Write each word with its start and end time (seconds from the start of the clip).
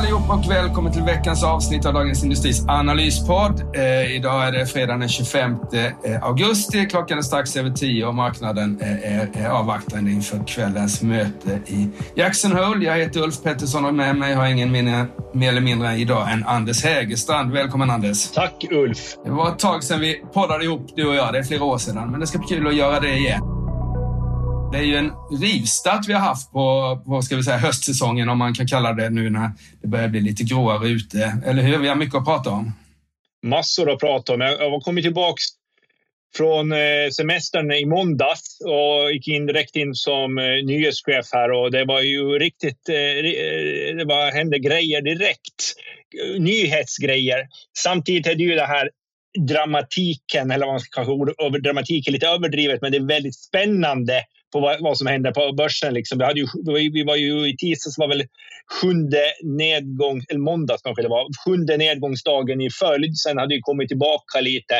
allihop 0.00 0.30
och 0.30 0.50
välkommen 0.50 0.92
till 0.92 1.02
veckans 1.02 1.44
avsnitt 1.44 1.86
av 1.86 1.94
Dagens 1.94 2.22
Industris 2.22 2.64
analyspodd. 2.68 3.76
Eh, 3.76 4.16
idag 4.16 4.48
är 4.48 4.52
det 4.52 4.66
fredag 4.66 4.96
den 4.96 5.08
25 5.08 5.56
eh, 5.72 6.22
augusti. 6.22 6.86
Klockan 6.86 7.18
är 7.18 7.22
strax 7.22 7.56
över 7.56 7.70
10 7.70 8.06
och 8.06 8.14
marknaden 8.14 8.78
eh, 8.80 9.18
är, 9.18 9.30
är 9.34 9.48
avvaktande 9.48 10.10
inför 10.10 10.46
kvällens 10.46 11.02
möte 11.02 11.60
i 11.66 11.88
Jackson 12.14 12.52
Hole. 12.52 12.84
Jag 12.84 12.96
heter 12.98 13.20
Ulf 13.20 13.42
Pettersson 13.42 13.84
och 13.84 13.94
med 13.94 14.16
mig 14.16 14.34
har 14.34 14.46
ingen 14.46 14.72
minne, 14.72 15.06
mer 15.32 15.48
eller 15.48 15.60
mindre 15.60 15.96
idag 15.96 16.32
än 16.32 16.44
Anders 16.44 16.84
Hägerstrand. 16.84 17.52
Välkommen 17.52 17.90
Anders! 17.90 18.30
Tack 18.30 18.64
Ulf! 18.70 19.16
Det 19.24 19.30
var 19.30 19.48
ett 19.48 19.58
tag 19.58 19.84
sedan 19.84 20.00
vi 20.00 20.22
poddade 20.34 20.64
ihop 20.64 20.86
du 20.96 21.08
och 21.08 21.14
jag. 21.14 21.32
Det 21.32 21.38
är 21.38 21.42
flera 21.42 21.64
år 21.64 21.78
sedan, 21.78 22.10
men 22.10 22.20
det 22.20 22.26
ska 22.26 22.38
bli 22.38 22.48
kul 22.48 22.66
att 22.66 22.76
göra 22.76 23.00
det 23.00 23.14
igen. 23.14 23.59
Det 24.72 24.78
är 24.78 24.82
ju 24.82 24.96
en 24.96 25.12
rivstart 25.40 26.08
vi 26.08 26.12
har 26.12 26.20
haft 26.20 26.52
på, 26.52 27.00
på 27.06 27.22
ska 27.22 27.36
vi 27.36 27.42
säga, 27.42 27.56
höstsäsongen, 27.56 28.28
om 28.28 28.38
man 28.38 28.54
kan 28.54 28.66
kalla 28.66 28.92
det 28.92 29.10
nu 29.10 29.30
när 29.30 29.50
det 29.82 29.88
börjar 29.88 30.08
bli 30.08 30.20
lite 30.20 30.44
gråare 30.44 30.88
ute. 30.88 31.42
Eller 31.46 31.62
hur? 31.62 31.78
Vi 31.78 31.88
har 31.88 31.94
mycket 31.94 32.14
att 32.14 32.24
prata 32.24 32.50
om. 32.50 32.72
Massor 33.46 33.90
att 33.90 34.00
prata 34.00 34.34
om. 34.34 34.40
Jag 34.40 34.70
har 34.70 34.80
kommit 34.80 35.04
tillbaka 35.04 35.40
från 36.36 36.72
eh, 36.72 37.10
semestern 37.16 37.72
i 37.72 37.86
måndags 37.86 38.58
och 38.60 39.12
gick 39.12 39.28
in 39.28 39.46
direkt 39.46 39.76
in 39.76 39.94
som 39.94 40.38
eh, 40.38 40.44
nyhetschef 40.44 41.26
här 41.32 41.52
och 41.52 41.70
det 41.70 41.84
var 41.84 42.00
ju 42.00 42.38
riktigt, 42.38 42.88
eh, 42.88 43.96
det 43.96 44.04
bara 44.08 44.30
hände 44.30 44.58
grejer 44.58 45.02
direkt. 45.02 45.74
Nyhetsgrejer. 46.38 47.48
Samtidigt 47.78 48.26
är 48.26 48.34
det 48.34 48.42
ju 48.42 48.54
det 48.54 48.66
här 48.66 48.90
dramatiken, 49.38 50.50
eller 50.50 50.66
vad 50.66 50.74
man 50.74 50.80
ska 50.80 51.04
kalla 51.04 51.58
dramatiken 51.58 52.12
lite 52.12 52.26
överdrivet, 52.26 52.82
men 52.82 52.92
det 52.92 52.98
är 52.98 53.06
väldigt 53.06 53.36
spännande 53.36 54.24
på 54.52 54.60
vad, 54.60 54.80
vad 54.80 54.98
som 54.98 55.06
händer 55.06 55.32
på 55.32 55.52
börsen. 55.52 55.94
Liksom. 55.94 56.18
Vi, 56.18 56.24
hade 56.24 56.40
ju, 56.40 56.46
vi 56.92 57.04
var 57.04 57.16
ju 57.16 57.48
i 57.48 57.56
tisdags 57.56 57.98
var 57.98 58.08
väl 58.08 58.24
sjunde 58.80 59.24
nedgång, 59.42 60.22
eller 60.28 60.40
måndags 60.40 60.82
kanske 60.82 61.02
det 61.02 61.08
var, 61.08 61.26
sjunde 61.44 61.76
nedgångsdagen 61.76 62.60
i 62.60 62.70
följd. 62.70 63.18
Sen 63.18 63.38
hade 63.38 63.54
det 63.54 63.60
kommit 63.60 63.88
tillbaka 63.88 64.40
lite. 64.40 64.74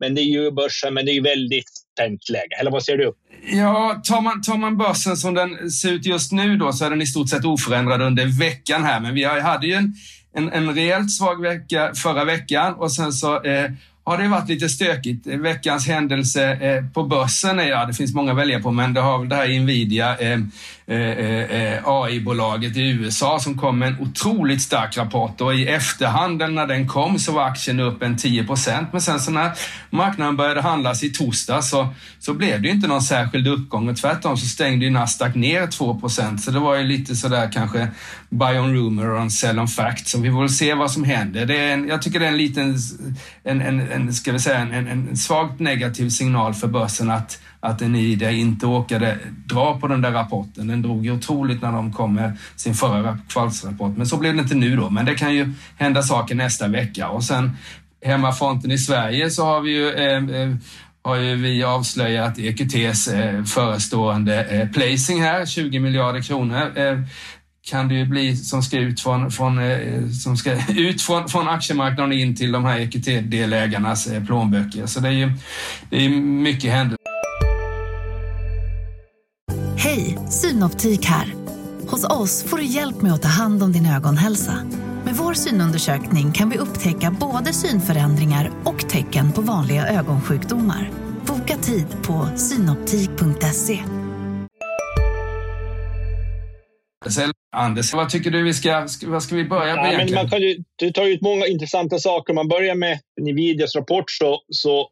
Men 0.00 0.14
det 0.14 0.20
är 0.20 0.24
ju 0.24 0.50
börsen, 0.50 0.94
men 0.94 1.04
det 1.04 1.12
är 1.12 1.14
ju 1.14 1.22
väldigt 1.22 1.68
spänt 1.68 2.28
läge. 2.28 2.56
Eller 2.60 2.70
vad 2.70 2.84
ser 2.84 2.96
du? 2.96 3.12
Ja, 3.52 4.02
tar 4.04 4.20
man, 4.20 4.42
tar 4.42 4.56
man 4.56 4.76
börsen 4.76 5.16
som 5.16 5.34
den 5.34 5.70
ser 5.70 5.92
ut 5.92 6.06
just 6.06 6.32
nu 6.32 6.56
då 6.56 6.72
så 6.72 6.84
är 6.84 6.90
den 6.90 7.02
i 7.02 7.06
stort 7.06 7.28
sett 7.28 7.44
oförändrad 7.44 8.02
under 8.02 8.38
veckan 8.38 8.84
här. 8.84 9.00
Men 9.00 9.14
vi 9.14 9.24
hade 9.24 9.66
ju 9.66 9.72
en, 9.72 9.94
en, 10.36 10.52
en 10.52 10.74
rejält 10.74 11.10
svag 11.10 11.42
vecka 11.42 11.92
förra 11.94 12.24
veckan 12.24 12.74
och 12.74 12.92
sen 12.92 13.12
så 13.12 13.42
eh, 13.42 13.70
har 14.04 14.18
det 14.18 14.28
varit 14.28 14.48
lite 14.48 14.68
stökigt. 14.68 15.26
Veckans 15.26 15.86
händelse 15.86 16.52
eh, 16.52 16.84
på 16.92 17.02
börsen 17.02 17.60
är, 17.60 17.68
ja 17.68 17.84
det 17.86 17.94
finns 17.94 18.14
många 18.14 18.32
att 18.32 18.38
välja 18.38 18.60
på, 18.60 18.70
men 18.70 18.94
det 18.94 19.00
har 19.00 19.18
väl 19.18 19.28
det 19.28 19.36
här 19.36 19.60
Nvidia 19.60 20.16
eh, 20.16 20.38
Eh, 20.86 20.98
eh, 20.98 21.80
AI-bolaget 21.84 22.76
i 22.76 22.90
USA 22.90 23.38
som 23.38 23.58
kom 23.58 23.78
med 23.78 23.88
en 23.88 24.00
otroligt 24.00 24.62
stark 24.62 24.96
rapport 24.96 25.40
och 25.40 25.54
i 25.54 25.66
efterhand 25.66 26.38
när 26.38 26.66
den 26.66 26.88
kom 26.88 27.18
så 27.18 27.32
var 27.32 27.44
aktien 27.44 27.80
upp 27.80 28.02
en 28.02 28.16
10 28.16 28.44
procent. 28.44 28.88
Men 28.92 29.00
sen 29.00 29.20
så 29.20 29.30
när 29.30 29.52
marknaden 29.90 30.36
började 30.36 30.60
handlas 30.60 31.02
i 31.02 31.10
torsdag 31.10 31.62
så, 31.62 31.88
så 32.18 32.34
blev 32.34 32.62
det 32.62 32.68
inte 32.68 32.88
någon 32.88 33.02
särskild 33.02 33.48
uppgång 33.48 33.88
och 33.88 33.96
tvärtom 33.96 34.36
så 34.36 34.46
stängde 34.46 34.84
ju 34.84 34.90
Nasdaq 34.90 35.34
ner 35.34 35.66
2 35.66 36.00
procent. 36.00 36.42
Så 36.42 36.50
det 36.50 36.58
var 36.58 36.76
ju 36.76 36.84
lite 36.84 37.16
sådär 37.16 37.50
kanske 37.52 37.88
buy 38.28 38.58
on 38.58 38.74
rumor 38.74 39.10
och 39.10 39.32
sell 39.32 39.58
on 39.58 39.68
fact. 39.68 40.08
Så 40.08 40.20
vi 40.20 40.30
får 40.30 40.40
väl 40.40 40.48
se 40.48 40.74
vad 40.74 40.90
som 40.90 41.04
händer. 41.04 41.46
Det 41.46 41.58
är 41.58 41.72
en, 41.72 41.88
jag 41.88 42.02
tycker 42.02 42.20
det 42.20 42.26
är 42.26 42.30
en 42.30 42.36
liten, 42.36 42.78
en, 43.44 43.60
en, 43.60 43.80
en 43.94 44.14
ska 44.14 44.32
vi 44.32 44.38
säga, 44.38 44.58
en, 44.58 44.72
en, 44.72 44.88
en 44.88 45.16
svagt 45.16 45.60
negativ 45.60 46.08
signal 46.08 46.54
för 46.54 46.68
börsen 46.68 47.10
att 47.10 47.40
att 47.64 47.82
Enida 47.82 48.30
inte 48.30 48.66
åkade 48.66 49.18
dra 49.46 49.80
på 49.80 49.88
den 49.88 50.00
där 50.00 50.12
rapporten. 50.12 50.66
Den 50.66 50.82
drog 50.82 51.04
ju 51.04 51.12
otroligt 51.12 51.62
när 51.62 51.72
de 51.72 51.92
kom 51.92 52.14
med 52.14 52.38
sin 52.56 52.74
förra 52.74 53.18
kvartalsrapport. 53.28 53.96
Men 53.96 54.06
så 54.06 54.16
blev 54.16 54.34
det 54.34 54.42
inte 54.42 54.54
nu 54.54 54.76
då. 54.76 54.90
Men 54.90 55.04
det 55.04 55.14
kan 55.14 55.34
ju 55.34 55.52
hända 55.76 56.02
saker 56.02 56.34
nästa 56.34 56.68
vecka. 56.68 57.08
Och 57.08 57.24
sen 57.24 57.50
hemmafronten 58.04 58.70
i 58.70 58.78
Sverige 58.78 59.30
så 59.30 59.44
har 59.44 59.60
vi 59.60 59.70
ju 59.70 59.90
eh, 59.90 60.42
eh 60.42 60.54
har 61.06 61.16
ju 61.16 61.34
vi 61.34 61.64
avslöjat 61.64 62.38
EQTs 62.38 63.08
eh, 63.08 63.44
förestående 63.44 64.44
eh, 64.44 64.68
placing 64.68 65.22
här, 65.22 65.46
20 65.46 65.78
miljarder 65.78 66.20
kronor. 66.20 66.78
Eh, 66.78 67.00
kan 67.66 67.88
det 67.88 67.94
ju 67.94 68.04
bli 68.04 68.36
som 68.36 68.62
ska 68.62 68.78
ut 68.78 69.00
från, 69.00 69.30
från, 69.30 69.58
eh, 69.58 70.08
som 70.10 70.36
ska 70.36 70.52
ut 70.68 71.02
från, 71.02 71.28
från 71.28 71.48
aktiemarknaden 71.48 72.12
in 72.12 72.36
till 72.36 72.52
de 72.52 72.64
här 72.64 72.78
EQT-delägarnas 72.80 74.06
eh, 74.06 74.24
plånböcker. 74.24 74.86
Så 74.86 75.00
det 75.00 75.08
är 75.08 75.12
ju 75.12 75.32
det 75.90 76.04
är 76.04 76.08
mycket 76.20 76.70
händer. 76.70 76.98
Hej, 79.76 80.18
Synoptik 80.30 81.06
här. 81.06 81.34
Hos 81.88 82.04
oss 82.04 82.44
får 82.44 82.56
du 82.56 82.64
hjälp 82.64 83.02
med 83.02 83.12
att 83.12 83.22
ta 83.22 83.28
hand 83.28 83.62
om 83.62 83.72
din 83.72 83.86
ögonhälsa. 83.86 84.54
Med 85.04 85.14
vår 85.14 85.34
synundersökning 85.34 86.32
kan 86.32 86.50
vi 86.50 86.58
upptäcka 86.58 87.10
både 87.20 87.52
synförändringar 87.52 88.50
och 88.64 88.88
tecken 88.88 89.32
på 89.32 89.40
vanliga 89.40 89.86
ögonsjukdomar. 89.86 90.90
Boka 91.26 91.56
tid 91.56 91.86
på 92.02 92.28
synoptik.se. 92.36 94.03
Anders, 97.56 97.94
vad 97.94 98.10
tycker 98.10 98.30
du 98.30 98.42
vi 98.42 98.54
ska, 98.54 98.86
vad 99.06 99.22
ska 99.22 99.34
vi 99.34 99.44
börja 99.44 99.74
med 99.74 99.92
ja, 99.92 99.98
men 99.98 100.14
man 100.14 100.30
kan 100.30 100.40
ju, 100.40 100.56
Du 100.76 100.90
tar 100.90 101.06
ut 101.06 101.20
många 101.20 101.46
intressanta 101.46 101.98
saker. 101.98 102.32
Om 102.32 102.34
man 102.34 102.48
börjar 102.48 102.74
med 102.74 102.98
Nvidias 103.20 103.76
rapport 103.76 104.10
så, 104.10 104.42
så 104.48 104.88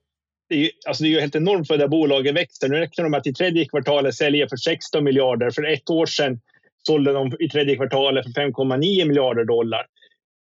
det 0.48 0.54
är, 0.54 0.58
ju, 0.58 0.70
alltså 0.86 1.02
det 1.02 1.08
är 1.08 1.10
ju 1.10 1.20
helt 1.20 1.34
enormt 1.34 1.68
för 1.68 1.78
det 1.78 1.88
bolaget 1.88 2.34
växer. 2.34 2.68
Nu 2.68 2.76
räknar 2.76 3.04
de 3.04 3.10
med 3.10 3.18
att 3.18 3.26
i 3.26 3.34
tredje 3.34 3.64
kvartalet 3.64 4.14
säljer 4.14 4.48
för 4.48 4.56
16 4.56 5.04
miljarder. 5.04 5.50
För 5.50 5.72
ett 5.72 5.90
år 5.90 6.06
sedan 6.06 6.40
sålde 6.86 7.12
de 7.12 7.32
i 7.40 7.48
tredje 7.48 7.76
kvartalet 7.76 8.24
för 8.24 8.42
5,9 8.42 9.04
miljarder 9.04 9.44
dollar. 9.44 9.86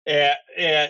Eh, 0.09 0.65
eh, 0.65 0.87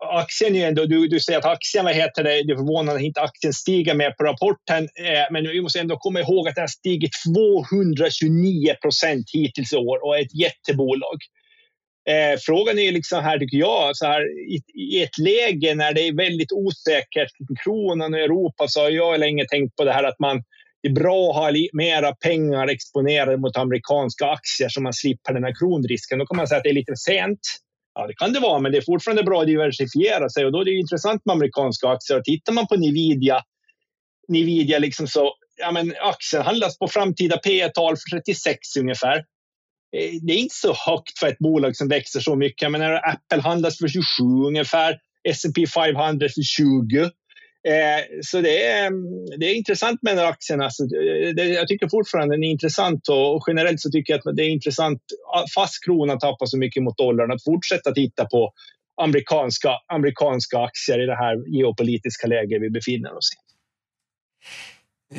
aktien 0.00 0.56
är 0.56 0.68
ändå, 0.68 0.86
du, 0.86 1.08
du 1.08 1.20
säger 1.20 1.38
att 1.38 1.44
aktien, 1.44 1.84
vad 1.84 1.94
heter 1.94 2.22
det, 2.22 2.42
det 2.42 2.52
är 2.52 2.56
förvånande 2.56 2.94
att 2.94 3.00
inte 3.00 3.20
aktien 3.20 3.52
stiger 3.52 3.94
mer 3.94 4.10
på 4.10 4.24
rapporten. 4.24 4.84
Eh, 4.84 5.26
men 5.30 5.42
vi 5.42 5.60
måste 5.60 5.80
ändå 5.80 5.96
komma 5.96 6.20
ihåg 6.20 6.48
att 6.48 6.54
den 6.54 6.62
har 6.62 6.68
stigit 6.68 7.12
229 7.36 8.74
procent 8.82 9.24
hittills 9.32 9.72
i 9.72 9.76
år 9.76 10.04
och 10.04 10.18
är 10.18 10.22
ett 10.22 10.34
jättebolag. 10.34 11.18
Eh, 12.08 12.38
frågan 12.40 12.78
är 12.78 12.92
liksom 12.92 13.24
här, 13.24 13.38
tycker 13.38 13.58
jag, 13.58 13.96
så 13.96 14.06
här, 14.06 14.22
i, 14.54 14.60
i, 14.74 15.02
ett 15.02 15.18
läge 15.18 15.74
när 15.74 15.92
det 15.92 16.00
är 16.00 16.16
väldigt 16.16 16.52
osäkert, 16.52 17.30
kronan 17.64 18.14
och 18.14 18.20
Europa, 18.20 18.68
så 18.68 18.80
har 18.80 18.90
jag 18.90 19.20
länge 19.20 19.44
tänkt 19.50 19.76
på 19.76 19.84
det 19.84 19.92
här 19.92 20.04
att 20.04 20.18
man 20.18 20.42
det 20.82 20.88
är 20.88 20.94
bra 20.94 21.30
att 21.30 21.36
ha 21.36 21.52
mera 21.72 22.14
pengar 22.14 22.68
exponerade 22.68 23.36
mot 23.36 23.56
amerikanska 23.56 24.26
aktier 24.26 24.68
så 24.68 24.80
man 24.80 24.92
slipper 24.92 25.32
den 25.32 25.44
här 25.44 25.54
kronrisken. 25.58 26.18
Då 26.18 26.26
kan 26.26 26.36
man 26.36 26.48
säga 26.48 26.56
att 26.56 26.64
det 26.64 26.70
är 26.70 26.74
lite 26.74 26.96
sent. 26.96 27.40
Ja, 27.98 28.06
det 28.06 28.14
kan 28.14 28.32
det 28.32 28.40
vara, 28.40 28.60
men 28.60 28.72
det 28.72 28.78
är 28.78 28.82
fortfarande 28.82 29.22
bra 29.22 29.40
att 29.40 29.46
diversifiera 29.46 30.28
sig 30.28 30.44
och 30.44 30.52
då 30.52 30.60
är 30.60 30.64
det 30.64 30.78
intressant 30.78 31.22
med 31.24 31.32
amerikanska 31.32 31.88
aktier. 31.88 32.18
Och 32.18 32.24
tittar 32.24 32.52
man 32.52 32.66
på 32.66 32.76
Nvidia, 32.76 33.42
Nvidia 34.28 34.78
liksom 34.78 35.06
så, 35.06 35.34
ja, 35.56 35.72
men 35.72 35.94
aktien 36.00 36.42
handlas 36.42 36.78
på 36.78 36.88
framtida 36.88 37.38
P 37.38 37.68
tal 37.68 37.96
för 37.96 38.16
36 38.16 38.58
ungefär. 38.78 39.16
Eh, 39.96 40.10
det 40.22 40.32
är 40.32 40.38
inte 40.38 40.54
så 40.54 40.74
högt 40.86 41.18
för 41.18 41.26
ett 41.26 41.38
bolag 41.38 41.76
som 41.76 41.88
växer 41.88 42.20
så 42.20 42.36
mycket. 42.36 42.62
Jag 42.62 42.72
menar, 42.72 42.92
Apple 42.92 43.42
handlas 43.42 43.78
för 43.78 43.88
27 43.88 44.02
ungefär, 44.46 44.98
S&P 45.28 45.66
500 45.66 46.28
för 46.34 46.42
20. 46.42 47.10
Eh, 47.66 48.04
så 48.22 48.40
det 48.40 48.62
är, 48.62 48.86
mm, 48.86 49.26
det 49.38 49.46
är 49.46 49.54
intressant 49.54 50.02
med 50.02 50.12
den 50.12 50.24
här 50.24 50.32
aktien. 50.32 50.60
Alltså, 50.60 50.82
eh, 50.82 51.34
det, 51.36 51.44
jag 51.44 51.68
tycker 51.68 51.88
fortfarande 51.88 52.34
den 52.34 52.44
är 52.44 52.50
intressant 52.50 53.08
och, 53.08 53.44
generellt 53.46 53.80
så 53.80 53.90
tycker 53.90 54.12
jag 54.12 54.28
att 54.28 54.36
det 54.36 54.42
är 54.42 54.48
intressant, 54.48 55.00
fast 55.54 55.84
kronan 55.84 56.18
tappar 56.18 56.46
så 56.46 56.58
mycket 56.58 56.82
mot 56.82 56.98
dollarn, 56.98 57.32
att 57.32 57.44
fortsätta 57.44 57.92
titta 57.92 58.24
på 58.24 58.52
amerikanska, 59.02 59.70
amerikanska 59.92 60.58
aktier 60.58 61.02
i 61.02 61.06
det 61.06 61.16
här 61.16 61.58
geopolitiska 61.58 62.26
läget 62.26 62.62
vi 62.62 62.70
befinner 62.70 63.16
oss 63.16 63.30
i. 63.34 63.46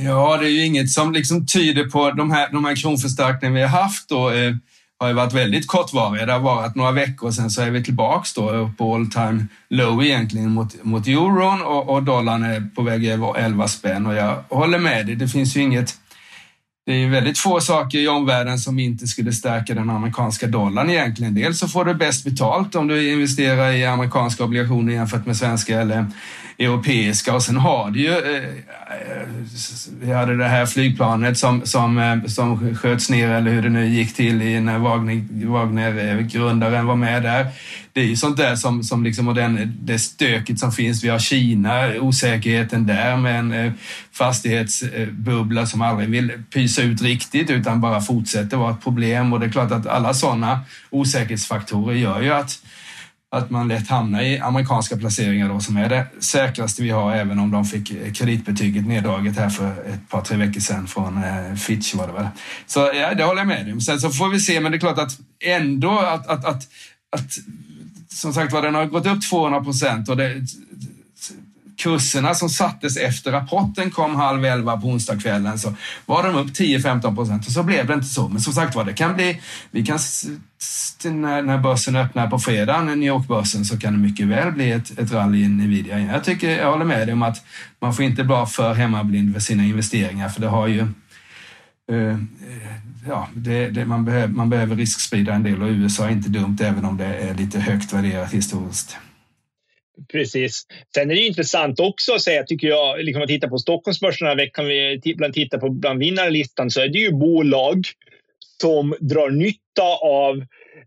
Ja, 0.05 0.37
det 0.37 0.45
är 0.45 0.49
ju 0.49 0.65
inget 0.65 0.89
som 0.89 1.13
liksom 1.13 1.45
tyder 1.45 1.89
på 1.89 2.11
de 2.11 2.31
här, 2.31 2.51
de 2.51 2.65
här 2.65 2.75
kronförstärkningarna 2.75 3.55
vi 3.55 3.61
har 3.61 3.81
haft 3.83 4.09
då. 4.09 4.31
Eh, 4.31 4.53
har 4.99 5.07
ju 5.07 5.13
varit 5.13 5.33
väldigt 5.33 5.67
kortvariga. 5.67 6.25
Det 6.25 6.33
har 6.33 6.39
varit 6.39 6.75
några 6.75 6.91
veckor 6.91 7.31
sen 7.31 7.49
så 7.49 7.61
är 7.61 7.71
vi 7.71 7.83
tillbaks 7.83 8.33
då 8.33 8.71
på 8.77 8.95
all 8.95 9.11
time 9.11 9.47
low 9.69 10.03
egentligen 10.03 10.51
mot, 10.51 10.83
mot 10.83 11.07
euron 11.07 11.61
och, 11.61 11.89
och 11.89 12.03
dollarn 12.03 12.43
är 12.43 12.75
på 12.75 12.81
väg 12.81 13.05
över 13.05 13.37
11 13.37 13.67
spänn 13.67 14.05
och 14.05 14.13
jag 14.15 14.43
håller 14.49 14.79
med 14.79 15.05
dig. 15.05 15.15
Det 15.15 15.27
finns 15.27 15.57
ju 15.57 15.61
inget 15.61 15.95
det 16.87 16.93
är 16.93 17.09
väldigt 17.09 17.39
få 17.39 17.61
saker 17.61 17.97
i 17.97 18.07
omvärlden 18.07 18.59
som 18.59 18.79
inte 18.79 19.07
skulle 19.07 19.33
stärka 19.33 19.73
den 19.73 19.89
amerikanska 19.89 20.47
dollarn 20.47 20.89
egentligen. 20.89 21.35
Dels 21.35 21.59
så 21.59 21.67
får 21.67 21.85
du 21.85 21.93
bäst 21.93 22.25
betalt 22.25 22.75
om 22.75 22.87
du 22.87 23.11
investerar 23.11 23.71
i 23.71 23.85
amerikanska 23.85 24.43
obligationer 24.43 24.93
jämfört 24.93 25.25
med 25.25 25.37
svenska 25.37 25.81
eller 25.81 26.05
europeiska 26.59 27.35
och 27.35 27.43
sen 27.43 27.57
har 27.57 27.91
du 27.91 27.99
ju, 27.99 28.11
eh, 28.11 28.43
eh, 28.43 29.27
vi 30.01 30.13
hade 30.13 30.37
det 30.37 30.47
här 30.47 30.65
flygplanet 30.65 31.37
som, 31.37 31.65
som, 31.65 31.97
eh, 31.97 32.23
som 32.25 32.75
sköts 32.75 33.09
ner 33.09 33.29
eller 33.29 33.51
hur 33.51 33.61
det 33.61 33.69
nu 33.69 33.87
gick 33.87 34.15
till 34.15 34.61
när 34.61 34.77
Wagner, 34.77 35.45
Wagner-grundaren 35.45 36.85
var 36.85 36.95
med 36.95 37.23
där. 37.23 37.47
det 37.93 38.01
är 38.01 38.05
ju 38.05 38.15
sånt 38.15 38.37
där 38.37 38.55
som, 38.55 38.83
som 38.83 39.03
liksom, 39.03 39.27
och 39.27 39.35
den, 39.35 39.77
det 39.81 39.99
stöket 39.99 40.59
som 40.59 40.71
finns. 40.71 41.03
Vi 41.03 41.09
har 41.09 41.19
Kina, 41.19 41.93
osäkerheten 41.99 42.87
där 42.87 43.17
med 43.17 43.39
en 43.39 43.73
fastighetsbubbla 44.11 45.65
som 45.65 45.81
aldrig 45.81 46.09
vill 46.09 46.31
pysa 46.53 46.81
ut 46.81 47.01
riktigt 47.01 47.49
utan 47.49 47.81
bara 47.81 48.01
fortsätter 48.01 48.57
vara 48.57 48.71
ett 48.71 48.83
problem. 48.83 49.33
Och 49.33 49.39
det 49.39 49.45
är 49.45 49.49
klart 49.49 49.71
att 49.71 49.87
alla 49.87 50.13
sådana 50.13 50.59
osäkerhetsfaktorer 50.89 51.95
gör 51.95 52.21
ju 52.21 52.33
att 52.33 52.59
att 53.29 53.49
man 53.49 53.67
lätt 53.67 53.87
hamnar 53.87 54.21
i 54.21 54.39
amerikanska 54.39 54.97
placeringar 54.97 55.49
då, 55.49 55.59
som 55.59 55.77
är 55.77 55.89
det 55.89 56.07
säkraste 56.19 56.83
vi 56.83 56.89
har, 56.89 57.15
även 57.15 57.39
om 57.39 57.51
de 57.51 57.65
fick 57.65 58.15
kreditbetyget 58.15 58.87
neddraget 58.87 59.37
här 59.37 59.49
för 59.49 59.71
ett 59.71 60.09
par, 60.09 60.21
tre 60.21 60.37
veckor 60.37 60.59
sedan 60.59 60.87
från 60.87 61.23
eh, 61.23 61.55
Fitch 61.55 61.93
var 61.93 62.07
det 62.07 62.13
väl. 62.13 62.27
Så 62.65 62.79
ja, 62.79 63.13
det 63.13 63.23
håller 63.23 63.41
jag 63.41 63.47
med 63.47 63.73
om. 63.73 63.81
Sen 63.81 63.99
så 63.99 64.09
får 64.09 64.29
vi 64.29 64.39
se, 64.39 64.59
men 64.59 64.71
det 64.71 64.77
är 64.77 64.79
klart 64.79 64.99
att 64.99 65.19
ändå 65.39 65.99
att, 65.99 66.27
att, 66.27 66.45
att, 66.45 66.67
att 67.09 67.37
som 68.09 68.33
sagt 68.33 68.53
var, 68.53 68.61
den 68.61 68.75
har 68.75 68.85
gått 68.85 69.07
upp 69.07 69.29
200 69.29 69.63
procent 69.63 70.09
och 70.09 70.17
det, 70.17 70.41
kurserna 71.77 72.33
som 72.33 72.49
sattes 72.49 72.97
efter 72.97 73.31
rapporten 73.31 73.91
kom 73.91 74.15
halv 74.15 74.45
elva 74.45 74.77
på 74.77 74.87
onsdagskvällen 74.87 75.59
så 75.59 75.73
var 76.05 76.23
de 76.23 76.35
upp 76.35 76.47
10-15 76.47 77.15
procent 77.15 77.45
och 77.45 77.51
så 77.51 77.63
blev 77.63 77.87
det 77.87 77.93
inte 77.93 78.07
så. 78.07 78.27
Men 78.27 78.41
som 78.41 78.53
sagt 78.53 78.75
var, 78.75 78.85
det 78.85 78.93
kan 78.93 79.15
bli, 79.15 79.41
vi 79.71 79.85
kan, 79.85 79.99
när, 81.03 81.57
börsen 81.57 81.95
öppnar 81.95 82.29
på 82.29 82.39
fredag, 82.39 82.81
New 82.81 83.03
York-börsen, 83.03 83.65
så 83.65 83.79
kan 83.79 83.93
det 83.93 83.99
mycket 83.99 84.27
väl 84.27 84.51
bli 84.51 84.71
ett, 84.71 84.99
ett 84.99 85.11
rally 85.11 85.43
i 85.43 85.47
Nvidia. 85.47 85.99
Jag 85.99 86.23
tycker, 86.23 86.57
jag 86.57 86.71
håller 86.71 86.85
med 86.85 87.07
dig 87.07 87.13
om 87.13 87.23
att 87.23 87.45
man 87.79 87.93
får 87.93 88.05
inte 88.05 88.23
vara 88.23 88.45
för 88.45 88.73
hemmablind 88.73 89.33
för 89.33 89.39
sina 89.39 89.63
investeringar, 89.63 90.29
för 90.29 90.41
det 90.41 90.47
har 90.47 90.67
ju 90.67 90.81
uh, 91.91 92.17
ja, 93.07 93.27
det, 93.33 93.69
det, 93.69 93.85
man, 93.85 94.05
behöver, 94.05 94.27
man 94.27 94.49
behöver 94.49 94.75
risksprida 94.75 95.33
en 95.33 95.43
del 95.43 95.61
och 95.61 95.69
USA 95.69 96.05
är 96.05 96.11
inte 96.11 96.29
dumt 96.29 96.57
även 96.61 96.85
om 96.85 96.97
det 96.97 97.05
är 97.05 97.33
lite 97.33 97.59
högt 97.59 97.93
värderat 97.93 98.33
historiskt. 98.33 98.97
Precis. 100.11 100.63
Sen 100.95 101.11
är 101.11 101.15
det 101.15 101.21
intressant 101.21 101.79
också 101.79 102.13
att 102.13 102.21
säga, 102.21 102.43
tycker 102.43 102.67
jag, 102.67 103.03
liksom 103.03 103.21
att 103.23 103.27
titta 103.27 103.47
på 103.47 103.57
Stockholmsbörsen 103.57 104.27
den 104.27 104.37
här 104.37 104.45
veckan, 104.45 104.65
bland 105.17 105.33
titta 105.33 105.57
på 105.57 105.69
bland 105.69 105.99
vinnarlistan, 105.99 106.69
så 106.71 106.81
är 106.81 106.87
det 106.87 106.99
ju 106.99 107.11
bolag 107.11 107.85
som 108.61 108.95
drar 108.99 109.29
nytta 109.29 109.97
av 110.01 110.37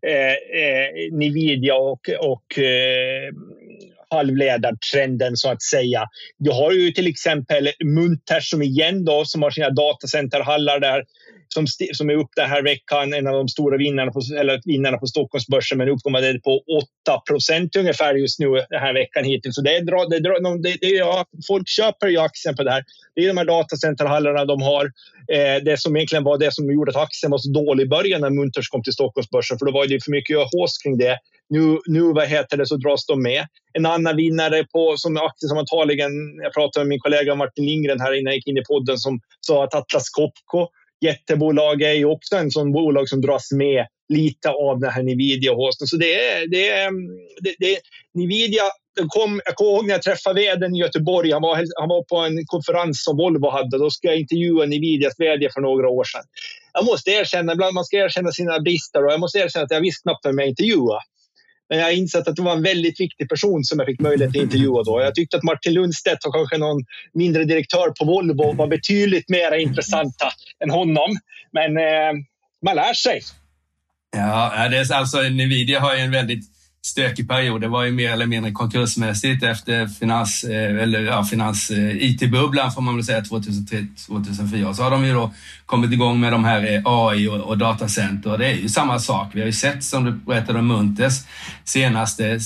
eh, 0.06 0.62
eh, 0.62 1.12
Nvidia 1.12 1.74
och, 1.74 2.08
och 2.20 2.58
eh, 2.58 3.32
halvledartrenden 4.10 5.36
så 5.36 5.50
att 5.50 5.62
säga. 5.62 6.04
Du 6.38 6.50
har 6.50 6.72
ju 6.72 6.90
till 6.92 7.06
exempel 7.06 7.70
Munters 7.84 8.50
som 8.50 8.62
igen 8.62 9.04
då, 9.04 9.24
som 9.24 9.42
har 9.42 9.50
sina 9.50 9.70
datacenterhallar 9.70 10.80
där 10.80 11.04
som, 11.54 11.66
som 11.92 12.10
är 12.10 12.14
upp 12.14 12.30
den 12.36 12.50
här 12.50 12.62
veckan, 12.62 13.12
en 13.12 13.26
av 13.26 13.34
de 13.34 13.48
stora 13.48 13.76
vinnarna 13.76 14.12
på, 14.12 14.20
eller 14.40 14.60
vinnarna 14.64 14.98
på 14.98 15.06
Stockholmsbörsen, 15.06 15.78
men 15.78 15.88
uppgår 15.88 16.38
på 16.38 16.62
8 17.06 17.20
procent 17.28 17.76
ungefär 17.76 18.14
just 18.14 18.38
nu 18.38 18.46
den 18.46 18.80
här 18.80 18.94
veckan 18.94 19.24
hittills. 19.24 19.54
Så 19.54 19.62
det 19.62 19.76
är, 19.76 20.10
det 20.10 20.16
är, 20.16 20.78
det 20.80 20.86
är, 20.86 20.98
ja, 20.98 21.24
folk 21.46 21.68
köper 21.68 22.06
ju 22.06 22.18
aktien 22.18 22.56
på 22.56 22.62
det 22.62 22.70
här. 22.70 22.84
Det 23.14 23.24
är 23.24 23.28
de 23.28 23.36
här 23.36 23.44
datacenterhallarna 23.44 24.44
de 24.44 24.62
har. 24.62 24.84
Eh, 25.32 25.64
det 25.64 25.80
som 25.80 25.96
egentligen 25.96 26.24
var 26.24 26.38
det 26.38 26.54
som 26.54 26.72
gjorde 26.72 26.90
att 26.90 26.96
aktien 26.96 27.30
var 27.30 27.38
så 27.38 27.50
dålig 27.50 27.84
i 27.84 27.88
början 27.88 28.20
när 28.20 28.30
Munters 28.30 28.68
kom 28.68 28.82
till 28.82 28.92
Stockholmsbörsen, 28.92 29.58
för 29.58 29.66
då 29.66 29.72
var 29.72 29.86
det 29.86 30.04
för 30.04 30.10
mycket 30.10 30.36
hås 30.36 30.78
kring 30.82 30.98
det. 30.98 31.18
Nu, 31.48 31.78
nu 31.86 32.02
vad 32.12 32.28
heter 32.28 32.56
det, 32.56 32.66
så 32.66 32.76
dras 32.76 33.06
de 33.06 33.22
med. 33.22 33.46
En 33.72 33.86
annan 33.86 34.16
vinnare 34.16 34.64
på, 34.64 34.94
som 34.96 35.16
aktie 35.16 35.48
som 35.48 35.58
antagligen, 35.58 36.10
jag 36.42 36.52
pratade 36.54 36.84
med 36.84 36.88
min 36.88 37.00
kollega 37.00 37.34
Martin 37.34 37.66
Lindgren 37.66 38.00
här 38.00 38.12
innan 38.12 38.30
jag 38.30 38.34
gick 38.34 38.46
in 38.46 38.58
i 38.58 38.64
podden, 38.64 38.98
som 38.98 39.20
sa 39.40 39.64
att 39.64 39.74
Atlas 39.74 40.10
Copco 40.10 40.68
jättebolag 41.00 41.82
är 41.82 41.92
ju 41.92 42.04
också 42.04 42.36
en 42.36 42.50
sån 42.50 42.72
bolag 42.72 43.08
som 43.08 43.20
dras 43.20 43.52
med 43.52 43.86
lite 44.08 44.50
av 44.50 44.80
den 44.80 44.90
här 44.90 45.02
Nvidia-hosten. 45.02 45.86
Så 45.86 45.96
det 45.96 46.14
är, 46.14 46.46
det 46.50 46.68
är, 46.68 46.88
mm, 46.88 47.06
det, 47.40 47.54
det, 47.58 47.78
Nvidia 48.14 48.62
kom, 49.08 49.40
jag 49.44 49.54
kommer 49.54 49.70
ihåg 49.70 49.86
när 49.86 49.94
jag 49.94 50.02
träffade 50.02 50.40
vdn 50.40 50.76
i 50.76 50.78
Göteborg. 50.78 51.32
Han 51.32 51.42
var, 51.42 51.56
han 51.80 51.88
var 51.88 52.04
på 52.04 52.16
en 52.16 52.46
konferens 52.46 53.04
som 53.04 53.16
Volvo 53.16 53.50
hade. 53.50 53.78
Då 53.78 53.90
ska 53.90 54.08
jag 54.08 54.20
intervjua 54.20 54.66
Nvidias 54.66 55.14
vd 55.18 55.48
för 55.54 55.60
några 55.60 55.88
år 55.88 56.04
sedan. 56.04 56.24
Jag 56.72 56.84
måste 56.84 57.10
erkänna, 57.10 57.52
ibland 57.52 57.74
man 57.74 57.84
ska 57.84 57.96
erkänna 57.96 58.32
sina 58.32 58.60
brister 58.60 59.04
och 59.04 59.12
jag 59.12 59.20
måste 59.20 59.38
erkänna 59.38 59.64
att 59.64 59.70
jag 59.70 59.80
visste 59.80 60.02
knappt 60.02 60.26
vem 60.26 60.38
jag 60.38 60.48
intervjuade. 60.48 61.00
Men 61.70 61.78
jag 61.78 61.86
har 61.86 61.92
insett 61.92 62.28
att 62.28 62.36
det 62.36 62.42
var 62.42 62.52
en 62.52 62.62
väldigt 62.62 63.00
viktig 63.00 63.28
person 63.28 63.64
som 63.64 63.78
jag 63.78 63.86
fick 63.86 64.00
möjlighet 64.00 64.36
att 64.36 64.42
intervjua 64.42 64.82
då. 64.82 65.00
Jag 65.00 65.14
tyckte 65.14 65.36
att 65.36 65.42
Martin 65.42 65.74
Lundstedt 65.74 66.24
och 66.24 66.34
kanske 66.34 66.58
någon 66.58 66.84
mindre 67.14 67.44
direktör 67.44 67.90
på 67.90 68.04
Volvo 68.04 68.52
var 68.52 68.66
betydligt 68.66 69.28
mer 69.28 69.52
intressanta 69.52 70.26
än 70.64 70.70
honom. 70.70 71.10
Men 71.52 71.76
eh, 71.76 72.12
man 72.64 72.76
lär 72.76 72.94
sig. 72.94 73.20
Ja, 74.16 74.68
det 74.70 74.76
är 74.76 74.94
alltså 74.94 75.22
Nvidia 75.22 75.80
har 75.80 75.94
ju 75.94 76.00
en 76.00 76.10
väldigt 76.10 76.44
stökig 76.82 77.28
period. 77.28 77.60
Det 77.60 77.68
var 77.68 77.84
ju 77.84 77.92
mer 77.92 78.12
eller 78.12 78.26
mindre 78.26 78.52
konkursmässigt 78.52 79.42
efter 79.42 79.86
finans, 79.86 80.44
eh, 80.44 80.82
eller 80.82 81.00
ja, 81.00 81.24
finans 81.24 81.70
eh, 81.70 81.96
IT-bubblan 81.96 82.72
får 82.72 82.82
man 82.82 82.96
väl 82.96 83.04
säga 83.04 83.20
2003-2004. 83.20 84.72
Så 84.72 84.82
har 84.82 84.90
de 84.90 85.04
ju 85.04 85.12
då 85.12 85.34
kommit 85.66 85.92
igång 85.92 86.20
med 86.20 86.32
de 86.32 86.44
här 86.44 86.74
eh, 86.74 86.82
AI 86.84 87.28
och, 87.28 87.40
och 87.40 87.58
datacenter. 87.58 88.38
Det 88.38 88.46
är 88.46 88.54
ju 88.54 88.68
samma 88.68 88.98
sak. 88.98 89.30
Vi 89.32 89.40
har 89.40 89.46
ju 89.46 89.52
sett, 89.52 89.84
som 89.84 90.04
du 90.04 90.12
berättade 90.12 90.58
om 90.58 90.66
Muntes, 90.66 91.26
senaste 91.64 92.40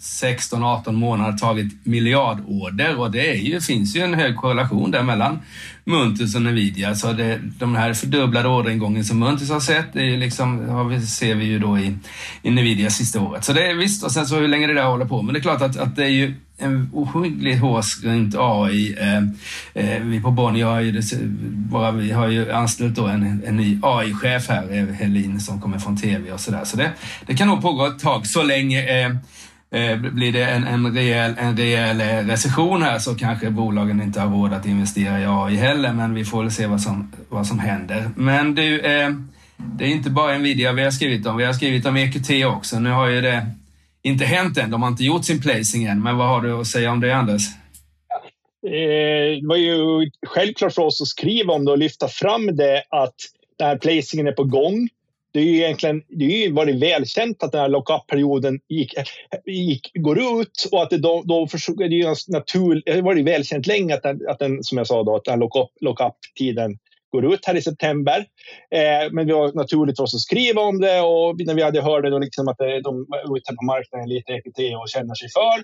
16-18 0.00 0.92
månader 0.92 1.38
tagit 1.38 1.86
miljardorder 1.86 3.00
och 3.00 3.10
det 3.10 3.30
är 3.30 3.34
ju, 3.34 3.60
finns 3.60 3.96
ju 3.96 4.00
en 4.00 4.14
hög 4.14 4.36
korrelation 4.36 4.90
där 4.90 5.02
mellan 5.02 5.38
Muntus 5.84 6.34
och 6.34 6.42
Nvidia. 6.42 6.94
Så 6.94 7.12
det, 7.12 7.40
de 7.58 7.74
här 7.74 7.94
fördubblade 7.94 8.48
orderingången 8.48 9.04
som 9.04 9.18
Muntus 9.18 9.50
har 9.50 9.60
sett, 9.60 9.92
det 9.92 10.00
är 10.00 10.16
liksom, 10.16 10.68
har 10.68 10.84
vi, 10.84 11.00
ser 11.00 11.34
vi 11.34 11.44
ju 11.44 11.58
då 11.58 11.78
i, 11.78 11.94
i 12.42 12.50
Nvidia 12.50 12.90
sista 12.90 13.20
året. 13.20 13.44
Så 13.44 13.52
det 13.52 13.70
är 13.70 13.74
visst, 13.74 14.04
och 14.04 14.12
sen 14.12 14.26
så 14.26 14.36
hur 14.36 14.48
länge 14.48 14.66
det 14.66 14.74
där 14.74 14.84
håller 14.84 15.04
på. 15.04 15.22
Men 15.22 15.34
det 15.34 15.40
är 15.40 15.42
klart 15.42 15.62
att, 15.62 15.76
att 15.76 15.96
det 15.96 16.04
är 16.04 16.08
ju 16.08 16.34
en 16.58 16.90
ohygglig 16.92 17.56
hås 17.56 18.04
runt 18.04 18.34
AI. 18.38 18.96
Eh, 19.00 19.16
eh, 19.84 20.02
vi 20.02 20.20
på 20.20 20.30
Bonnier 20.30 20.66
har 20.66 20.80
ju, 20.80 21.02
bara, 21.52 21.90
vi 21.90 22.12
har 22.12 22.28
ju 22.28 22.52
anställt 22.52 22.94
då 22.94 23.06
en, 23.06 23.42
en 23.46 23.56
ny 23.56 23.78
AI-chef 23.82 24.48
här, 24.48 24.92
Helin, 24.92 25.40
som 25.40 25.60
kommer 25.60 25.78
från 25.78 25.96
TV 25.96 26.32
och 26.32 26.40
sådär. 26.40 26.64
Så 26.64 26.76
det, 26.76 26.92
det 27.26 27.36
kan 27.36 27.48
nog 27.48 27.62
pågå 27.62 27.86
ett 27.86 27.98
tag, 27.98 28.26
så 28.26 28.42
länge 28.42 28.86
Eh, 28.86 29.10
Eh, 29.70 29.96
blir 29.96 30.32
det 30.32 30.44
en, 30.44 30.64
en, 30.64 30.94
rejäl, 30.94 31.34
en 31.38 31.56
rejäl 31.56 32.00
eh, 32.00 32.26
recession 32.26 32.82
här 32.82 32.98
så 32.98 33.14
kanske 33.14 33.50
bolagen 33.50 34.02
inte 34.02 34.20
har 34.20 34.30
råd 34.30 34.52
att 34.52 34.66
investera 34.66 35.20
i 35.20 35.24
AI 35.26 35.56
heller, 35.56 35.92
men 35.92 36.14
vi 36.14 36.24
får 36.24 36.42
väl 36.42 36.52
se 36.52 36.66
vad 36.66 36.80
som, 36.80 37.12
vad 37.28 37.46
som 37.46 37.58
händer. 37.58 38.10
Men 38.16 38.54
du, 38.54 38.80
eh, 38.80 39.10
det 39.56 39.84
är 39.84 39.88
inte 39.88 40.10
bara 40.10 40.38
Nvidia 40.38 40.72
vi 40.72 40.82
har 40.82 40.90
skrivit 40.90 41.26
om, 41.26 41.36
vi 41.36 41.44
har 41.44 41.52
skrivit 41.52 41.86
om 41.86 41.96
EQT 41.96 42.30
också. 42.46 42.78
Nu 42.78 42.90
har 42.90 43.08
ju 43.08 43.20
det 43.20 43.46
inte 44.02 44.24
hänt 44.24 44.58
än, 44.58 44.70
de 44.70 44.82
har 44.82 44.88
inte 44.88 45.04
gjort 45.04 45.24
sin 45.24 45.40
placing 45.40 45.84
än, 45.84 46.02
men 46.02 46.16
vad 46.16 46.28
har 46.28 46.40
du 46.40 46.52
att 46.52 46.66
säga 46.66 46.90
om 46.90 47.00
det 47.00 47.16
Anders? 47.16 47.42
Eh, 48.66 49.40
det 49.40 49.46
var 49.46 49.56
ju 49.56 50.10
självklart 50.26 50.72
för 50.72 50.82
oss 50.82 51.02
att 51.02 51.08
skriva 51.08 51.54
om 51.54 51.64
det 51.64 51.70
och 51.70 51.78
lyfta 51.78 52.08
fram 52.08 52.56
det 52.56 52.82
att 52.90 53.14
den 53.58 53.68
här 53.68 53.76
placingen 53.76 54.26
är 54.26 54.32
på 54.32 54.44
gång 54.44 54.88
det 55.36 55.42
är 55.42 55.44
ju 55.44 55.56
egentligen 55.56 56.02
det 56.08 56.24
är 56.24 56.46
ju 56.46 56.52
varit 56.52 56.82
välkänt 56.82 57.42
att 57.42 57.52
den 57.52 57.60
här 57.60 57.68
lockup-perioden 57.68 58.60
gick, 58.68 58.94
gick, 59.46 59.90
går 59.94 60.40
ut 60.40 60.68
och 60.72 60.82
att 60.82 60.90
det 60.90 60.98
då, 60.98 61.22
då 61.24 61.48
försöker 61.48 61.88
det 61.88 62.00
är 62.00 62.32
naturligt, 62.32 62.86
det 62.86 62.92
har 62.92 63.02
varit 63.02 63.26
välkänt 63.26 63.66
länge 63.66 63.94
att 63.94 64.02
den, 64.02 64.28
att 64.28 64.38
den 64.38 64.64
som 64.64 64.78
jag 64.78 64.86
sa 64.86 65.02
då, 65.02 65.16
att 65.16 65.24
den 65.24 65.38
lockup-tiden 65.80 66.78
går 67.12 67.34
ut 67.34 67.46
här 67.46 67.54
i 67.54 67.62
september. 67.62 68.18
Eh, 68.70 69.12
men 69.12 69.26
det 69.26 69.34
var 69.34 69.52
naturligt 69.52 69.96
för 69.96 70.04
oss 70.04 70.14
att 70.14 70.20
skriva 70.20 70.60
om 70.60 70.80
det 70.80 71.00
och 71.00 71.40
när 71.46 71.54
vi 71.54 71.62
hade 71.62 71.82
hört 71.82 72.02
det 72.02 72.10
då 72.10 72.18
liksom 72.18 72.48
att 72.48 72.58
de 72.58 73.06
var 73.08 73.36
ute 73.36 73.54
på 73.54 73.64
marknaden 73.64 74.08
lite 74.08 74.32
EQT 74.32 74.58
och 74.80 74.88
känner 74.88 75.14
sig 75.14 75.28
för. 75.38 75.56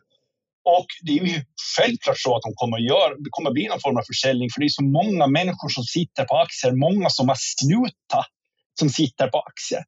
Och 0.64 0.86
det 1.02 1.12
är 1.12 1.24
ju 1.24 1.40
självklart 1.76 2.18
så 2.18 2.36
att 2.36 2.42
de 2.42 2.52
kommer 2.54 2.76
att 2.76 2.88
göra, 2.92 3.14
det 3.14 3.30
kommer 3.30 3.50
att 3.50 3.54
bli 3.54 3.68
någon 3.68 3.80
form 3.80 3.96
av 3.96 4.02
försäljning 4.12 4.48
för 4.50 4.60
det 4.60 4.66
är 4.66 4.78
så 4.80 4.84
många 4.84 5.26
människor 5.26 5.68
som 5.68 5.84
sitter 5.84 6.24
på 6.24 6.34
aktier, 6.36 6.72
många 6.72 7.08
som 7.10 7.28
har 7.28 7.38
slutat 7.60 8.30
som 8.78 8.88
sitter 8.88 9.28
på 9.28 9.38
aktier. 9.38 9.84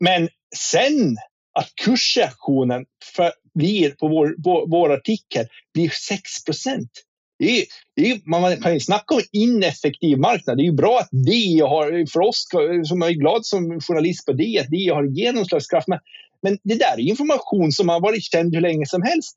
Men 0.00 0.28
sen 0.56 1.16
att 1.58 1.74
kursreaktionen 1.84 2.84
för, 3.14 3.32
blir 3.54 3.90
på 3.90 4.08
vår, 4.08 4.34
vår, 4.38 4.70
vår 4.70 4.92
artikel 4.92 5.46
blir 5.74 5.88
6 6.08 6.44
procent. 6.44 6.90
Det 7.38 7.60
är, 7.60 7.64
det 7.96 8.10
är, 8.10 8.20
man 8.24 8.56
kan 8.56 8.74
ju 8.74 8.80
snacka 8.80 9.14
om 9.14 9.20
ineffektiv 9.32 10.18
marknad. 10.18 10.56
Det 10.56 10.62
är 10.62 10.64
ju 10.64 10.72
bra 10.72 10.98
att 10.98 11.08
DI 11.10 11.60
har, 11.60 12.12
för 12.12 12.20
oss 12.20 12.46
som 12.88 13.02
är 13.02 13.10
glad 13.10 13.46
som 13.46 13.80
journalist 13.80 14.26
på 14.26 14.32
det 14.32 14.58
att 14.60 14.70
DI 14.70 14.88
har 14.88 15.04
genomslagskraft. 15.04 15.88
Men, 15.88 15.98
men 16.42 16.58
det 16.62 16.74
där 16.74 16.94
är 16.98 17.08
information 17.08 17.72
som 17.72 17.88
har 17.88 18.00
varit 18.00 18.22
känd 18.22 18.54
hur 18.54 18.60
länge 18.60 18.86
som 18.86 19.02
helst. 19.02 19.34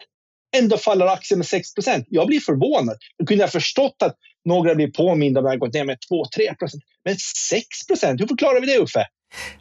Ändå 0.57 0.77
faller 0.77 1.05
aktien 1.05 1.37
med 1.37 1.45
6% 1.45 2.05
Jag 2.07 2.27
blir 2.27 2.39
förvånad. 2.39 2.97
Då 3.19 3.25
kunde 3.25 3.43
jag 3.43 3.51
förstått 3.51 3.95
att 4.03 4.15
några 4.45 4.75
blir 4.75 4.87
påminda 4.87 5.39
om 5.39 5.45
att 5.45 5.51
det 5.51 5.57
gått 5.57 5.73
ner 5.73 5.85
med 5.85 5.97
2-3 6.11 6.55
procent. 6.59 6.83
Men 7.05 7.15
6 7.49 7.87
procent, 7.87 8.21
hur 8.21 8.27
förklarar 8.27 8.61
vi 8.61 8.67
det 8.67 8.77
Uffe? 8.77 9.05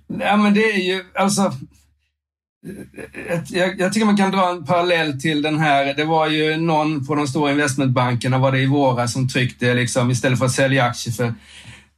Nej, 0.07 0.37
men 0.37 0.55
det 0.55 0.65
är 0.65 0.79
ju 0.79 1.05
alltså... 1.15 1.53
Jag, 3.49 3.81
jag, 3.81 3.93
tycker 3.93 4.07
man 4.07 4.17
kan 4.17 4.31
dra 4.31 4.51
en 4.51 4.67
parallell 4.67 5.21
till 5.21 5.43
den 5.43 5.59
här. 5.59 5.95
Det 5.95 6.05
var 6.05 6.29
ju 6.29 6.57
någon 6.57 7.07
på 7.07 7.15
de 7.15 7.27
stora 7.27 7.51
investmentbankerna, 7.51 8.39
var 8.39 8.53
det 8.53 8.59
i 8.59 8.67
våras, 8.67 9.13
som 9.13 9.29
tryckte 9.29 9.75
liksom 9.75 10.11
istället 10.11 10.39
för 10.39 10.47
att 10.47 10.53
sälja 10.53 10.85
aktier 10.85 11.15
för 11.15 11.35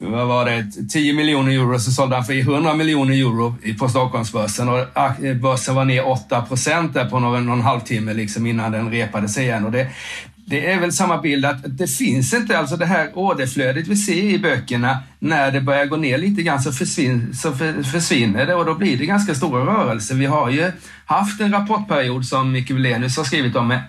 vad 0.02 0.26
var 0.26 0.44
det, 0.44 0.66
10 0.90 1.12
miljoner 1.12 1.52
euro 1.52 1.78
så 1.78 1.90
sålde 1.90 2.16
han 2.16 2.24
för 2.24 2.38
100 2.38 2.74
miljoner 2.74 3.14
euro 3.14 3.54
på 3.78 3.88
Stockholmsbörsen 3.88 4.68
och 4.68 4.86
ah, 4.92 5.12
börsen 5.42 5.74
var 5.74 5.84
ner 5.84 6.08
8 6.08 6.42
procent 6.42 6.94
där 6.94 7.10
på 7.10 7.18
någon, 7.18 7.46
någon 7.46 7.60
halvtimme 7.60 8.14
liksom 8.14 8.46
innan 8.46 8.72
den 8.72 8.90
repade 8.90 9.28
sig 9.28 9.44
igen. 9.44 9.64
Och 9.64 9.72
det, 9.72 9.88
det 10.46 10.72
är 10.72 10.80
väl 10.80 10.92
samma 10.92 11.18
bild 11.18 11.44
att 11.44 11.78
det 11.78 11.86
finns 11.86 12.34
inte, 12.34 12.58
alltså 12.58 12.76
det 12.76 12.86
här 12.86 13.10
orderflödet 13.14 13.86
vi 13.86 13.96
ser 13.96 14.22
i 14.22 14.38
böckerna, 14.38 14.98
när 15.18 15.50
det 15.50 15.60
börjar 15.60 15.86
gå 15.86 15.96
ner 15.96 16.18
lite 16.18 16.42
grann 16.42 16.62
så, 16.62 16.72
försvin, 16.72 17.34
så 17.34 17.52
försvinner 17.92 18.46
det 18.46 18.54
och 18.54 18.64
då 18.64 18.74
blir 18.74 18.98
det 18.98 19.06
ganska 19.06 19.34
stora 19.34 19.64
rörelser. 19.64 20.14
Vi 20.14 20.26
har 20.26 20.50
ju 20.50 20.72
haft 21.06 21.40
en 21.40 21.52
rapportperiod 21.52 22.26
som 22.26 22.52
Micke 22.52 22.70
Wilenius 22.70 23.16
har 23.16 23.24
skrivit 23.24 23.56
om 23.56 23.68
med 23.68 23.80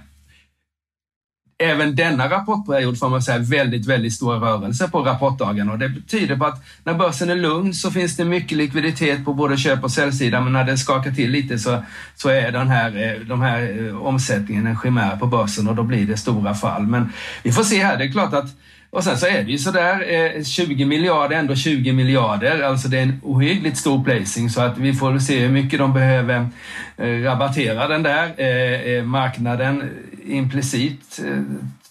även 1.63 1.95
denna 1.95 2.29
rapportperiod 2.29 2.99
får 2.99 3.09
man 3.09 3.21
säga 3.21 3.39
väldigt, 3.39 3.85
väldigt 3.85 4.13
stora 4.13 4.37
rörelser 4.37 4.87
på 4.87 5.01
rapportdagarna 5.01 5.71
och 5.71 5.79
det 5.79 5.89
betyder 5.89 6.35
på 6.35 6.45
att 6.45 6.65
när 6.83 6.93
börsen 6.93 7.29
är 7.29 7.35
lugn 7.35 7.73
så 7.73 7.91
finns 7.91 8.17
det 8.17 8.25
mycket 8.25 8.57
likviditet 8.57 9.25
på 9.25 9.33
både 9.33 9.57
köp 9.57 9.83
och 9.83 9.91
säljsidan 9.91 10.43
men 10.43 10.53
när 10.53 10.63
det 10.63 10.77
skakar 10.77 11.11
till 11.11 11.31
lite 11.31 11.59
så, 11.59 11.83
så 12.15 12.29
är 12.29 12.51
den 12.51 12.67
här, 12.69 13.03
eh, 13.03 13.27
de 13.27 13.41
här 13.41 13.87
eh, 13.87 13.97
omsättningen 13.97 14.67
en 14.67 14.79
chimär 14.83 15.15
på 15.15 15.27
börsen 15.27 15.67
och 15.67 15.75
då 15.75 15.83
blir 15.83 16.05
det 16.05 16.17
stora 16.17 16.53
fall. 16.53 16.83
Men 16.83 17.13
vi 17.43 17.51
får 17.51 17.63
se 17.63 17.83
här, 17.83 17.97
det 17.97 18.03
är 18.03 18.11
klart 18.11 18.33
att 18.33 18.45
och 18.89 19.03
sen 19.03 19.17
så 19.17 19.25
är 19.25 19.43
det 19.43 19.51
ju 19.51 19.57
sådär, 19.57 20.43
20 20.43 20.83
eh, 20.83 20.87
miljarder, 20.87 21.35
ändå 21.35 21.55
20 21.55 21.93
miljarder. 21.93 22.61
Alltså 22.61 22.87
det 22.87 22.97
är 22.97 23.03
en 23.03 23.19
ohyggligt 23.23 23.77
stor 23.77 24.03
placing 24.03 24.49
så 24.49 24.61
att 24.61 24.77
vi 24.77 24.93
får 24.93 25.19
se 25.19 25.39
hur 25.39 25.49
mycket 25.49 25.79
de 25.79 25.93
behöver 25.93 26.47
rabattera 26.97 27.87
den 27.87 28.03
där. 28.03 29.03
Marknaden 29.03 29.89
implicit 30.25 31.19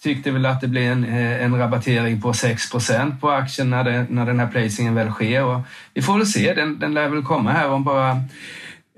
tyckte 0.01 0.31
väl 0.31 0.45
att 0.45 0.61
det 0.61 0.67
blir 0.67 0.91
en, 0.91 1.03
en 1.03 1.57
rabattering 1.57 2.21
på 2.21 2.31
6% 2.31 3.19
på 3.19 3.31
aktien 3.31 3.69
när, 3.69 3.83
det, 3.83 4.05
när 4.09 4.25
den 4.25 4.39
här 4.39 4.47
placingen 4.47 4.95
väl 4.95 5.09
sker. 5.09 5.43
Och 5.43 5.61
vi 5.93 6.01
får 6.01 6.17
väl 6.17 6.27
se, 6.27 6.53
den, 6.53 6.79
den 6.79 6.93
lär 6.93 7.09
väl 7.09 7.23
komma 7.23 7.51
här 7.51 7.69
om 7.69 7.83
bara 7.83 8.21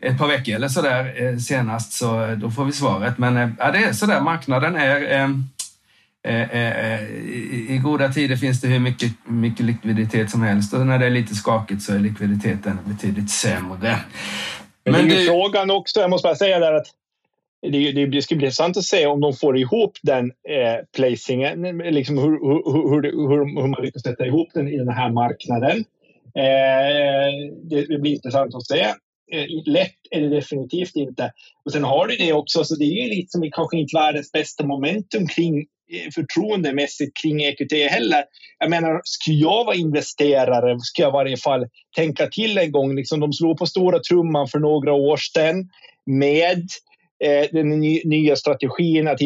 ett 0.01 0.17
par 0.17 0.27
veckor 0.27 0.55
eller 0.55 0.67
sådär 0.67 1.37
senast, 1.39 1.93
så 1.93 2.35
då 2.37 2.51
får 2.51 2.65
vi 2.65 2.71
svaret. 2.71 3.17
Men 3.17 3.55
ja, 3.59 3.71
det 3.71 3.77
är 3.77 3.93
sådär, 3.93 4.21
marknaden 4.21 4.75
är 4.75 5.27
Eh, 6.25 6.57
eh, 6.57 7.03
i, 7.69 7.79
goda 7.83 8.09
tider 8.09 8.35
finns 8.35 8.61
det 8.61 8.67
hur 8.67 8.79
mycket, 8.79 9.11
mycket 9.25 9.65
likviditet 9.65 10.31
som 10.31 10.41
helst 10.41 10.73
och 10.73 10.87
när 10.87 10.99
det 10.99 11.05
är 11.05 11.09
lite 11.09 11.35
skakigt 11.35 11.81
så 11.81 11.93
är 11.93 11.99
likviditeten 11.99 12.79
betydligt 12.85 13.29
sämre. 13.29 13.99
Men, 14.83 14.93
Men 14.93 15.07
det 15.07 15.15
är 15.15 15.19
ju 15.19 15.27
frågan 15.27 15.71
också, 15.71 15.99
jag 15.99 16.09
måste 16.09 16.25
bara 16.25 16.35
säga 16.35 16.59
där 16.59 16.73
att 16.73 16.87
det, 17.71 17.91
det, 17.91 18.05
det 18.05 18.21
ska 18.21 18.35
bli 18.35 18.45
intressant 18.45 18.77
att 18.77 18.83
se 18.83 19.05
om 19.05 19.21
de 19.21 19.33
får 19.33 19.57
ihop 19.57 19.97
den 20.01 20.25
eh, 20.25 20.85
placingen, 20.95 21.77
liksom 21.77 22.17
hur, 22.17 22.31
hur, 22.31 22.89
hur, 22.89 23.01
hur, 23.29 23.61
hur 23.61 23.67
man 23.67 23.83
lyckas 23.83 24.03
sätta 24.03 24.25
ihop 24.25 24.47
den 24.53 24.67
i 24.67 24.77
den 24.77 24.89
här 24.89 25.11
marknaden. 25.11 25.85
Eh, 26.35 27.31
det, 27.63 27.85
det, 27.85 27.99
blir 27.99 28.13
intressant 28.13 28.55
att 28.55 28.67
se. 28.67 28.81
Eh, 29.31 29.45
lätt 29.65 29.95
är 30.11 30.21
det 30.21 30.29
definitivt 30.29 30.95
inte. 30.95 31.31
Och 31.65 31.71
sen 31.71 31.83
har 31.83 32.07
du 32.07 32.15
det 32.15 32.33
också, 32.33 32.63
så 32.63 32.75
det 32.75 32.85
är 32.85 33.03
ju 33.03 33.09
lite 33.09 33.31
som 33.31 33.51
kanske 33.51 33.77
inte 33.77 33.97
världens 33.97 34.31
bästa 34.31 34.65
momentum 34.65 35.27
kring 35.27 35.57
eh, 35.59 36.11
förtroendemässigt 36.15 37.17
kring 37.21 37.43
EQT 37.43 37.71
heller. 37.89 38.23
Jag 38.59 38.69
menar, 38.69 39.01
skulle 39.03 39.37
jag 39.37 39.65
vara 39.65 39.75
investerare 39.75 40.79
skulle 40.79 41.05
jag 41.05 41.11
i 41.11 41.17
varje 41.17 41.37
fall 41.37 41.67
tänka 41.95 42.27
till 42.27 42.57
en 42.57 42.71
gång. 42.71 42.95
Liksom, 42.95 43.19
de 43.19 43.33
slog 43.33 43.57
på 43.57 43.65
stora 43.65 43.99
trumman 43.99 44.47
för 44.47 44.59
några 44.59 44.93
år 44.93 45.17
sedan 45.17 45.69
med 46.05 46.67
Eh, 47.23 47.47
den 47.51 47.79
nya 48.05 48.35
strategin 48.35 49.07
att 49.07 49.21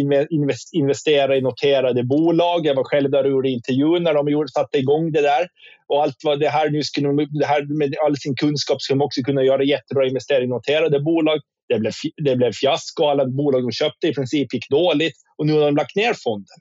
investera 0.71 1.37
i 1.37 1.41
noterade 1.41 2.03
bolag. 2.03 2.65
Jag 2.65 2.75
var 2.75 2.83
själv 2.83 3.11
där 3.11 3.23
och 3.23 3.31
gjorde 3.31 3.49
intervjun 3.49 4.03
när 4.03 4.13
de 4.13 4.47
satte 4.47 4.77
igång 4.77 5.11
det 5.11 5.21
där. 5.21 5.47
Och 5.87 6.03
allt 6.03 6.17
vad 6.23 6.39
det 6.39 6.49
här 6.49 6.69
nu 6.69 6.83
skulle, 6.83 7.27
det 7.39 7.45
här 7.45 7.77
med 7.77 7.95
all 8.05 8.17
sin 8.17 8.35
kunskap 8.35 8.81
skulle 8.81 8.99
de 8.99 9.05
också 9.05 9.21
kunna 9.21 9.43
göra 9.43 9.63
jättebra 9.63 10.07
investeringar 10.07 10.45
i 10.45 10.47
noterade 10.47 10.99
bolag. 10.99 11.39
Det 11.69 11.79
blev, 11.79 11.93
det 12.23 12.35
blev 12.35 12.51
fiasko. 12.51 13.03
Alla 13.03 13.25
bolag 13.25 13.63
de 13.63 13.71
köpte 13.71 14.07
i 14.07 14.13
princip 14.13 14.53
gick 14.53 14.69
dåligt 14.69 15.15
och 15.37 15.45
nu 15.45 15.53
har 15.53 15.65
de 15.65 15.75
lagt 15.75 15.95
ner 15.95 16.13
fonden. 16.23 16.57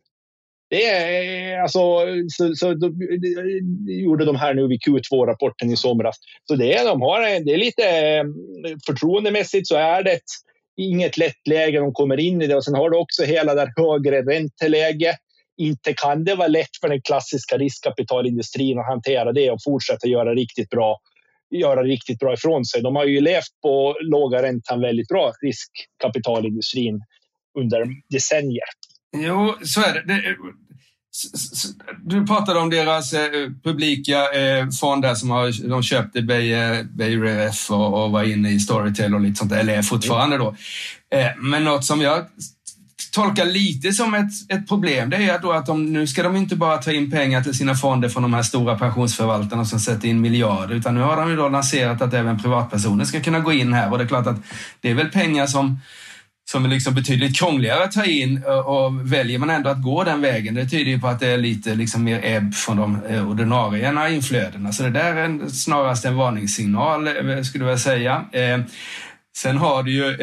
Det 0.70 0.84
är 0.84 1.60
alltså, 1.60 1.80
så, 2.28 2.54
så 2.54 2.74
då, 2.74 2.90
gjorde 3.86 4.24
de 4.24 4.36
här 4.36 4.54
nu 4.54 4.68
vid 4.68 4.80
Q2-rapporten 4.80 5.70
i 5.70 5.76
somras. 5.76 6.16
Så 6.44 6.54
det 6.54 6.74
är, 6.74 6.84
de 6.84 7.02
har, 7.02 7.44
det 7.44 7.52
är 7.54 7.58
lite 7.58 7.88
eh, 7.88 8.24
förtroendemässigt 8.86 9.68
så 9.68 9.76
är 9.76 10.02
det 10.02 10.10
ett, 10.10 10.30
inget 10.78 11.16
lätt 11.16 11.46
läge 11.48 11.78
de 11.78 11.92
kommer 11.92 12.20
in 12.20 12.42
i 12.42 12.46
det 12.46 12.56
och 12.56 12.64
sen 12.64 12.74
har 12.74 12.90
du 12.90 12.96
också 12.96 13.22
hela 13.24 13.54
det 13.54 13.72
högre 13.76 14.22
ränteläget. 14.22 15.16
Inte 15.56 15.94
kan 15.94 16.24
det 16.24 16.34
vara 16.34 16.48
lätt 16.48 16.76
för 16.80 16.88
den 16.88 17.02
klassiska 17.02 17.58
riskkapitalindustrin 17.58 18.78
att 18.78 18.86
hantera 18.86 19.32
det 19.32 19.50
och 19.50 19.58
fortsätta 19.64 20.08
göra 20.08 20.34
riktigt 20.34 20.70
bra 20.70 20.98
göra 21.50 21.82
riktigt 21.82 22.18
bra 22.18 22.34
ifrån 22.34 22.64
sig. 22.64 22.82
De 22.82 22.96
har 22.96 23.04
ju 23.04 23.20
levt 23.20 23.60
på 23.62 23.96
låga 24.00 24.42
räntan 24.42 24.80
väldigt 24.80 25.08
bra, 25.08 25.32
riskkapitalindustrin, 25.42 27.00
under 27.58 27.86
decennier. 28.10 28.68
Jo, 29.16 29.54
så 29.62 29.80
är 29.80 29.94
det 29.94 30.36
du 32.04 32.26
pratade 32.26 32.60
om 32.60 32.70
deras 32.70 33.12
eh, 33.12 33.50
publika 33.64 34.32
eh, 34.32 34.68
fond 34.80 35.02
där 35.02 35.14
som 35.14 35.30
har, 35.30 35.68
de 35.68 35.82
köpte 35.82 36.22
Beijer 36.22 36.86
eh, 37.00 37.20
Ref 37.20 37.70
och, 37.70 38.04
och 38.04 38.10
var 38.10 38.22
inne 38.22 38.50
i 38.50 38.60
Storytel 38.60 39.14
och 39.14 39.20
lite 39.20 39.36
sånt, 39.36 39.52
eller 39.52 39.78
är 39.78 39.82
fortfarande 39.82 40.36
då. 40.36 40.56
Eh, 41.14 41.36
men 41.38 41.64
något 41.64 41.84
som 41.84 42.00
jag 42.00 42.24
tolkar 43.12 43.44
lite 43.44 43.92
som 43.92 44.14
ett, 44.14 44.30
ett 44.48 44.68
problem, 44.68 45.10
det 45.10 45.16
är 45.16 45.38
då 45.38 45.52
att 45.52 45.66
de, 45.66 45.92
nu 45.92 46.06
ska 46.06 46.22
de 46.22 46.36
inte 46.36 46.56
bara 46.56 46.76
ta 46.76 46.92
in 46.92 47.10
pengar 47.10 47.42
till 47.42 47.54
sina 47.54 47.74
fonder 47.74 48.08
från 48.08 48.22
de 48.22 48.34
här 48.34 48.42
stora 48.42 48.78
pensionsförvaltarna 48.78 49.64
som 49.64 49.80
sätter 49.80 50.08
in 50.08 50.20
miljarder, 50.20 50.74
utan 50.74 50.94
nu 50.94 51.00
har 51.00 51.16
de 51.16 51.30
ju 51.30 51.36
då 51.36 51.48
lanserat 51.48 52.02
att 52.02 52.14
även 52.14 52.42
privatpersoner 52.42 53.04
ska 53.04 53.20
kunna 53.20 53.40
gå 53.40 53.52
in 53.52 53.72
här 53.72 53.92
och 53.92 53.98
det 53.98 54.04
är 54.04 54.08
klart 54.08 54.26
att 54.26 54.38
det 54.80 54.90
är 54.90 54.94
väl 54.94 55.08
pengar 55.08 55.46
som 55.46 55.80
som 56.50 56.64
är 56.64 56.68
liksom 56.68 56.94
betydligt 56.94 57.36
krångligare 57.36 57.84
att 57.84 57.92
ta 57.92 58.04
in 58.04 58.42
eh, 58.46 58.58
och 58.58 59.12
väljer 59.12 59.38
man 59.38 59.50
ändå 59.50 59.70
att 59.70 59.82
gå 59.82 60.04
den 60.04 60.20
vägen, 60.20 60.54
det 60.54 60.66
tyder 60.66 60.90
ju 60.90 61.00
på 61.00 61.08
att 61.08 61.20
det 61.20 61.26
är 61.26 61.38
lite 61.38 61.74
liksom 61.74 62.04
mer 62.04 62.20
ebb 62.24 62.54
från 62.54 62.76
de 62.76 63.04
eh, 63.04 63.30
ordinarie 63.30 64.14
inflödena. 64.14 64.72
Så 64.72 64.82
det 64.82 64.90
där 64.90 65.16
är 65.16 65.24
en, 65.24 65.50
snarast 65.50 66.04
en 66.04 66.16
varningssignal 66.16 67.06
eh, 67.08 67.42
skulle 67.42 67.64
jag 67.64 67.80
säga. 67.80 68.24
Eh, 68.32 68.60
sen 69.36 69.56
har 69.56 69.82
du 69.82 69.92
ju 69.92 70.16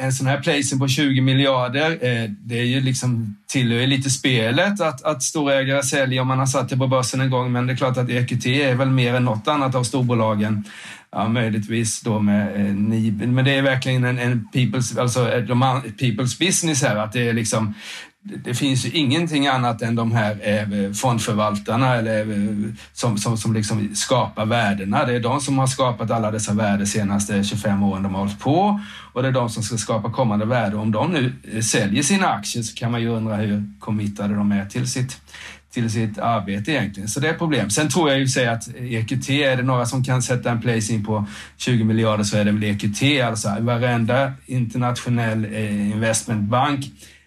en 0.00 0.12
sån 0.12 0.26
här 0.26 0.40
placing 0.40 0.78
på 0.78 0.88
20 0.88 1.20
miljarder, 1.20 1.98
det 2.28 2.58
är 2.58 2.64
ju 2.64 2.80
liksom 2.80 3.36
tillhör 3.48 3.86
lite 3.86 4.10
spelet 4.10 4.80
att, 4.80 5.04
att 5.04 5.22
storägare 5.22 5.82
säljer 5.82 6.20
om 6.20 6.28
man 6.28 6.38
har 6.38 6.46
satt 6.46 6.68
det 6.68 6.76
på 6.76 6.86
börsen 6.86 7.20
en 7.20 7.30
gång, 7.30 7.52
men 7.52 7.66
det 7.66 7.72
är 7.72 7.76
klart 7.76 7.96
att 7.96 8.10
EQT 8.10 8.46
är 8.46 8.74
väl 8.74 8.90
mer 8.90 9.14
än 9.14 9.24
något 9.24 9.48
annat 9.48 9.74
av 9.74 9.84
storbolagen 9.84 10.64
ja, 11.12 11.28
möjligtvis 11.28 12.00
då 12.00 12.20
med 12.20 12.66
eh, 12.66 12.74
Nibel, 12.74 13.28
men 13.28 13.44
det 13.44 13.54
är 13.58 13.62
verkligen 13.62 14.04
en, 14.04 14.18
en 14.18 14.48
people's, 14.52 15.00
alltså, 15.00 15.32
eh, 15.32 15.42
de, 15.42 15.62
people's 15.98 16.38
business 16.38 16.82
här, 16.82 16.96
att 16.96 17.12
det 17.12 17.28
är 17.28 17.32
liksom 17.32 17.74
det 18.22 18.54
finns 18.54 18.86
ju 18.86 18.90
ingenting 18.90 19.46
annat 19.46 19.82
än 19.82 19.94
de 19.94 20.12
här 20.12 20.38
eh, 20.42 20.92
fondförvaltarna 20.92 21.94
eller, 21.94 22.20
eh, 22.20 22.72
som, 22.92 23.18
som, 23.18 23.36
som 23.36 23.54
liksom 23.54 23.94
skapar 23.94 24.46
värdena. 24.46 25.04
Det 25.04 25.12
är 25.12 25.20
de 25.20 25.40
som 25.40 25.58
har 25.58 25.66
skapat 25.66 26.10
alla 26.10 26.30
dessa 26.30 26.52
värden 26.52 26.78
de 26.78 26.86
senaste 26.86 27.44
25 27.44 27.82
åren 27.82 28.02
de 28.02 28.14
har 28.14 28.20
hållit 28.20 28.40
på 28.40 28.80
och 29.12 29.22
det 29.22 29.28
är 29.28 29.32
de 29.32 29.50
som 29.50 29.62
ska 29.62 29.76
skapa 29.76 30.12
kommande 30.12 30.44
värde. 30.44 30.76
Om 30.76 30.92
de 30.92 31.12
nu 31.12 31.32
eh, 31.52 31.60
säljer 31.60 32.02
sina 32.02 32.28
aktier 32.28 32.62
så 32.62 32.74
kan 32.74 32.92
man 32.92 33.00
ju 33.00 33.08
undra 33.08 33.36
hur 33.36 33.64
committade 33.78 34.34
de 34.34 34.52
är 34.52 34.66
till 34.66 34.90
sitt, 34.90 35.20
till 35.70 35.90
sitt 35.90 36.18
arbete 36.18 36.72
egentligen. 36.72 37.08
Så 37.08 37.20
det 37.20 37.28
är 37.28 37.32
ett 37.32 37.38
problem. 37.38 37.70
Sen 37.70 37.88
tror 37.88 38.10
jag 38.10 38.18
ju 38.18 38.28
sig 38.28 38.46
att 38.46 38.68
EQT, 38.68 39.30
är 39.30 39.56
det 39.56 39.62
några 39.62 39.86
som 39.86 40.04
kan 40.04 40.22
sätta 40.22 40.50
en 40.50 40.60
place 40.60 40.92
in 40.92 41.04
på 41.04 41.26
20 41.56 41.84
miljarder 41.84 42.24
så 42.24 42.36
är 42.36 42.44
det 42.44 42.52
väl 42.52 42.64
EQT. 42.64 43.22
Alltså 43.24 43.56
varenda 43.60 44.32
internationell 44.46 45.44
eh, 45.44 45.90
investmentbank 45.90 46.84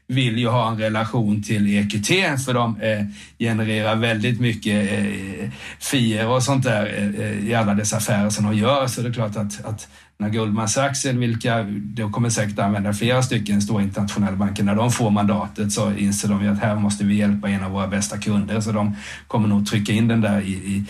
vill 0.08 0.38
ju 0.38 0.48
ha 0.48 0.72
en 0.72 0.78
relation 0.78 1.44
till 1.44 1.78
EQT 1.78 2.08
för 2.46 2.54
de 2.54 2.82
eh, 2.82 3.06
genererar 3.40 3.96
väldigt 3.96 4.40
mycket 4.40 4.92
eh, 4.92 5.50
fier 5.80 6.28
och 6.28 6.44
sånt 6.44 6.64
där 6.64 6.86
eh, 6.86 7.26
eh 7.26 7.50
i 7.50 7.56
alla 7.56 7.74
dessa 7.74 7.98
affärer 7.98 8.30
som 8.30 8.46
de 8.46 8.58
gör. 8.58 8.88
Så 8.88 9.02
det 9.02 9.10
är 9.10 9.14
klart 9.14 9.36
att, 9.36 9.66
att 9.66 9.88
när 10.24 10.30
Goldman 10.30 10.70
Sachs, 10.70 11.06
vilka 11.06 11.64
de 11.64 12.12
kommer 12.12 12.30
säkert 12.30 12.60
använda 12.60 12.94
flera 12.94 13.24
stycken 13.24 13.62
stora 13.62 13.84
internationella 13.84 14.38
banker, 14.38 14.64
när 14.64 14.76
de 14.76 14.92
får 14.92 15.10
mandatet 15.10 15.72
så 15.72 15.94
inser 15.94 16.28
de 16.30 16.44
ju 16.44 16.50
att 16.50 16.60
här 16.60 16.76
måste 16.76 17.04
vi 17.04 17.16
hjälpa 17.16 17.50
en 17.50 17.64
av 17.64 17.72
våra 17.72 17.88
bästa 17.88 18.18
kunder. 18.18 18.62
Så 18.62 18.72
de 18.72 18.96
kommer 19.28 19.48
nog 19.48 19.68
trycka 19.68 19.92
in 19.92 20.08
den 20.08 20.22
där 20.22 20.42
i, 20.42 20.52
i 20.52 20.86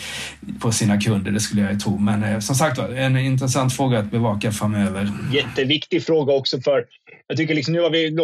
på 0.60 0.72
sina 0.72 1.02
kunder, 1.02 1.32
det 1.32 1.40
skulle 1.40 1.62
jag 1.62 1.80
tro. 1.80 1.98
Men 1.98 2.24
eh, 2.24 2.40
som 2.40 2.56
sagt 2.56 2.78
var, 2.78 2.90
en 2.90 3.18
intressant 3.18 3.74
fråga 3.74 4.00
att 4.00 4.12
bevaka 4.12 4.52
framöver. 4.52 5.12
Jätteviktig 5.32 6.06
fråga 6.06 6.34
också 6.34 6.62
för 6.62 6.86
jag 7.28 7.38
tycker 7.38 7.56
liksom 7.56 7.74
nu 7.74 7.82
har 7.82 7.90
vi, 7.90 8.18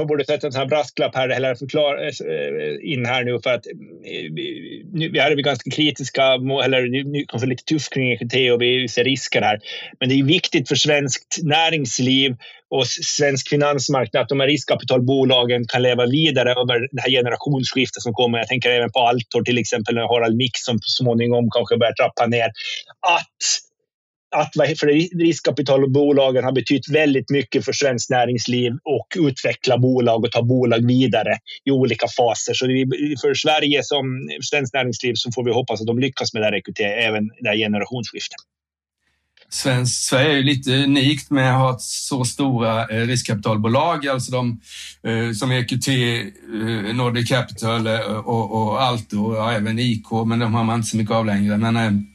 och 0.00 0.06
borde 0.06 0.24
sätta 0.24 0.46
en 0.46 0.52
sån 0.52 0.60
här 0.60 0.68
brasklapp 0.68 1.14
här, 1.14 1.28
eller 1.28 1.54
förklara 1.54 2.00
eh, 2.00 2.06
eh, 2.06 2.92
in 2.92 3.06
här 3.06 3.24
nu 3.24 3.38
för 3.42 3.50
att 3.50 3.66
eh, 3.66 3.72
nu, 4.92 5.08
vi 5.08 5.18
är 5.18 5.36
ganska 5.36 5.70
kritiska, 5.70 6.22
eller 6.64 7.24
kanske 7.26 7.48
lite 7.48 7.64
tuff 7.64 7.88
kring 7.88 8.12
EQT 8.12 8.52
och 8.52 8.62
vi 8.62 8.88
ser 8.88 9.04
risker 9.04 9.42
här. 9.42 9.60
Men 10.00 10.08
det 10.08 10.14
är 10.14 10.24
viktigt 10.24 10.68
för 10.68 10.74
svenskt 10.74 11.38
näringsliv 11.42 12.36
och 12.70 12.86
svensk 12.86 13.48
finansmarknad 13.48 14.22
att 14.22 14.28
de 14.28 14.40
här 14.40 14.46
riskkapitalbolagen 14.46 15.66
kan 15.66 15.82
leva 15.82 16.06
vidare 16.06 16.50
över 16.50 16.88
det 16.92 17.02
här 17.02 17.10
generationsskiftet 17.10 18.02
som 18.02 18.12
kommer. 18.12 18.38
Jag 18.38 18.48
tänker 18.48 18.70
även 18.70 18.92
på 18.92 19.00
Altor 19.00 19.42
till 19.42 19.58
exempel, 19.58 19.98
Harald 19.98 20.36
Mix 20.36 20.64
som 20.64 20.78
så 20.82 21.02
småningom 21.02 21.50
kanske 21.50 21.76
börjar 21.76 21.92
trappa 21.92 22.26
ner. 22.26 22.46
Att 23.00 23.71
att 24.32 24.78
för 24.78 24.86
riskkapitalbolagen 25.18 26.44
har 26.44 26.52
betytt 26.52 26.88
väldigt 26.88 27.30
mycket 27.30 27.64
för 27.64 27.72
svenskt 27.72 28.10
näringsliv 28.10 28.72
och 28.84 29.06
utveckla 29.28 29.78
bolag 29.78 30.24
och 30.24 30.32
ta 30.32 30.42
bolag 30.42 30.86
vidare 30.86 31.38
i 31.64 31.70
olika 31.70 32.06
faser. 32.16 32.54
Så 32.54 32.66
för 33.20 33.34
Sverige 33.34 33.80
som 33.82 34.28
svenskt 34.50 34.74
näringsliv 34.74 35.14
så 35.16 35.32
får 35.32 35.44
vi 35.44 35.52
hoppas 35.52 35.80
att 35.80 35.86
de 35.86 35.98
lyckas 35.98 36.32
med 36.32 36.42
det 36.42 36.46
här 36.46 36.52
rekryteringen, 36.52 37.08
även 37.08 37.28
det 37.40 37.48
här 37.48 37.56
generationsskiftet. 37.56 38.38
Svensk, 39.52 40.08
Sverige 40.08 40.38
är 40.38 40.42
lite 40.42 40.84
unikt 40.84 41.30
med 41.30 41.54
att 41.54 41.60
ha 41.60 41.76
så 41.78 42.24
stora 42.24 42.88
eh, 42.88 43.06
riskkapitalbolag, 43.06 44.08
alltså 44.08 44.32
de 44.32 44.60
eh, 45.06 45.32
som 45.32 45.52
EQT, 45.52 45.88
eh, 45.88 46.94
Nordic 46.94 47.28
Capital 47.28 47.86
och, 48.24 48.62
och 48.62 48.82
Alto 48.82 49.18
och 49.18 49.52
även 49.52 49.78
IK, 49.78 50.10
men 50.26 50.38
de 50.38 50.54
har 50.54 50.64
man 50.64 50.76
inte 50.76 50.88
så 50.88 50.96
mycket 50.96 51.14
av 51.14 51.26
längre. 51.26 51.56
Men 51.56 52.06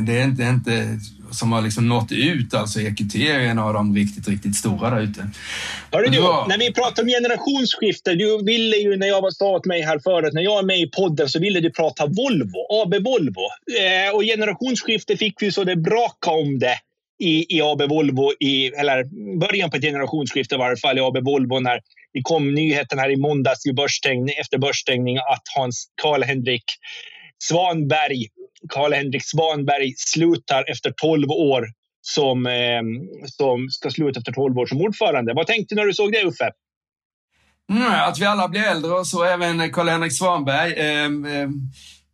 det 0.00 0.20
är 0.20 0.24
inte, 0.24 0.42
inte 0.42 0.98
som 1.34 1.52
har 1.52 1.62
liksom 1.62 1.88
nått 1.88 2.12
ut. 2.12 2.54
Alltså 2.54 2.80
EQT 2.80 3.14
är 3.14 3.38
en 3.38 3.58
av 3.58 3.74
de 3.74 3.96
riktigt, 3.96 4.28
riktigt 4.28 4.56
stora 4.56 4.90
där 4.90 5.00
ute. 5.00 5.30
Hörru 5.92 6.08
du, 6.08 6.20
var... 6.20 6.48
när 6.48 6.58
vi 6.58 6.72
pratar 6.72 7.02
om 7.02 7.08
generationsskifte. 7.08 8.14
Du 8.14 8.44
ville 8.44 8.76
ju 8.76 8.96
när 8.96 9.06
jag 9.06 9.32
sa 9.32 9.50
åt 9.50 9.66
mig 9.66 9.82
här 9.82 9.98
förut, 9.98 10.32
när 10.32 10.42
jag 10.42 10.58
är 10.58 10.66
med 10.66 10.80
i 10.80 10.90
podden 10.90 11.28
så 11.28 11.38
ville 11.38 11.60
du 11.60 11.70
prata 11.70 12.06
Volvo, 12.06 12.82
AB 12.82 12.94
Volvo. 12.94 13.46
Eh, 13.80 14.14
och 14.14 14.22
generationsskifte 14.22 15.16
fick 15.16 15.42
vi 15.42 15.52
så 15.52 15.64
det 15.64 15.76
braka 15.76 16.30
om 16.30 16.58
det 16.58 16.78
i, 17.18 17.56
i 17.56 17.62
AB 17.62 17.82
Volvo, 17.82 18.32
i, 18.40 18.66
eller 18.66 19.04
början 19.38 19.70
på 19.70 19.76
ett 19.76 19.82
generationsskifte 19.82 20.54
i 20.54 20.58
varje 20.58 20.76
fall 20.76 20.98
i 20.98 21.00
AB 21.00 21.24
Volvo 21.24 21.60
när 21.60 21.80
det 22.12 22.22
kom 22.22 22.54
nyheten 22.54 22.98
här 22.98 23.10
i 23.10 23.16
måndags 23.16 23.66
i 23.66 23.72
börsstängning, 23.72 24.34
efter 24.40 24.58
börsstängning 24.58 25.16
att 25.16 25.42
Hans 25.56 25.88
Karl-Henrik 26.02 26.64
Svanberg 27.38 28.28
Karl-Henrik 28.68 29.24
Svanberg 29.24 29.94
slutar 29.96 30.70
efter 30.70 30.90
12 30.96 31.30
år 31.30 31.66
som, 32.02 32.46
eh, 32.46 32.82
som 33.26 33.68
ska 33.70 33.90
sluta 33.90 34.18
efter 34.20 34.32
12 34.32 34.58
år 34.58 34.66
som 34.66 34.80
ordförande. 34.80 35.34
Vad 35.34 35.46
tänkte 35.46 35.74
du 35.74 35.80
när 35.80 35.86
du 35.86 35.94
såg 35.94 36.12
det, 36.12 36.24
Uffe? 36.24 36.50
Mm, 37.70 37.92
att 38.08 38.18
vi 38.18 38.24
alla 38.24 38.48
blir 38.48 38.62
äldre 38.62 38.92
och 38.92 39.06
så 39.06 39.24
även 39.24 39.72
Karl-Henrik 39.72 40.12
Svanberg. 40.12 40.72
Eh, 40.72 41.04
eh, 41.04 41.48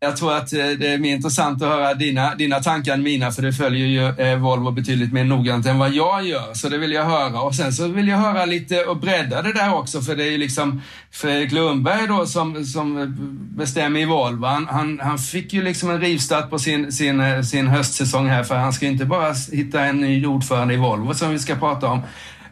jag 0.02 0.16
tror 0.16 0.36
att 0.36 0.52
eh, 0.52 0.58
det 0.58 0.86
är 0.86 0.98
mer 0.98 1.14
intressant 1.14 1.62
att 1.62 1.68
höra 1.68 1.94
dina, 1.94 2.34
dina 2.34 2.60
tankar 2.60 2.94
än 2.94 3.02
mina, 3.02 3.30
för 3.30 3.42
det 3.42 3.52
följer 3.52 3.86
ju 3.86 4.26
eh, 4.26 4.38
Volvo 4.38 4.70
betydligt 4.70 5.12
mer 5.12 5.24
noggrant 5.24 5.66
än 5.66 5.78
vad 5.78 5.90
jag 5.90 6.26
gör. 6.26 6.54
Så 6.54 6.68
det 6.68 6.78
vill 6.78 6.92
jag 6.92 7.04
höra. 7.04 7.40
Och 7.40 7.54
sen 7.54 7.72
så 7.72 7.88
vill 7.88 8.08
jag 8.08 8.16
höra 8.16 8.44
lite 8.44 8.84
och 8.84 8.96
bredda 8.96 9.42
det 9.42 9.52
där 9.52 9.74
också, 9.74 10.00
för 10.00 10.16
det 10.16 10.24
är 10.24 10.30
ju 10.30 10.38
liksom 10.38 10.82
Fredrik 11.10 11.52
Lundberg 11.52 12.06
då 12.06 12.26
som, 12.26 12.64
som 12.64 13.14
bestämmer 13.56 14.00
i 14.00 14.04
Volvo. 14.04 14.46
Han, 14.46 14.68
han, 14.70 15.00
han 15.02 15.18
fick 15.18 15.52
ju 15.52 15.62
liksom 15.62 15.90
en 15.90 16.00
rivstart 16.00 16.50
på 16.50 16.58
sin, 16.58 16.92
sin, 16.92 17.20
eh, 17.20 17.42
sin 17.42 17.66
höstsäsong 17.66 18.28
här, 18.28 18.44
för 18.44 18.54
han 18.54 18.72
ska 18.72 18.86
inte 18.86 19.04
bara 19.04 19.34
hitta 19.52 19.84
en 19.84 20.00
ny 20.00 20.26
ordförande 20.26 20.74
i 20.74 20.76
Volvo 20.76 21.14
som 21.14 21.30
vi 21.30 21.38
ska 21.38 21.54
prata 21.54 21.88
om. 21.88 22.02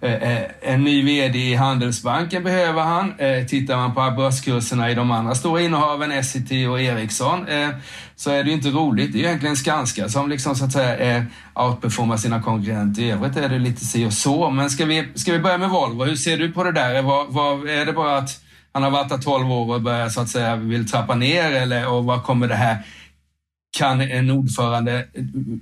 Eh, 0.00 0.14
eh, 0.14 0.42
en 0.62 0.84
ny 0.84 1.02
VD 1.02 1.38
i 1.38 1.54
Handelsbanken 1.54 2.44
behöver 2.44 2.82
han. 2.82 3.14
Eh, 3.18 3.46
tittar 3.46 3.76
man 3.76 3.94
på 3.94 4.16
börskurserna 4.16 4.90
i 4.90 4.94
de 4.94 5.10
andra 5.10 5.34
stora 5.34 5.60
innehaven, 5.62 6.12
Essity 6.12 6.66
och 6.66 6.80
Ericsson, 6.80 7.46
så 8.16 8.30
är 8.30 8.44
det 8.44 8.50
ju 8.50 8.56
inte 8.56 8.68
roligt. 8.68 9.12
Det 9.12 9.18
är 9.18 9.24
egentligen 9.24 9.56
Skanska 9.56 10.08
som 10.08 10.28
liksom 10.28 10.56
så 10.56 10.64
att 10.64 10.72
säga 10.72 11.26
outperformar 11.54 12.16
sina 12.16 12.42
konkurrenter. 12.42 13.02
I 13.02 13.10
övrigt 13.10 13.36
är 13.36 13.48
det 13.48 13.58
lite 13.58 13.84
si 13.84 14.06
och 14.06 14.12
så. 14.12 14.50
Men 14.50 14.70
ska 14.70 14.84
vi, 14.84 15.08
ska 15.14 15.32
vi 15.32 15.38
börja 15.38 15.58
med 15.58 15.70
Volvo? 15.70 16.04
Hur 16.04 16.16
ser 16.16 16.38
du 16.38 16.52
på 16.52 16.64
det 16.64 16.72
där? 16.72 17.02
Var, 17.02 17.26
var, 17.28 17.68
är 17.68 17.86
det 17.86 17.92
bara 17.92 18.16
att 18.16 18.40
han 18.72 18.82
har 18.82 18.90
varit 18.90 19.08
där 19.08 19.18
12 19.18 19.52
år 19.52 19.74
och 19.74 19.82
börjar 19.82 20.08
så 20.08 20.20
att 20.20 20.28
säga 20.28 20.56
vill 20.56 20.90
trappa 20.90 21.14
ner 21.14 21.52
eller 21.52 21.88
och 21.88 22.04
vad 22.04 22.22
kommer 22.22 22.48
det 22.48 22.54
här 22.54 22.76
kan 23.78 24.00
en 24.00 24.30
ordförande, 24.30 25.06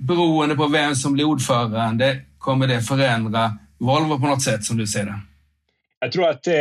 beroende 0.01 0.55
på 0.55 0.69
vem 0.69 0.95
som 0.95 1.13
blir 1.13 1.25
ordförande, 1.25 2.21
kommer 2.39 2.67
det 2.67 2.83
förändra 2.83 3.53
Volvo 3.79 4.21
på 4.21 4.27
något 4.27 4.43
sätt 4.43 4.65
som 4.65 4.77
du 4.77 4.87
ser 4.87 5.05
det? 5.05 5.21
Jag 6.01 6.13
tror 6.13 6.29
att 6.29 6.47
eh, 6.47 6.53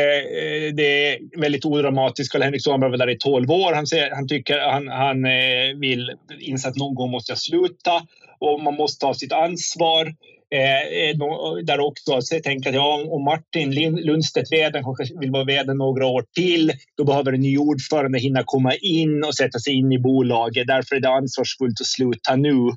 det 0.74 1.10
är 1.10 1.40
väldigt 1.40 1.66
odramatiskt. 1.66 2.32
Karl-Henrik 2.32 2.64
Svanberg 2.64 2.92
var 2.92 2.98
där 2.98 3.10
i 3.10 3.18
12 3.18 3.52
år. 3.52 3.74
Han, 3.74 3.88
säger, 3.88 4.16
han, 4.16 4.28
tycker, 4.28 4.60
han, 4.60 4.88
han 4.88 5.26
eh, 5.26 5.80
vill 5.80 6.12
inse 6.40 6.68
att 6.68 6.76
någon 6.76 6.96
gång 6.96 7.12
måste 7.12 7.32
jag 7.32 7.40
sluta 7.40 8.02
och 8.40 8.62
man 8.62 8.76
måste 8.76 9.06
ta 9.06 9.14
sitt 9.14 9.32
ansvar. 9.32 10.14
Eh, 10.56 11.10
eh 11.10 11.16
där 11.64 11.80
också 11.80 12.22
så 12.22 12.36
jag 12.36 12.44
tänker 12.44 12.70
att 12.70 12.76
ja, 12.76 13.04
om 13.10 13.24
Martin 13.24 13.96
Lundstedt, 13.96 14.52
veden, 14.52 14.84
kanske 14.84 15.20
vill 15.20 15.32
vara 15.32 15.44
vd 15.44 15.74
några 15.74 16.06
år 16.06 16.26
till, 16.36 16.72
då 16.98 17.04
behöver 17.04 17.34
en 17.34 17.42
ny 17.42 17.58
ordförande 17.58 18.20
hinna 18.20 18.44
komma 18.46 18.74
in 18.74 19.24
och 19.24 19.36
sätta 19.36 19.60
sig 19.60 19.74
in 19.74 19.92
i 19.92 20.00
bolaget. 20.00 20.68
Därför 20.68 20.96
är 20.96 21.00
det 21.00 21.10
ansvarsfullt 21.10 21.82
att 21.82 21.88
sluta 21.88 22.36
nu 22.36 22.72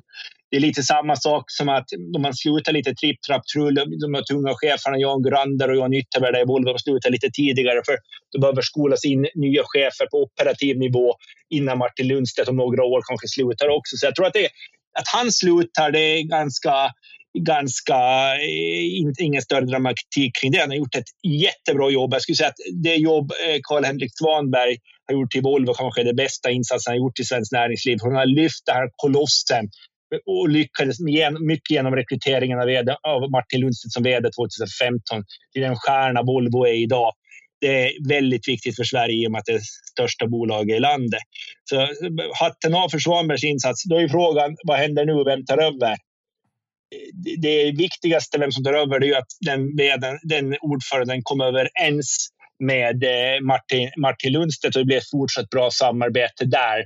det 0.51 0.57
är 0.57 0.61
lite 0.61 0.83
samma 0.83 1.15
sak 1.15 1.43
som 1.47 1.69
att 1.69 1.85
om 2.15 2.21
man 2.21 2.33
slutar 2.33 2.71
lite 2.71 2.93
tripp, 2.93 3.21
trapp, 3.21 3.41
trull, 3.53 3.75
de 3.75 4.13
här 4.13 4.23
tunga 4.23 4.53
cheferna, 4.55 4.97
Jan 4.97 5.23
Grander 5.23 5.69
och 5.69 5.75
Jan 5.75 5.93
Ytterberg 5.93 6.41
i 6.41 6.45
Volvo, 6.45 6.77
slutar 6.77 7.09
lite 7.09 7.29
tidigare 7.33 7.81
för 7.85 7.97
det 8.31 8.39
behöver 8.39 8.61
skolas 8.61 9.05
in 9.05 9.27
nya 9.35 9.63
chefer 9.65 10.05
på 10.11 10.17
operativ 10.17 10.77
nivå 10.77 11.15
innan 11.49 11.77
Martin 11.77 12.07
Lundstedt 12.07 12.49
om 12.49 12.55
några 12.55 12.83
år 12.83 13.01
kanske 13.07 13.27
slutar 13.27 13.67
också. 13.67 13.97
Så 13.97 14.05
jag 14.05 14.15
tror 14.15 14.25
att, 14.25 14.33
det, 14.33 14.45
att 14.99 15.07
han 15.13 15.31
slutar, 15.31 15.91
det 15.91 15.99
är 15.99 16.23
ganska 16.23 16.91
ganska, 17.39 17.95
eh, 18.35 19.25
ingen 19.25 19.41
större 19.41 19.65
dramatik 19.65 20.35
kring 20.41 20.51
det. 20.51 20.59
Han 20.59 20.69
har 20.69 20.77
gjort 20.77 20.95
ett 20.95 21.11
jättebra 21.23 21.89
jobb. 21.89 22.13
Jag 22.13 22.21
skulle 22.21 22.35
säga 22.35 22.49
att 22.49 22.83
det 22.83 22.95
jobb 22.95 23.31
eh, 23.31 23.59
Karl-Henrik 23.63 24.11
Svanberg 24.17 24.77
har 25.07 25.13
gjort 25.13 25.35
i 25.35 25.41
Volvo 25.41 25.73
kanske 25.73 26.01
är 26.01 26.05
det 26.05 26.13
bästa 26.13 26.51
insatsen 26.51 26.91
han 26.91 26.99
har 26.99 27.05
gjort 27.05 27.19
i 27.19 27.23
svenskt 27.23 27.51
näringsliv. 27.51 27.97
Han 28.01 28.15
har 28.15 28.25
lyft 28.25 28.65
den 28.65 28.75
här 28.75 28.89
kolossen 28.95 29.69
och 30.25 30.49
lyckades 30.49 30.99
med, 30.99 31.41
mycket 31.41 31.71
genom 31.71 31.95
rekryteringen 31.95 32.59
av, 32.59 32.69
av 33.03 33.31
Martin 33.31 33.61
Lundstedt 33.61 33.93
som 33.93 34.03
vd 34.03 34.29
2015 34.31 35.23
till 35.53 35.61
den 35.61 35.75
stjärna 35.75 36.23
Volvo 36.23 36.67
är 36.67 36.73
idag. 36.73 37.13
Det 37.61 37.67
är 37.67 38.07
väldigt 38.09 38.47
viktigt 38.47 38.75
för 38.75 38.83
Sverige 38.83 39.23
i 39.23 39.27
och 39.27 39.31
med 39.31 39.39
att 39.39 39.45
det 39.45 39.53
är 39.53 39.61
största 39.91 40.27
bolaget 40.27 40.77
i 40.77 40.79
landet. 40.79 41.21
Så 41.69 41.87
hatten 42.39 42.75
av 42.75 42.89
för 42.89 42.99
Svanbergs 42.99 43.43
insats. 43.43 43.83
Då 43.83 43.95
är 43.95 44.07
frågan, 44.07 44.55
vad 44.63 44.77
händer 44.77 45.05
nu? 45.05 45.23
Vem 45.23 45.45
tar 45.45 45.57
över? 45.57 45.95
Det 47.37 47.71
viktigaste, 47.71 48.39
vem 48.39 48.51
som 48.51 48.63
tar 48.63 48.73
över, 48.73 48.99
det 48.99 49.07
är 49.07 49.17
att 49.17 49.33
den, 49.45 49.75
den, 49.75 50.19
den 50.23 50.57
ordföranden 50.61 51.21
kommer 51.23 51.45
överens 51.45 52.29
med 52.59 53.03
eh, 53.03 53.41
Martin, 53.41 53.91
Martin 53.97 54.33
Lundstedt 54.33 54.75
och 54.75 54.81
det 54.81 54.85
blir 54.85 54.97
ett 54.97 55.09
fortsatt 55.09 55.49
bra 55.49 55.69
samarbete 55.71 56.45
där. 56.45 56.79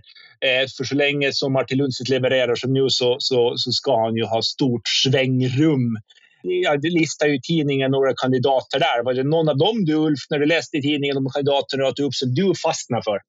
Eh, 0.46 0.68
för 0.78 0.84
så 0.84 0.96
länge 0.96 1.34
som 1.34 1.54
Martin 1.54 1.78
Lundstedt 1.78 2.10
levererar 2.10 2.56
som 2.56 2.74
nu 2.74 2.86
så, 2.90 3.16
så, 3.20 3.54
så 3.58 3.72
ska 3.72 4.06
han 4.06 4.16
ju 4.16 4.24
ha 4.24 4.42
stort 4.42 4.88
svängrum. 5.04 5.98
Ja, 6.42 6.78
det 6.78 6.90
listar 6.90 7.28
ju 7.28 7.40
tidningen 7.40 7.92
några 7.92 8.14
kandidater 8.14 8.80
där. 8.80 9.04
Var 9.04 9.14
det 9.14 9.24
någon 9.24 9.50
av 9.50 9.58
dem 9.58 9.86
du 9.86 9.94
Ulf, 9.94 10.20
när 10.30 10.40
du 10.40 10.46
läste 10.46 10.78
i 10.78 10.82
tidningen 10.82 11.18
om 11.18 11.30
kandidaterna 11.34 11.88
att 11.88 12.00
upp 12.00 12.14
som 12.14 12.34
du 12.34 12.54
fastnade 12.64 13.04
för? 13.04 13.20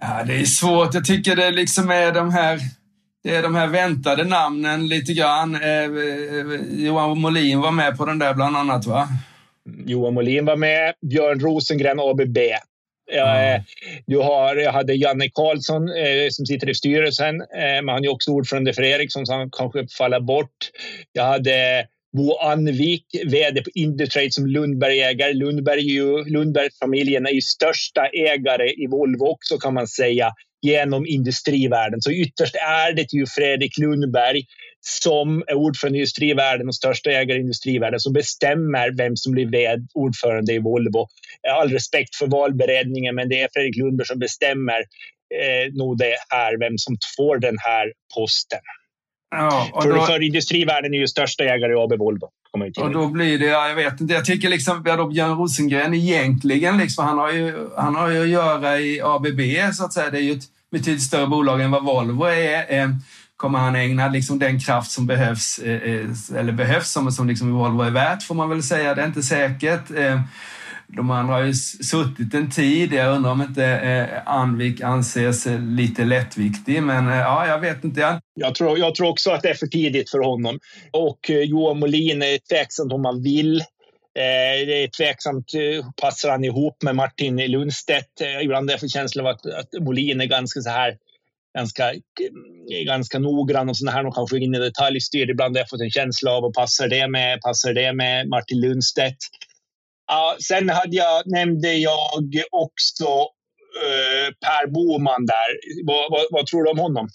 Ja, 0.00 0.24
det 0.26 0.34
är 0.34 0.44
svårt. 0.44 0.94
Jag 0.94 1.04
tycker 1.04 1.36
det 1.36 1.50
liksom 1.50 1.90
är 1.90 2.12
de 2.12 2.32
här 2.32 2.60
det 3.24 3.36
är 3.36 3.42
de 3.42 3.54
här 3.54 3.66
väntade 3.66 4.24
namnen 4.24 4.88
lite 4.88 5.12
grann. 5.12 5.54
Eh, 5.54 5.62
eh 5.62 5.88
Johan 6.70 7.20
Molin 7.20 7.60
var 7.60 7.70
med 7.70 7.96
på 7.96 8.06
den 8.06 8.18
där 8.18 8.34
bland 8.34 8.56
annat 8.56 8.86
va? 8.86 9.08
Johan 9.86 10.14
Molin 10.14 10.44
var 10.44 10.56
med, 10.56 10.94
Björn 11.10 11.40
Rosengren, 11.40 12.00
ABB. 12.00 12.38
Mm. 13.12 13.62
Du 14.06 14.18
har, 14.18 14.56
jag 14.56 14.72
hade 14.72 14.94
Janne 14.94 15.28
Karlsson 15.28 15.88
eh, 15.88 16.28
som 16.30 16.46
sitter 16.46 16.70
i 16.70 16.74
styrelsen, 16.74 17.40
eh, 17.40 17.82
men 17.82 17.88
han 17.88 18.04
är 18.04 18.12
också 18.12 18.30
ordförande 18.30 18.72
för 18.72 18.82
Ericsson 18.82 19.26
så 19.26 19.32
han 19.32 19.50
kanske 19.50 19.86
faller 19.98 20.20
bort. 20.20 20.70
Jag 21.12 21.24
hade 21.24 21.86
Bo 22.16 22.36
Anvik, 22.36 23.06
vd 23.26 23.62
på 23.62 23.70
Indutrade 23.74 24.32
som 24.32 24.46
Lundberg-ägare. 24.46 25.32
Lundberg, 25.32 25.82
Lundberg-familjen 26.30 27.26
är 27.26 27.30
ju 27.30 27.40
största 27.40 28.06
ägare 28.06 28.70
i 28.70 28.86
Volvo 28.86 29.24
också 29.24 29.58
kan 29.58 29.74
man 29.74 29.86
säga 29.86 30.32
genom 30.62 31.06
industrivärlden. 31.06 32.02
Så 32.02 32.10
ytterst 32.12 32.54
är 32.54 32.92
det 32.92 33.12
ju 33.12 33.26
Fredrik 33.26 33.78
Lundberg 33.78 34.42
som 34.86 35.44
är 35.46 35.54
ordförande 35.54 35.98
i 35.98 36.00
industrivärlden 36.00 36.68
och 36.68 36.74
största 36.74 37.10
ägare 37.10 37.38
i 37.38 37.40
industrivärlden 37.40 38.00
som 38.00 38.12
bestämmer 38.12 38.96
vem 38.96 39.16
som 39.16 39.32
blir 39.32 39.48
ordförande 39.94 40.52
i 40.52 40.58
Volvo. 40.58 41.08
All 41.58 41.70
respekt 41.70 42.16
för 42.16 42.26
valberedningen, 42.26 43.14
men 43.14 43.28
det 43.28 43.40
är 43.40 43.48
Fredrik 43.52 43.76
Lundberg 43.76 44.06
som 44.06 44.18
bestämmer 44.18 44.78
eh, 45.34 45.72
nog 45.72 45.98
det 45.98 46.16
här, 46.28 46.58
vem 46.58 46.78
som 46.78 46.96
får 47.16 47.38
den 47.38 47.56
här 47.58 47.92
posten. 48.14 48.60
Ja, 49.30 49.80
för, 49.82 49.92
då... 49.92 50.06
för 50.06 50.22
industrivärlden 50.22 50.94
är 50.94 50.98
ju 50.98 51.06
största 51.06 51.44
ägare 51.44 51.72
i 51.72 51.76
AB 51.76 51.98
Volvo. 51.98 52.28
Och 52.76 52.92
då 52.92 53.06
blir 53.06 53.38
det, 53.38 53.46
ja, 53.46 53.68
jag 53.68 53.74
vet 53.74 54.00
inte, 54.00 54.14
jag 54.14 54.24
tycker 54.24 54.48
liksom 54.48 54.82
ja, 54.86 55.06
Björn 55.06 55.38
Rosengren 55.38 55.94
egentligen, 55.94 56.78
liksom, 56.78 57.04
han, 57.04 57.18
har 57.18 57.32
ju, 57.32 57.68
han 57.76 57.94
har 57.94 58.10
ju 58.10 58.22
att 58.22 58.28
göra 58.28 58.80
i 58.80 59.00
ABB 59.00 59.40
så 59.74 59.84
att 59.84 59.92
säga. 59.92 60.10
Det 60.10 60.18
är 60.18 60.22
ju 60.22 60.32
ett 60.32 60.44
betydligt 60.70 61.02
större 61.02 61.26
bolag 61.26 61.60
än 61.60 61.70
vad 61.70 61.84
Volvo 61.84 62.24
är. 62.24 62.72
Kommer 63.44 63.58
han 63.58 63.76
ägna 63.76 64.08
liksom 64.08 64.38
den 64.38 64.60
kraft 64.60 64.90
som 64.90 65.06
behövs, 65.06 65.58
eh, 65.58 65.82
eh, 65.82 66.38
eller 66.38 66.52
behövs 66.52 66.90
som, 66.90 67.12
som 67.12 67.28
liksom 67.28 67.52
Volvo 67.52 67.82
är 67.82 67.90
värt 67.90 68.22
får 68.22 68.34
man 68.34 68.48
väl 68.48 68.62
säga. 68.62 68.94
Det 68.94 69.02
är 69.02 69.06
inte 69.06 69.22
säkert. 69.22 69.90
Eh, 69.90 70.20
de 70.86 71.10
andra 71.10 71.34
har 71.34 71.42
ju 71.42 71.54
suttit 71.54 72.34
en 72.34 72.50
tid. 72.50 72.92
Jag 72.92 73.16
undrar 73.16 73.30
om 73.30 73.42
inte 73.42 73.64
eh, 73.64 74.34
Anvik 74.34 74.80
anses 74.80 75.46
lite 75.58 76.04
lättviktig, 76.04 76.82
men 76.82 77.08
eh, 77.08 77.16
ja, 77.16 77.46
jag 77.46 77.60
vet 77.60 77.84
inte. 77.84 78.20
Jag 78.34 78.54
tror, 78.54 78.78
jag 78.78 78.94
tror 78.94 79.08
också 79.08 79.30
att 79.30 79.42
det 79.42 79.48
är 79.48 79.54
för 79.54 79.66
tidigt 79.66 80.10
för 80.10 80.18
honom. 80.18 80.58
Och 80.90 81.30
eh, 81.30 81.40
Johan 81.40 81.78
Molin 81.78 82.22
är 82.22 82.38
tveksamt 82.38 82.92
om 82.92 83.04
han 83.04 83.22
vill. 83.22 83.56
Eh, 83.60 84.66
det 84.66 84.82
är 84.84 84.88
tveksamt, 84.88 85.46
passar 86.00 86.30
han 86.30 86.44
ihop 86.44 86.82
med 86.82 86.96
Martin 86.96 87.36
Lundstedt? 87.36 88.20
Ibland 88.42 88.70
är 88.70 88.72
jag 88.72 88.80
för 88.80 88.88
känslan 88.88 89.26
av 89.26 89.32
att, 89.32 89.46
att 89.46 89.82
Molin 89.82 90.20
är 90.20 90.26
ganska 90.26 90.60
så 90.60 90.70
här 90.70 90.96
ganska, 91.54 91.92
ganska 92.86 93.18
noggrann 93.18 93.68
och 93.68 93.76
sådana 93.76 93.96
här. 93.96 94.04
De 94.04 94.12
kanske 94.12 94.38
in 94.38 94.54
i 94.54 94.58
detaljstyr. 94.58 95.30
Ibland 95.30 95.56
har 95.56 95.60
jag 95.60 95.68
fått 95.68 95.80
en 95.80 95.90
känsla 95.90 96.30
av 96.30 96.44
och 96.44 96.54
passar 96.54 96.88
det 96.88 97.08
med, 97.08 97.40
passar 97.40 97.72
det 97.72 97.92
med 97.92 98.28
Martin 98.28 98.60
Lundstedt? 98.60 99.18
Ja, 100.06 100.36
sen 100.48 100.68
hade 100.68 100.96
jag, 100.96 101.22
nämnde 101.26 101.74
jag 101.74 102.20
också 102.50 103.04
eh, 103.84 104.28
Per 104.40 104.66
Boman 104.66 105.26
där. 105.26 105.48
Vad, 105.84 106.10
vad, 106.10 106.26
vad, 106.30 106.46
tror 106.46 106.64
du 106.64 106.70
om 106.70 106.78
honom? 106.78 107.08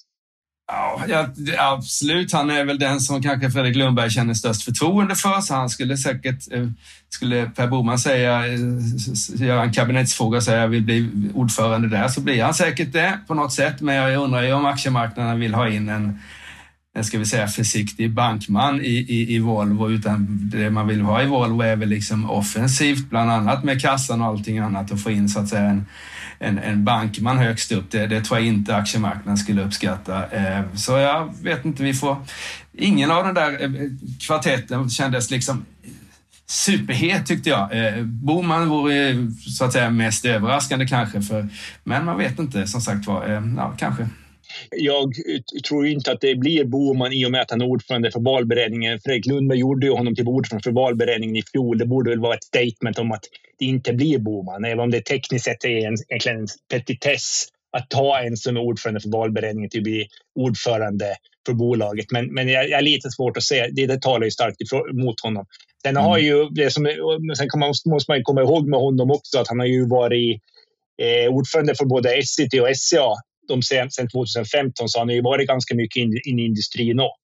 Ja, 0.68 1.30
absolut. 1.58 2.34
Han 2.34 2.50
är 2.50 2.66
väl 2.66 2.80
den 2.80 3.00
som 3.00 3.22
kanske 3.22 3.52
Fredrik 3.52 3.76
Lundberg 3.76 4.10
känner 4.10 4.34
störst 4.34 4.64
förtroende 4.64 5.16
för, 5.16 5.42
så 5.42 5.54
han 5.54 5.70
skulle 5.70 5.98
säkert, 5.98 6.52
eh, 6.52 6.68
skulle 7.10 7.46
Per 7.56 7.68
Boman 7.68 8.00
säga, 8.00 8.48
göra 9.36 9.64
en 9.64 9.74
kabinettsfråga 9.74 10.38
och 10.38 10.44
säga 10.44 10.62
jag 10.62 10.68
vill 10.68 10.84
bli 10.84 11.10
ordförande 11.34 11.88
där, 11.88 12.08
så 12.08 12.22
blir 12.22 12.44
han 12.44 12.54
säkert 12.54 12.94
det 12.94 13.20
på 13.28 13.34
något 13.34 13.54
sätt. 13.54 13.82
Men 13.82 13.96
jag 13.96 14.24
undrar 14.24 14.42
ju 14.42 14.54
om 14.54 14.66
aktiemarknaden 14.66 15.40
vill 15.40 15.54
ha 15.54 15.70
in 15.70 15.90
en 15.90 16.20
en 16.94 17.04
ska 17.04 17.18
vi 17.20 17.26
säga, 17.26 17.48
försiktig 17.48 18.14
bankman 18.14 18.82
i, 18.82 19.06
i, 19.10 19.36
i 19.36 19.40
Volvo, 19.40 19.90
utan 19.92 20.28
det 20.30 20.70
man 20.70 20.88
vill 20.88 21.02
ha 21.02 21.24
i 21.24 21.26
Volvo 21.26 21.62
är 21.62 21.76
väl 21.76 21.90
liksom 21.90 22.30
offensivt, 22.30 23.10
bland 23.10 23.32
annat 23.32 23.64
med 23.64 23.82
kassan 23.82 24.22
och 24.22 24.28
allting 24.28 24.60
annat 24.60 24.92
och 24.92 25.00
få 25.00 25.12
in 25.12 25.30
så 25.30 25.40
att 25.40 25.50
säga 25.50 25.64
en, 25.64 25.86
en, 26.40 26.60
en 26.60 26.86
bankman 26.86 27.38
högst 27.38 27.72
upp. 27.72 27.92
Det, 27.92 28.08
det 28.08 28.22
tror 28.22 28.40
jag 28.40 28.48
inte 28.48 28.76
aktiemarknaden 28.76 29.38
skulle 29.38 29.64
uppskatta. 29.64 30.26
Eh, 30.32 30.64
så 30.76 30.92
jag 30.92 31.34
vet 31.44 31.66
inte, 31.66 31.84
vi 31.84 31.94
får... 31.94 32.18
Ingen 32.74 33.12
av 33.12 33.24
den 33.24 33.36
där 33.36 33.64
eh, 33.64 33.70
kvartetten 34.28 34.90
kändes 34.90 35.32
liksom 35.32 35.66
superhet 36.50 37.26
tyckte 37.26 37.50
jag. 37.50 37.78
Eh, 37.78 38.04
Boman 38.04 38.70
vore 38.70 39.10
eh, 39.10 39.16
så 39.58 39.66
att 39.66 39.74
säga 39.74 39.90
mest 39.90 40.26
överraskande 40.26 40.88
kanske, 40.88 41.22
för, 41.22 41.48
men 41.84 42.06
man 42.06 42.18
vet 42.18 42.40
inte 42.40 42.68
som 42.68 42.82
sagt 42.82 43.08
var. 43.08 43.30
Eh, 43.30 43.42
ja, 43.58 43.76
kanske. 43.78 44.08
Jag 44.72 45.14
tror 45.68 45.88
inte 45.88 46.12
att 46.12 46.22
det 46.22 46.36
blir 46.36 46.66
Boman 46.66 47.14
i 47.14 47.26
och 47.26 47.32
med 47.32 47.42
att 47.42 47.52
han 47.52 47.62
är 47.62 47.66
ordförande 47.66 48.12
för 48.12 48.20
valberedningen. 48.20 49.00
Fredrik 49.00 49.26
Lundberg 49.26 49.60
gjorde 49.60 49.86
ju 49.86 49.94
honom 49.94 50.16
till 50.16 50.28
ordförande 50.28 50.64
för 50.64 50.72
valberedningen 50.72 51.36
i 51.36 51.44
fjol. 51.52 51.78
Det 51.78 51.86
borde 51.86 52.10
väl 52.10 52.20
vara 52.20 52.36
ett 52.36 52.44
statement 52.44 53.00
om 53.00 53.12
att 53.12 53.24
det 53.60 53.66
inte 53.66 53.94
blir 53.94 54.20
Boman, 54.20 54.66
även 54.66 54.80
om 54.80 54.92
det 54.92 55.02
tekniskt 55.02 55.46
sett 55.46 55.66
är 55.66 55.88
en, 55.88 55.96
egentligen 56.10 56.40
en 56.40 56.48
petitess 56.72 57.48
att 57.78 57.90
ta 57.90 58.20
en 58.20 58.38
som 58.38 58.58
är 58.58 58.62
ordförande 58.62 59.00
för 59.00 59.10
valberedningen 59.10 59.70
till 59.70 59.80
att 59.80 59.84
bli 59.84 60.08
ordförande 60.36 61.16
för 61.46 61.54
bolaget. 61.54 62.06
Men, 62.12 62.34
men 62.34 62.48
jag, 62.48 62.70
jag 62.70 62.78
är 62.78 62.82
lite 62.82 63.12
svårt 63.12 63.38
att 63.38 63.44
se. 63.44 63.68
Det, 63.72 63.88
det 63.88 64.02
talar 64.02 64.26
ju 64.26 64.32
starkt 64.32 64.58
emot 64.92 65.22
honom. 65.22 65.46
Sen 65.84 65.96
har 65.96 66.18
mm. 66.18 66.26
ju 66.26 66.50
det 66.50 66.72
som, 66.72 66.86
sen 67.38 67.48
man, 67.60 67.74
måste 67.86 68.12
man 68.12 68.24
komma 68.24 68.42
ihåg 68.42 68.68
med 68.68 68.80
honom 68.80 69.12
också 69.12 69.40
att 69.40 69.48
han 69.48 69.60
har 69.60 69.66
ju 69.66 69.88
varit 69.88 70.42
eh, 71.02 71.34
ordförande 71.34 71.76
för 71.76 71.86
både 71.86 72.22
SCT 72.24 72.54
och 72.62 72.78
SCA 72.78 73.16
de 73.48 73.62
sen, 73.62 73.92
sen 73.92 74.08
2015 74.10 74.90
så 74.90 75.00
har 75.00 75.06
han 75.06 75.16
ju 75.16 75.22
varit 75.22 75.48
ganska 75.48 75.76
mycket 75.76 76.02
in, 76.02 76.22
in 76.26 76.40
i 76.40 76.46
industrin 76.46 77.00
också. 77.00 77.20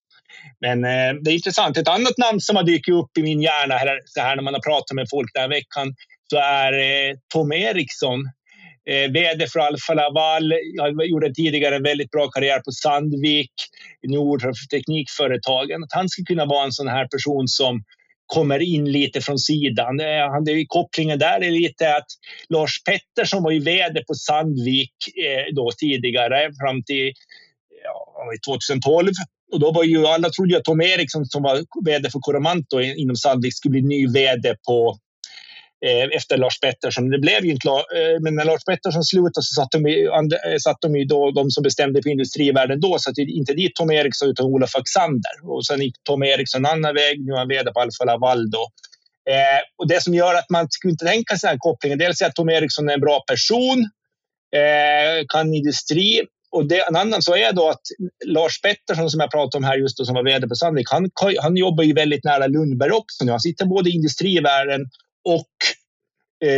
Men 0.62 0.84
eh, 0.84 1.22
det 1.22 1.32
är 1.32 1.36
intressant. 1.36 1.78
Ett 1.78 1.88
annat 1.88 2.18
namn 2.18 2.41
som 2.41 2.56
har 2.56 2.63
dykt 2.63 2.89
upp 2.89 3.18
i 3.18 3.22
min 3.22 3.41
hjärna 3.41 3.76
här, 3.76 4.00
så 4.06 4.22
här 4.22 4.36
när 4.36 4.44
man 4.44 4.54
har 4.54 4.62
pratat 4.62 4.96
med 4.96 5.08
folk 5.10 5.34
den 5.34 5.41
här 5.41 5.50
veckan 5.50 5.96
så 6.30 6.38
är 6.38 6.74
eh, 6.74 7.15
Tom 7.34 7.52
Eriksson. 7.52 8.20
Eh, 8.89 9.12
VD 9.12 9.48
för 9.48 9.60
Alfa 9.60 9.94
Laval. 9.94 10.54
Jag 10.74 11.06
gjorde 11.06 11.34
tidigare 11.34 11.76
en 11.76 11.84
väldigt 11.84 12.12
bra 12.12 12.28
karriär 12.28 12.60
på 12.60 12.72
Sandvik, 12.72 13.54
Nord 14.08 14.41
teknikföretagen. 14.72 15.84
Att 15.84 15.94
han 15.94 16.10
skulle 16.10 16.26
kunna 16.26 16.46
vara 16.46 16.65
en 16.65 16.72
sån 16.72 16.88
här 16.88 17.08
person 17.08 17.48
som 17.48 17.84
kommer 18.25 18.59
in 18.59 18.91
lite 18.91 19.21
från 19.21 19.39
sidan. 19.39 19.99
Eh, 19.99 20.65
kopplingen 20.67 21.19
där 21.19 21.43
är 21.43 21.51
lite 21.51 21.95
att 21.95 22.07
Lars 22.49 22.83
Pettersson 22.83 23.43
var 23.43 23.51
ju 23.51 23.59
vd 23.59 24.03
på 24.03 24.13
Sandvik 24.13 24.93
eh, 25.25 25.55
då 25.55 25.71
tidigare 25.77 26.51
fram 26.61 26.83
till 26.83 27.13
ja, 27.83 28.31
2012. 28.47 29.11
Och 29.51 29.59
då 29.59 29.71
var 29.71 29.83
ju 29.83 30.05
alla 30.07 30.29
trodde 30.29 30.57
att 30.57 30.63
Tom 30.63 30.81
Eriksson 30.81 31.25
som 31.25 31.43
var 31.43 31.61
vd 31.85 32.09
för 32.09 32.19
Coromanto 32.19 32.81
inom 32.81 33.15
Sandvik 33.15 33.55
skulle 33.55 33.71
bli 33.71 33.81
ny 33.81 34.07
vd 34.07 34.55
på 34.67 34.97
Eh, 35.86 36.17
efter 36.17 36.38
Lars 36.38 36.60
Pettersson. 36.60 37.10
Det 37.10 37.19
blev 37.19 37.45
ju 37.45 37.52
inte, 37.52 37.67
eh, 37.67 38.19
men 38.21 38.36
när 38.36 38.45
Lars 38.45 38.63
Pettersson 38.63 39.04
slutade 39.04 39.43
så 39.43 39.62
satt 39.62 39.71
de, 39.71 39.86
eh, 39.86 40.58
satt 40.63 40.78
de 40.82 40.95
ju 40.95 41.06
då, 41.06 41.32
de 41.32 41.52
som 41.52 41.63
bestämde 41.63 42.02
för 42.04 42.10
industrivärlden 42.10 42.80
då, 42.80 42.98
så 43.00 43.10
att 43.10 43.17
inte 43.17 43.54
dit 43.54 43.76
Tom 43.76 43.91
Eriksson 43.91 44.30
utan 44.30 44.45
Olof 44.45 44.76
Axander. 44.76 45.36
Och 45.43 45.65
sen 45.65 45.82
gick 45.82 45.95
Tom 46.04 46.24
Eriksson 46.24 46.65
en 46.65 46.71
annan 46.71 46.95
väg, 46.95 47.26
nu 47.26 47.34
är 47.34 47.38
han 47.38 47.48
vd 47.48 47.71
på 47.71 47.80
Alfa 47.80 48.04
Laval 48.06 48.50
då. 48.50 48.67
Eh, 49.30 49.62
och 49.78 49.88
det 49.88 50.04
som 50.04 50.13
gör 50.13 50.36
att 50.36 50.50
man 50.50 50.67
skulle 50.69 50.91
inte 50.91 51.06
tänka 51.06 51.38
sig 51.38 51.48
den 51.48 51.54
här 51.54 51.60
kopplingen, 51.60 51.98
dels 51.98 52.21
är 52.21 52.26
att 52.26 52.36
Tom 52.36 52.50
Eriksson 52.50 52.89
är 52.89 52.93
en 52.93 53.02
bra 53.02 53.24
person, 53.28 53.89
eh, 54.56 55.26
kan 55.28 55.54
industri, 55.54 56.21
och 56.52 56.65
det, 56.65 56.88
en 56.88 56.95
annan 56.95 57.21
så 57.21 57.36
är 57.36 57.54
då 57.54 57.69
att 57.69 57.82
Lars 58.26 58.62
Pettersson 58.62 59.10
som 59.10 59.19
jag 59.19 59.32
pratade 59.32 59.58
om 59.58 59.63
här 59.63 59.78
just 59.78 59.98
då, 59.98 60.06
som 60.06 60.15
var 60.15 60.24
vd 60.24 60.48
på 60.48 60.56
Sandvik, 60.56 60.89
han, 60.89 61.10
han 61.41 61.58
jobbar 61.58 61.84
ju 61.84 61.93
väldigt 61.93 62.24
nära 62.24 62.48
Lundberg 62.48 62.91
också 62.91 63.26
nu. 63.26 63.32
Han 63.32 63.39
sitter 63.39 63.65
både 63.65 63.89
i 63.89 63.93
industrivärlden 63.93 64.82
och 65.26 65.56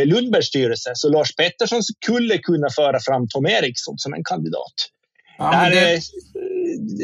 Lundbergs 0.04 0.46
styrelse. 0.46 0.90
Så 0.94 1.08
Lars 1.08 1.36
Pettersson 1.36 1.82
skulle 1.82 2.38
kunna 2.38 2.68
föra 2.76 3.00
fram 3.00 3.28
Tom 3.28 3.46
Eriksson 3.46 3.94
som 3.98 4.14
en 4.14 4.24
kandidat. 4.24 4.76
Ja, 5.38 5.68
det... 5.70 5.94
Är, 5.94 6.00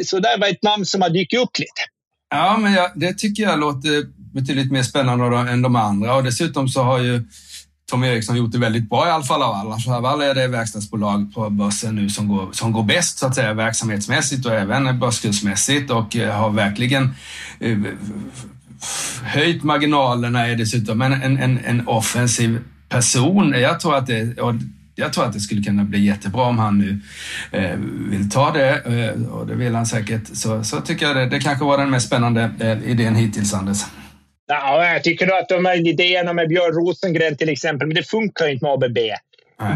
så 0.04 0.18
det 0.18 0.36
var 0.40 0.48
ett 0.48 0.62
namn 0.62 0.86
som 0.86 1.02
har 1.02 1.10
dykt 1.10 1.34
upp 1.34 1.58
lite. 1.58 1.82
Ja, 2.30 2.56
men 2.56 2.72
jag, 2.72 2.90
det 2.94 3.14
tycker 3.14 3.42
jag 3.42 3.60
låter 3.60 4.04
betydligt 4.34 4.72
mer 4.72 4.82
spännande 4.82 5.50
än 5.50 5.62
de 5.62 5.76
andra 5.76 6.16
och 6.16 6.24
dessutom 6.24 6.68
så 6.68 6.82
har 6.82 6.98
ju 6.98 7.22
Tom 7.90 8.04
Eriksson 8.04 8.36
gjort 8.36 8.52
det 8.52 8.58
väldigt 8.58 8.88
bra 8.88 9.08
i 9.08 9.10
Alfa 9.10 9.36
Laval. 9.36 9.72
Alfa 9.72 9.90
Laval 9.90 10.22
är 10.22 10.34
det 10.34 10.48
verkstadsbolag 10.48 11.34
på 11.34 11.50
börsen 11.50 11.94
nu 11.94 12.10
som 12.10 12.28
går, 12.28 12.52
som 12.52 12.72
går 12.72 12.82
bäst 12.82 13.18
så 13.18 13.26
att 13.26 13.34
säga 13.34 13.54
verksamhetsmässigt 13.54 14.46
och 14.46 14.52
även 14.52 14.98
börskursmässigt 15.00 15.90
och 15.90 16.16
eh, 16.16 16.34
har 16.34 16.50
verkligen 16.50 17.14
eh, 17.60 17.78
höjt 19.22 19.62
marginalerna 19.62 20.46
är 20.46 20.56
dessutom 20.56 21.02
en, 21.02 21.12
en, 21.12 21.58
en 21.64 21.88
offensiv 21.88 22.60
person. 22.94 23.54
Jag 23.56 23.80
tror 23.80 23.96
att 23.96 24.06
det, 24.06 24.36
jag 24.94 25.12
tror 25.12 25.24
att 25.24 25.32
det 25.32 25.40
skulle 25.40 25.62
kunna 25.62 25.84
bli 25.84 26.06
jättebra 26.06 26.42
om 26.42 26.58
han 26.58 26.78
nu 26.78 27.00
eh, 27.58 27.78
vill 28.10 28.30
ta 28.30 28.50
det 28.50 28.70
eh, 28.70 29.32
och 29.32 29.46
det 29.46 29.54
vill 29.54 29.74
han 29.74 29.86
säkert. 29.86 30.26
Så, 30.32 30.64
så 30.64 30.80
tycker 30.80 31.06
jag 31.06 31.16
det, 31.16 31.26
det 31.26 31.40
kanske 31.40 31.64
var 31.64 31.78
den 31.78 31.90
mest 31.90 32.06
spännande 32.06 32.50
eh, 32.60 32.90
idén 32.90 33.14
hittills, 33.14 33.54
Anders. 33.54 33.78
Ja, 34.46 34.86
jag 34.92 35.04
tycker 35.04 35.38
att 35.38 35.48
de 35.48 35.64
här 35.64 35.88
idéerna 35.88 36.32
med 36.32 36.48
Björn 36.48 36.72
Rosengren 36.72 37.36
till 37.36 37.48
exempel, 37.48 37.88
men 37.88 37.94
det 37.94 38.10
funkar 38.10 38.48
inte 38.48 38.64
med 38.64 38.72
ABB. 38.72 38.98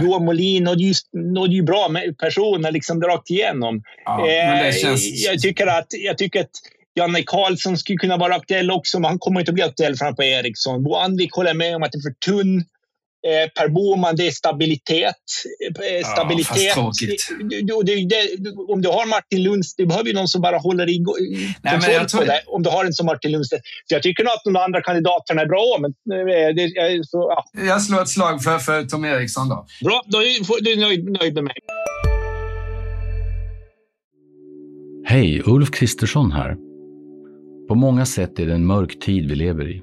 Johan 0.03 0.25
Molin 0.25 0.65
nådde 1.13 1.55
ju 1.55 1.63
bra 1.63 1.89
med 1.89 2.19
personer 2.19 2.73
liksom 2.73 3.03
rakt 3.03 3.31
igenom. 3.31 3.83
Ja, 4.05 4.31
eh, 4.31 4.75
känns... 4.75 5.25
jag, 5.25 5.39
tycker 5.39 5.67
att, 5.67 5.87
jag 5.91 6.19
tycker 6.19 6.41
att 6.41 6.51
Janne 6.95 7.23
Karlsson 7.23 7.77
skulle 7.77 7.99
kunna 7.99 8.17
vara 8.17 8.35
aktuell 8.35 8.71
också, 8.71 9.01
men 9.01 9.09
han 9.09 9.19
kommer 9.19 9.41
inte 9.41 9.51
att 9.51 9.55
bli 9.55 9.63
aktuell 9.63 9.97
framför 9.97 10.23
Eriksson. 10.23 10.83
Bo 10.83 10.95
Andvik 10.95 11.33
håller 11.33 11.55
med 11.55 11.77
om 11.77 11.83
att 11.83 11.93
det 11.93 11.99
är 11.99 12.03
för 12.03 12.33
tunn. 12.33 12.65
Eh, 13.27 13.51
per 13.51 13.69
Boman, 13.69 14.17
det 14.17 14.27
är 14.27 14.31
stabilitet. 14.31 15.15
Eh, 15.91 16.07
stabilitet. 16.07 16.73
Ja, 16.77 16.93
du, 17.41 17.83
du, 17.83 18.05
det, 18.05 18.51
om 18.69 18.83
du 18.83 18.89
har 18.89 19.07
Martin 19.07 19.43
Lundstedt, 19.43 19.77
du 19.77 19.87
behöver 19.87 20.09
ju 20.09 20.15
någon 20.15 20.29
som 20.29 20.41
bara 20.43 20.59
håller 20.59 20.89
i 20.89 21.05
kontroll 21.05 22.21
på 22.21 22.25
det. 22.25 22.43
Om 22.47 22.63
du 22.63 22.71
har 22.71 22.85
en 22.85 22.93
som 22.93 23.07
Martin 23.07 23.33
Lundstedt. 23.33 23.63
Så 23.89 23.95
jag 23.95 24.03
tycker 24.03 24.25
nog 24.25 24.33
att 24.33 24.45
de 24.45 24.57
andra 24.57 24.83
kandidaterna 24.83 25.43
är 25.43 25.47
bra. 25.47 25.79
Men 25.81 25.91
eh, 26.29 26.55
det, 26.55 27.07
så, 27.07 27.35
ja. 27.37 27.63
Jag 27.67 27.83
slår 27.83 28.03
ett 28.03 28.09
slag 28.09 28.43
för, 28.43 28.59
för 28.59 28.83
Tom 28.85 29.05
Eriksson 29.05 29.49
då. 29.49 29.67
Bra, 29.85 30.03
då 30.07 30.19
är 30.19 30.63
du 30.63 30.81
nöjd, 30.81 31.05
nöjd 31.21 31.35
med 31.35 31.45
mig. 31.45 31.57
Hej, 35.05 35.43
Ulf 35.47 35.71
Kristersson 35.71 36.33
här. 36.33 36.57
På 37.69 37.75
många 37.75 38.07
sätt 38.07 38.39
är 38.39 38.47
det 38.47 38.55
en 38.55 38.67
mörk 38.67 39.01
tid 39.01 39.29
vi 39.29 39.35
lever 39.35 39.71
i. 39.71 39.83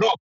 Bra. 0.00 0.14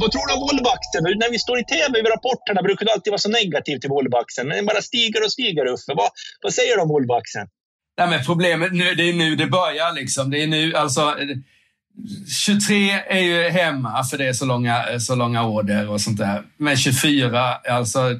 Vad 0.00 0.12
tror 0.12 0.26
du 0.26 0.32
om 0.34 0.40
Volvoaktien? 0.40 1.02
När 1.22 1.30
vi 1.30 1.38
står 1.38 1.58
i 1.58 1.64
tv 1.64 1.92
vid 2.02 2.10
rapporterna 2.16 2.62
brukar 2.62 2.86
du 2.86 2.92
alltid 2.92 3.10
vara 3.10 3.18
så 3.18 3.30
negativ 3.30 3.78
till 3.78 3.90
Volvoaktien. 3.90 4.48
Men 4.48 4.56
den 4.56 4.66
bara 4.66 4.82
stiger 4.82 5.24
och 5.24 5.32
stiger, 5.32 5.66
Uffe. 5.66 5.92
Vad, 6.00 6.10
vad 6.42 6.54
säger 6.54 6.76
du 6.76 6.82
om 6.82 6.88
Volvoaktien? 6.88 7.46
Nej, 7.98 8.08
men 8.10 8.24
problemet 8.24 8.72
nu, 8.72 8.94
det 8.94 9.08
är 9.08 9.12
nu 9.12 9.36
det 9.36 9.46
börjar. 9.46 9.92
Liksom. 9.92 10.30
Det 10.30 10.42
är 10.42 10.46
nu, 10.46 10.74
alltså, 10.74 11.02
23 12.46 12.90
är 12.90 13.20
ju 13.20 13.48
hemma 13.48 14.04
för 14.04 14.18
det 14.18 14.28
är 14.28 14.32
så 14.32 14.44
långa, 14.44 14.84
så 15.00 15.14
långa 15.14 15.44
order 15.44 15.90
och 15.90 16.00
sånt 16.00 16.18
där. 16.18 16.42
Men 16.56 16.76
24, 16.76 17.54
alltså 17.70 18.14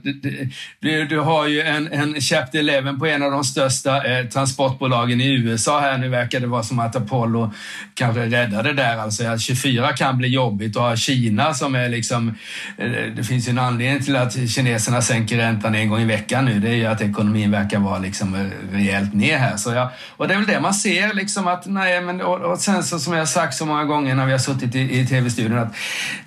du, 0.80 1.06
du 1.06 1.20
har 1.20 1.46
ju 1.46 1.62
en, 1.62 1.92
en 1.92 2.20
Chapter 2.20 2.68
11 2.68 2.92
på 2.92 3.06
en 3.06 3.22
av 3.22 3.30
de 3.30 3.44
största 3.44 4.04
eh, 4.04 4.26
transportbolagen 4.26 5.20
i 5.20 5.34
USA 5.34 5.80
här. 5.80 5.98
Nu 5.98 6.08
verkar 6.08 6.40
det 6.40 6.46
vara 6.46 6.62
som 6.62 6.78
att 6.78 6.96
Apollo 6.96 7.52
kanske 7.94 8.26
räddade 8.26 8.72
det 8.72 8.82
där. 8.82 8.96
Alltså 8.96 9.38
24 9.38 9.92
kan 9.92 10.18
bli 10.18 10.28
jobbigt 10.28 10.76
och 10.76 10.82
ha 10.82 10.96
Kina 10.96 11.54
som 11.54 11.74
är 11.74 11.88
liksom... 11.88 12.34
Eh, 12.78 12.90
det 13.16 13.24
finns 13.24 13.48
ju 13.48 13.50
en 13.50 13.58
anledning 13.58 14.02
till 14.02 14.16
att 14.16 14.48
kineserna 14.48 15.02
sänker 15.02 15.36
räntan 15.36 15.74
en 15.74 15.88
gång 15.88 16.00
i 16.00 16.04
veckan 16.04 16.44
nu. 16.44 16.60
Det 16.60 16.68
är 16.68 16.74
ju 16.74 16.86
att 16.86 17.00
ekonomin 17.00 17.50
verkar 17.50 17.78
vara 17.78 17.98
liksom 17.98 18.34
eh, 18.34 18.76
rejält 18.76 19.14
ner 19.14 19.38
här. 19.38 19.56
Så 19.56 19.72
ja, 19.72 19.92
och 20.16 20.28
det 20.28 20.34
är 20.34 20.38
väl 20.38 20.46
det 20.46 20.60
man 20.60 20.74
ser 20.74 21.14
liksom 21.14 21.48
att 21.48 21.66
nej 21.66 22.00
men 22.00 22.20
och, 22.20 22.40
och 22.40 22.58
sen 22.58 22.84
så 22.84 22.98
som 22.98 23.12
jag 23.12 23.28
sagt 23.28 23.54
som 23.54 23.67
många 23.68 23.84
gånger 23.84 24.14
när 24.14 24.26
vi 24.26 24.32
har 24.32 24.38
suttit 24.38 24.74
i, 24.74 25.00
i 25.00 25.06
tv-studion 25.06 25.58
att 25.58 25.74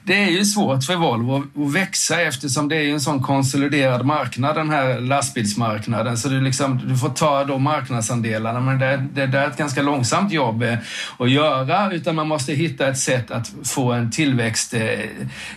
det 0.04 0.24
är 0.24 0.30
ju 0.30 0.46
svårt 0.46 0.84
för 0.84 0.96
Volvo 0.96 1.36
att 1.36 1.44
växa 1.74 2.22
eftersom 2.22 2.70
det 2.70 2.76
är 2.76 2.94
en 2.94 3.02
sån 3.02 3.24
konsoliderad 3.24 4.06
marknad, 4.06 4.56
den 4.56 4.70
här 4.70 5.00
lastbilsmarknaden. 5.00 6.18
Så 6.18 6.30
du, 6.30 6.42
liksom, 6.42 6.82
du 6.88 6.98
får 6.98 7.10
ta 7.10 7.44
då 7.44 7.58
marknadsandelarna, 7.58 8.60
men 8.60 8.80
det, 8.80 9.08
det, 9.14 9.28
det 9.28 9.40
är 9.40 9.48
ett 9.48 9.58
ganska 9.58 9.82
långsamt 9.82 10.34
jobb 10.34 10.64
eh, 10.64 10.78
att 11.18 11.32
göra, 11.32 11.94
utan 11.94 12.16
man 12.16 12.28
måste 12.28 12.54
hitta 12.54 12.88
ett 12.88 12.98
sätt 12.98 13.32
att 13.32 13.52
få 13.64 13.92
en 13.92 14.12
tillväxt, 14.12 14.74
eh, 14.74 15.00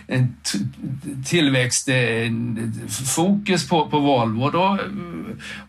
en 0.07 0.35
tillväxtfokus 1.25 3.63
eh, 3.63 3.69
på, 3.69 3.89
på 3.89 3.99
Volvo. 3.99 4.49
Då 4.49 4.65
eh, 4.65 4.79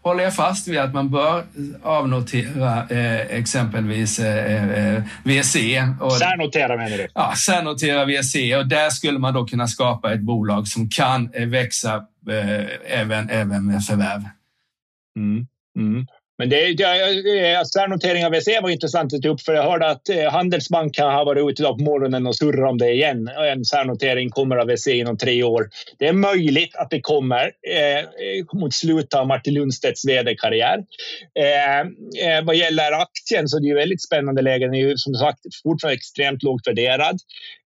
håller 0.02 0.24
jag 0.24 0.35
fast 0.35 0.68
vid 0.68 0.79
att 0.79 0.94
man 0.94 1.11
bör 1.11 1.44
avnotera 1.83 2.88
eh, 2.88 3.20
exempelvis 3.20 4.18
eh, 4.18 5.02
VC. 5.22 5.57
Och, 6.06 6.12
särnotera 6.12 6.76
menar 6.76 6.96
du? 6.96 7.08
Ja, 7.14 7.34
särnotera 7.46 8.04
VC 8.04 8.34
och 8.58 8.68
där 8.68 8.90
skulle 8.90 9.18
man 9.18 9.34
då 9.34 9.44
kunna 9.44 9.66
skapa 9.66 10.12
ett 10.12 10.20
bolag 10.20 10.68
som 10.68 10.88
kan 10.90 11.30
växa 11.46 11.94
eh, 12.30 13.00
även, 13.00 13.30
även 13.30 13.66
med 13.66 13.84
förvärv. 13.84 14.22
Mm. 15.16 15.46
Mm. 15.78 16.06
Men 16.38 16.49
det, 16.49 16.72
det, 16.72 16.85
eh, 16.85 17.59
alltså, 17.59 17.79
särnotering 17.79 18.27
av 18.27 18.33
VC 18.33 18.49
var 18.62 18.70
intressant 18.70 19.14
att 19.14 19.22
ta 19.22 19.29
upp 19.29 19.40
för 19.40 19.55
jag 19.55 19.62
hörde 19.62 19.87
att 19.88 20.09
eh, 20.09 20.33
Handelsbanken 20.33 21.05
har 21.05 21.25
varit 21.25 21.51
ute 21.51 21.62
idag 21.62 21.79
på 21.79 21.85
morgonen 21.85 22.27
och 22.27 22.37
surrat 22.37 22.70
om 22.70 22.79
det 22.79 22.92
igen. 22.92 23.29
En 23.29 23.64
särnotering 23.64 24.31
kommer 24.31 24.57
av 24.57 24.66
VC 24.66 24.87
inom 24.88 25.18
tre 25.18 25.42
år. 25.42 25.68
Det 25.99 26.09
är 26.09 26.12
möjligt 26.12 26.77
att 26.77 26.90
det 26.90 27.01
kommer 27.01 27.44
eh, 27.44 28.61
mot 28.61 28.75
slutet 28.75 29.14
av 29.14 29.27
Martin 29.27 29.55
Lundstedts 29.55 30.09
vd-karriär. 30.09 30.79
Eh, 31.38 31.81
eh 31.81 32.44
vad 32.44 32.57
gäller 32.57 32.92
aktien 32.92 33.49
så 33.49 33.57
är 33.57 33.61
det 33.61 33.66
ju 33.66 33.75
väldigt 33.75 34.03
spännande 34.03 34.42
läge. 34.42 34.64
Den 34.64 34.75
är 34.75 34.88
ju 34.88 34.96
som 34.96 35.14
sagt 35.14 35.40
fortfarande 35.62 35.96
extremt 35.96 36.42
lågt 36.42 36.66
värderad. 36.66 37.18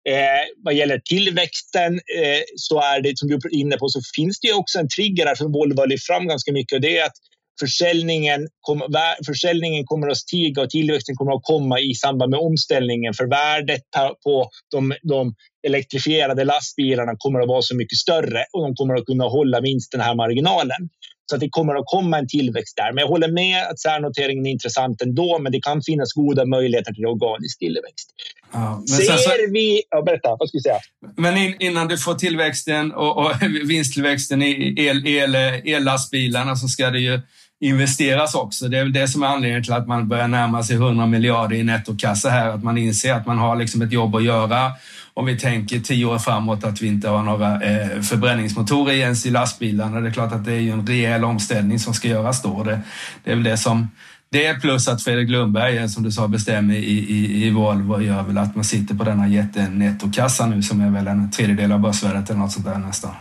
Eh, 0.09 0.43
vad 0.63 0.73
gäller 0.73 0.99
tillväxten 0.99 1.93
eh, 1.93 2.41
så 2.55 2.81
är 2.81 3.01
det 3.01 3.17
som 3.17 3.27
du 3.27 3.35
är 3.35 3.55
inne 3.55 3.77
på 3.77 3.89
så 3.89 4.01
finns 4.15 4.39
det 4.39 4.47
ju 4.47 4.53
också 4.53 4.79
en 4.79 4.89
trigger 4.89 5.25
här 5.25 5.35
som 5.35 5.51
Volvo 5.51 5.79
har 5.79 5.87
lyft 5.87 6.05
fram 6.05 6.27
ganska 6.27 6.51
mycket 6.51 6.75
och 6.75 6.81
det 6.81 6.97
är 6.97 7.05
att 7.05 7.17
försäljningen, 7.59 8.47
kom, 8.61 8.81
försäljningen 9.25 9.85
kommer 9.85 10.07
att 10.07 10.17
stiga 10.17 10.61
och 10.61 10.69
tillväxten 10.69 11.15
kommer 11.15 11.31
att 11.31 11.43
komma 11.43 11.79
i 11.79 11.93
samband 11.93 12.29
med 12.29 12.39
omställningen. 12.39 13.13
För 13.13 13.25
värdet 13.25 13.81
på 14.23 14.49
de, 14.71 14.93
de 15.03 15.35
elektrifierade 15.67 16.43
lastbilarna 16.43 17.13
kommer 17.17 17.39
att 17.39 17.47
vara 17.47 17.61
så 17.61 17.75
mycket 17.75 17.97
större 17.97 18.45
och 18.53 18.63
de 18.63 18.75
kommer 18.75 18.95
att 18.95 19.05
kunna 19.05 19.23
hålla 19.23 19.61
minst 19.61 19.91
den 19.91 20.01
här 20.01 20.15
marginalen. 20.15 20.89
Så 21.31 21.35
att 21.35 21.41
det 21.41 21.49
kommer 21.49 21.75
att 21.75 21.85
komma 21.85 22.17
en 22.17 22.27
tillväxt 22.27 22.77
där. 22.77 22.93
Men 22.93 23.01
jag 23.01 23.07
håller 23.07 23.31
med 23.31 23.67
att 23.71 23.79
särnoteringen 23.79 24.45
är 24.45 24.51
intressant 24.51 25.01
ändå, 25.01 25.39
men 25.39 25.51
det 25.51 25.61
kan 25.61 25.81
finnas 25.81 26.13
goda 26.13 26.45
möjligheter 26.45 26.93
till 26.93 27.05
organisk 27.05 27.59
tillväxt. 27.59 28.09
Ja, 28.53 28.83
Ser 28.87 29.17
så, 29.17 29.29
vi... 29.53 29.81
Ja, 29.89 30.01
berätta, 30.01 30.29
vad 30.39 30.47
ska 30.49 30.57
vi 30.57 30.61
säga? 30.61 30.79
Men 31.17 31.37
in, 31.37 31.55
innan 31.59 31.87
du 31.87 31.97
får 31.97 32.13
tillväxten 32.13 32.91
och, 32.91 33.17
och 33.17 33.31
vinsttillväxten 33.69 34.41
i 34.41 34.75
el, 34.77 35.07
el, 35.07 35.35
ellastbilarna 35.75 36.55
så 36.55 36.67
ska 36.67 36.89
det 36.89 36.99
ju 36.99 37.19
investeras 37.61 38.35
också. 38.35 38.67
Det 38.67 38.77
är 38.77 38.83
väl 38.83 38.93
det 38.93 39.07
som 39.07 39.23
är 39.23 39.27
anledningen 39.27 39.63
till 39.63 39.73
att 39.73 39.87
man 39.87 40.07
börjar 40.07 40.27
närma 40.27 40.63
sig 40.63 40.75
100 40.75 41.05
miljarder 41.05 41.55
i 41.55 41.63
nettokassa 41.63 42.29
här, 42.29 42.49
att 42.49 42.63
man 42.63 42.77
inser 42.77 43.13
att 43.13 43.27
man 43.27 43.37
har 43.37 43.55
liksom 43.55 43.81
ett 43.81 43.91
jobb 43.91 44.15
att 44.15 44.23
göra. 44.23 44.71
Om 45.13 45.25
vi 45.25 45.39
tänker 45.39 45.79
tio 45.79 46.05
år 46.05 46.19
framåt 46.19 46.63
att 46.63 46.81
vi 46.81 46.87
inte 46.87 47.09
har 47.09 47.23
några 47.23 47.61
eh, 47.61 48.01
förbränningsmotorer 48.01 48.93
ens 48.93 49.25
i 49.25 49.29
lastbilarna. 49.29 50.01
Det 50.01 50.09
är 50.09 50.13
klart 50.13 50.31
att 50.31 50.45
det 50.45 50.53
är 50.53 50.59
ju 50.59 50.71
en 50.71 50.87
rejäl 50.87 51.23
omställning 51.23 51.79
som 51.79 51.93
ska 51.93 52.07
göras 52.07 52.41
då. 52.41 52.63
Det, 52.63 52.81
det 53.23 53.31
är 53.31 53.35
väl 53.35 53.43
det 53.43 53.57
som 53.57 53.87
det 54.31 54.61
plus 54.61 54.87
att 54.87 55.03
Fredrik 55.03 55.29
Lundberg, 55.29 55.77
eh, 55.77 55.87
som 55.87 56.03
du 56.03 56.11
sa, 56.11 56.27
bestämmer 56.27 56.73
i, 56.73 56.99
i, 56.99 57.47
i 57.47 57.49
Volvo 57.49 58.01
gör 58.01 58.23
väl 58.23 58.37
att 58.37 58.55
man 58.55 58.63
sitter 58.63 58.95
på 58.95 59.03
denna 59.03 59.27
jättenettokassa 59.27 60.45
nu 60.45 60.63
som 60.63 60.81
är 60.81 60.89
väl 60.89 61.07
en 61.07 61.31
tredjedel 61.31 61.71
av 61.71 61.79
börsvärdet 61.79 62.29
eller 62.29 62.39
något 62.39 62.51
sånt 62.51 62.65
där 62.65 62.77
nästan 62.77 63.11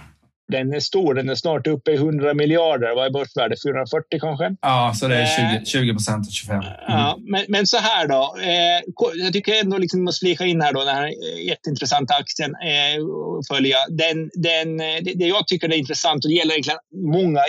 den 0.51 0.73
är 0.73 0.81
stor. 0.81 1.15
Den 1.15 1.29
är 1.29 1.35
snart 1.35 1.67
uppe 1.67 1.91
i 1.91 1.95
100 1.95 2.35
miljarder. 2.35 2.95
Vad 2.95 3.07
är 3.07 3.11
börsvärdet? 3.11 3.63
440 3.63 4.21
kanske? 4.21 4.57
Ja, 4.61 4.93
så 4.97 5.09
det 5.09 5.17
är 5.17 5.65
20 5.65 5.93
procent 5.93 6.27
och 6.27 6.33
25. 6.33 6.57
Mm. 6.57 6.67
Ja, 6.89 7.19
men, 7.21 7.45
men 7.49 7.67
så 7.67 7.77
här 7.77 8.09
då. 8.09 8.37
Eh, 8.43 8.81
jag 9.25 9.33
tycker 9.33 9.61
ändå 9.61 9.79
liksom 9.79 10.05
måste 10.05 10.27
flika 10.27 10.45
in 10.45 10.61
här 10.61 10.73
då 10.73 10.81
den 10.85 10.97
här 10.97 11.07
eh, 11.07 11.47
jätteintressanta 11.47 12.15
aktien 12.15 12.51
eh, 12.51 13.01
följa. 13.49 13.79
Den, 13.89 14.31
den, 14.35 14.77
det, 14.77 15.13
det 15.15 15.27
jag 15.27 15.47
tycker 15.47 15.69
är 15.69 15.77
intressant 15.77 16.25
och 16.25 16.31
det 16.31 16.37
gäller 16.37 16.53
egentligen 16.53 16.79
många 17.13 17.41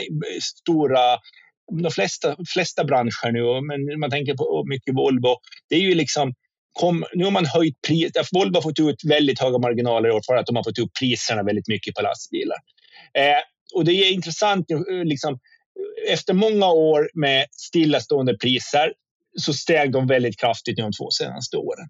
stora 0.41 1.17
de 1.83 1.91
flesta, 1.91 2.35
flesta 2.53 2.83
branscher 2.83 3.31
nu, 3.31 3.61
men 3.67 3.99
man 3.99 4.09
tänker 4.09 4.33
på 4.33 4.63
mycket 4.67 4.95
Volvo. 4.95 5.35
Det 5.69 5.75
är 5.75 5.79
ju 5.79 5.95
liksom 5.95 6.33
Kom, 6.73 7.05
nu 7.13 7.23
har 7.23 7.31
man 7.31 7.45
höjt 7.45 7.81
priset. 7.87 8.27
Volvo 8.31 8.55
har 8.55 8.61
fått 8.61 8.79
ut 8.79 9.03
väldigt 9.05 9.39
höga 9.39 9.57
marginaler 9.57 10.09
i 10.09 10.11
år 10.11 10.21
för 10.25 10.35
att 10.35 10.45
de 10.45 10.55
har 10.55 10.63
fått 10.63 10.79
upp 10.79 10.91
priserna 10.99 11.43
väldigt 11.43 11.67
mycket 11.67 11.95
på 11.95 12.01
lastbilar. 12.01 12.57
Eh, 13.13 13.41
och 13.75 13.85
det 13.85 13.93
är 13.93 14.11
intressant, 14.11 14.71
eh, 14.71 14.77
liksom, 15.03 15.39
efter 16.07 16.33
många 16.33 16.71
år 16.71 17.09
med 17.13 17.45
stillastående 17.51 18.37
priser 18.37 18.93
så 19.39 19.53
steg 19.53 19.91
de 19.91 20.07
väldigt 20.07 20.39
kraftigt 20.39 20.77
de 20.77 20.91
två 20.91 21.11
senaste 21.11 21.57
åren. 21.57 21.89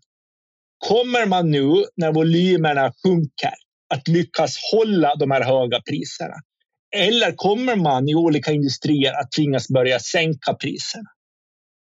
Kommer 0.78 1.26
man 1.26 1.52
nu 1.52 1.86
när 1.96 2.12
volymerna 2.12 2.94
sjunker 3.04 3.54
att 3.94 4.08
lyckas 4.08 4.58
hålla 4.74 5.16
de 5.16 5.32
här 5.32 5.44
höga 5.44 5.82
priserna? 5.90 6.36
Eller 6.96 7.32
kommer 7.32 7.76
man 7.76 8.10
i 8.10 8.16
olika 8.16 8.52
industrier 8.52 9.14
att 9.14 9.32
tvingas 9.32 9.68
börja 9.68 10.00
sänka 10.00 10.54
priserna? 10.54 11.10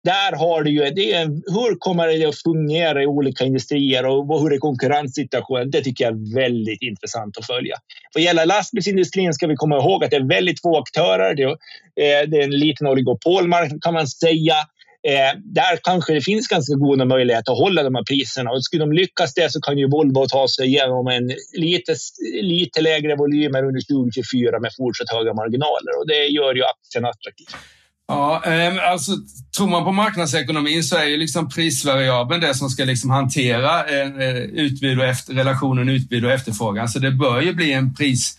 Där 0.04 0.38
har 0.38 0.64
du 0.64 0.72
ju, 0.72 0.90
det 0.90 1.14
är, 1.14 1.26
hur 1.26 1.76
kommer 1.80 2.08
det 2.08 2.26
att 2.26 2.42
fungera 2.42 3.04
i 3.04 3.06
olika 3.06 3.44
industrier 3.44 4.06
och 4.06 4.42
hur 4.42 4.54
är 4.54 4.58
konkurrenssituationen? 4.58 5.72
Det 5.72 5.82
tycker 5.82 6.04
jag 6.04 6.14
är 6.14 6.36
väldigt 6.36 6.82
intressant 6.82 7.38
att 7.38 7.46
följa. 7.46 7.76
Vad 8.14 8.24
gäller 8.24 8.46
lastbilsindustrin 8.46 9.34
ska 9.34 9.48
vi 9.48 9.56
komma 9.56 9.78
ihåg 9.78 10.04
att 10.04 10.12
det 10.12 10.18
är 10.18 10.30
väldigt 10.30 10.62
få 10.62 10.78
aktörer. 10.78 11.36
Det 11.36 11.44
är, 11.44 11.50
eh, 11.50 12.30
det 12.30 12.38
är 12.38 12.44
en 12.44 12.60
liten 12.60 12.88
oligopolmarknad 12.88 13.84
kan 13.84 13.94
man 13.94 14.08
säga. 14.08 14.56
Eh, 15.08 15.40
där 15.44 15.80
kanske 15.84 16.14
det 16.14 16.22
finns 16.22 16.48
ganska 16.48 16.74
goda 16.76 17.06
möjligheter 17.06 17.52
att 17.52 17.58
hålla 17.58 17.84
de 17.84 17.96
här 17.96 18.04
priserna. 18.04 18.52
Och 18.52 18.64
skulle 18.64 18.84
de 18.84 18.92
lyckas 18.92 19.34
det 19.34 19.52
så 19.52 19.62
kan 19.62 19.78
ju 19.78 19.88
Volvo 19.90 20.26
ta 20.26 20.48
sig 20.48 20.68
igenom 20.68 21.08
en 21.08 21.32
lite, 21.54 21.96
lite 22.42 22.82
lägre 22.82 23.16
volymer 23.16 23.64
under 23.64 23.82
2024 23.82 24.60
med 24.60 24.72
fortsatt 24.78 25.12
höga 25.18 25.34
marginaler. 25.34 25.94
Och 26.00 26.08
det 26.08 26.26
gör 26.26 26.56
ju 26.56 26.64
aktien 26.64 27.06
attraktiv. 27.06 27.48
Ja, 28.08 28.43
ehm, 28.46 28.80
alltså 28.91 29.12
tror 29.58 29.67
man 29.67 29.84
på 29.84 29.91
marknadsekonomin 29.91 30.84
så 30.84 30.98
är 30.98 31.06
ju 31.06 31.17
liksom 31.17 31.50
prisvariabeln 31.50 32.41
det 32.41 32.54
som 32.56 32.70
ska 32.70 32.86
liksom 32.86 33.10
hantera 33.10 33.86
eh, 33.86 34.28
eh, 34.28 34.38
utbud 34.38 35.00
och 35.00 35.06
efter, 35.06 35.34
relationen 35.34 35.89
utbud 35.89 36.26
och 36.26 36.32
efterfrågan. 36.32 36.89
Så 36.89 37.00
det 37.00 37.12
bör 37.12 37.41
ju 37.41 37.54
bli 37.54 37.74
en 37.74 37.96
pris 37.96 38.38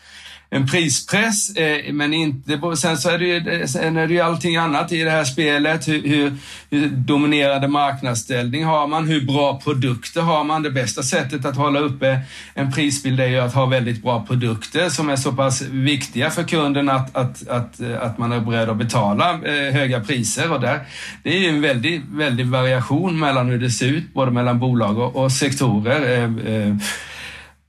en 0.50 0.66
prispress, 0.66 1.56
eh, 1.56 1.92
men 1.92 2.14
inte... 2.14 2.76
Sen 2.76 2.98
så 2.98 3.10
är 3.10 3.18
det, 3.18 3.24
ju, 3.24 3.66
sen 3.66 3.96
är 3.96 4.06
det 4.06 4.14
ju 4.14 4.20
allting 4.20 4.56
annat 4.56 4.92
i 4.92 5.02
det 5.02 5.10
här 5.10 5.24
spelet. 5.24 5.88
Hur, 5.88 6.02
hur, 6.02 6.32
hur 6.70 6.88
dominerande 6.88 7.68
marknadsställning 7.68 8.64
har 8.64 8.86
man? 8.86 9.08
Hur 9.08 9.26
bra 9.26 9.60
produkter 9.64 10.20
har 10.20 10.44
man? 10.44 10.62
Det 10.62 10.70
bästa 10.70 11.02
sättet 11.02 11.44
att 11.44 11.56
hålla 11.56 11.80
uppe 11.80 12.20
en 12.54 12.72
prisbild 12.72 13.20
är 13.20 13.26
ju 13.26 13.38
att 13.38 13.54
ha 13.54 13.66
väldigt 13.66 14.02
bra 14.02 14.26
produkter 14.26 14.88
som 14.88 15.10
är 15.10 15.16
så 15.16 15.32
pass 15.32 15.62
viktiga 15.62 16.30
för 16.30 16.42
kunden 16.42 16.88
att, 16.88 17.16
att, 17.16 17.48
att, 17.48 17.80
eh, 17.80 18.02
att 18.02 18.18
man 18.18 18.32
är 18.32 18.40
beredd 18.40 18.68
att 18.68 18.76
betala 18.76 19.30
eh, 19.30 19.74
höga 19.74 20.00
priser. 20.00 20.52
Och 20.52 20.60
där, 20.60 20.80
det 21.22 21.36
är 21.36 21.40
ju 21.40 21.48
en 21.48 21.60
väldig, 21.60 22.02
väldig 22.10 22.46
variation 22.46 23.18
mellan 23.18 23.48
hur 23.48 23.58
det 23.58 23.70
ser 23.70 23.86
ut, 23.86 24.14
både 24.14 24.30
mellan 24.30 24.58
bolag 24.58 24.98
och, 24.98 25.16
och 25.16 25.32
sektorer. 25.32 26.78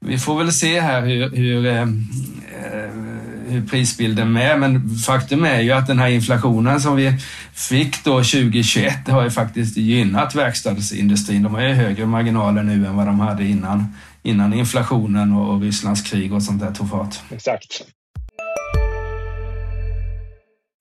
Eh, 0.06 0.08
eh, 0.08 0.12
vi 0.12 0.18
får 0.18 0.38
väl 0.38 0.52
se 0.52 0.80
här 0.80 1.02
hur, 1.02 1.30
hur, 1.30 1.66
eh, 1.66 1.86
hur 3.48 3.68
prisbilden 3.68 4.38
är, 4.38 4.58
men 4.58 4.90
faktum 4.90 5.46
är 5.46 5.62
ju 5.62 5.72
att 5.72 5.88
den 5.88 6.00
här 6.00 6.10
inflationen 6.10 6.82
som 6.82 6.96
vi 6.96 7.14
fick 7.54 8.04
då 8.04 8.24
2021 8.24 9.08
har 9.08 9.24
ju 9.24 9.30
faktiskt 9.30 9.78
gynnat 9.78 10.36
verkstadsindustrin. 10.36 11.44
De 11.44 11.54
har 11.56 11.62
ju 11.62 11.74
högre 11.74 12.06
marginaler 12.06 12.64
nu 12.64 12.86
än 12.86 12.96
vad 12.96 13.06
de 13.06 13.20
hade 13.20 13.44
innan, 13.46 13.96
innan 14.24 14.54
inflationen 14.54 15.34
och, 15.34 15.54
och 15.54 15.62
Rysslands 15.62 16.02
krig 16.02 16.34
och 16.34 16.44
sånt 16.44 16.62
där 16.62 16.72
tog 16.72 16.90
fart. 16.90 17.16
Exakt. 17.32 17.84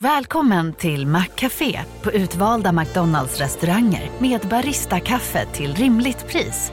Välkommen 0.03 0.73
till 0.73 1.07
Maccafé 1.07 1.81
på 2.03 2.13
utvalda 2.13 2.73
McDonalds 2.73 3.39
restauranger 3.39 4.11
med 4.19 4.41
Baristakaffe 4.41 5.47
till 5.53 5.75
rimligt 5.75 6.29
pris. 6.29 6.73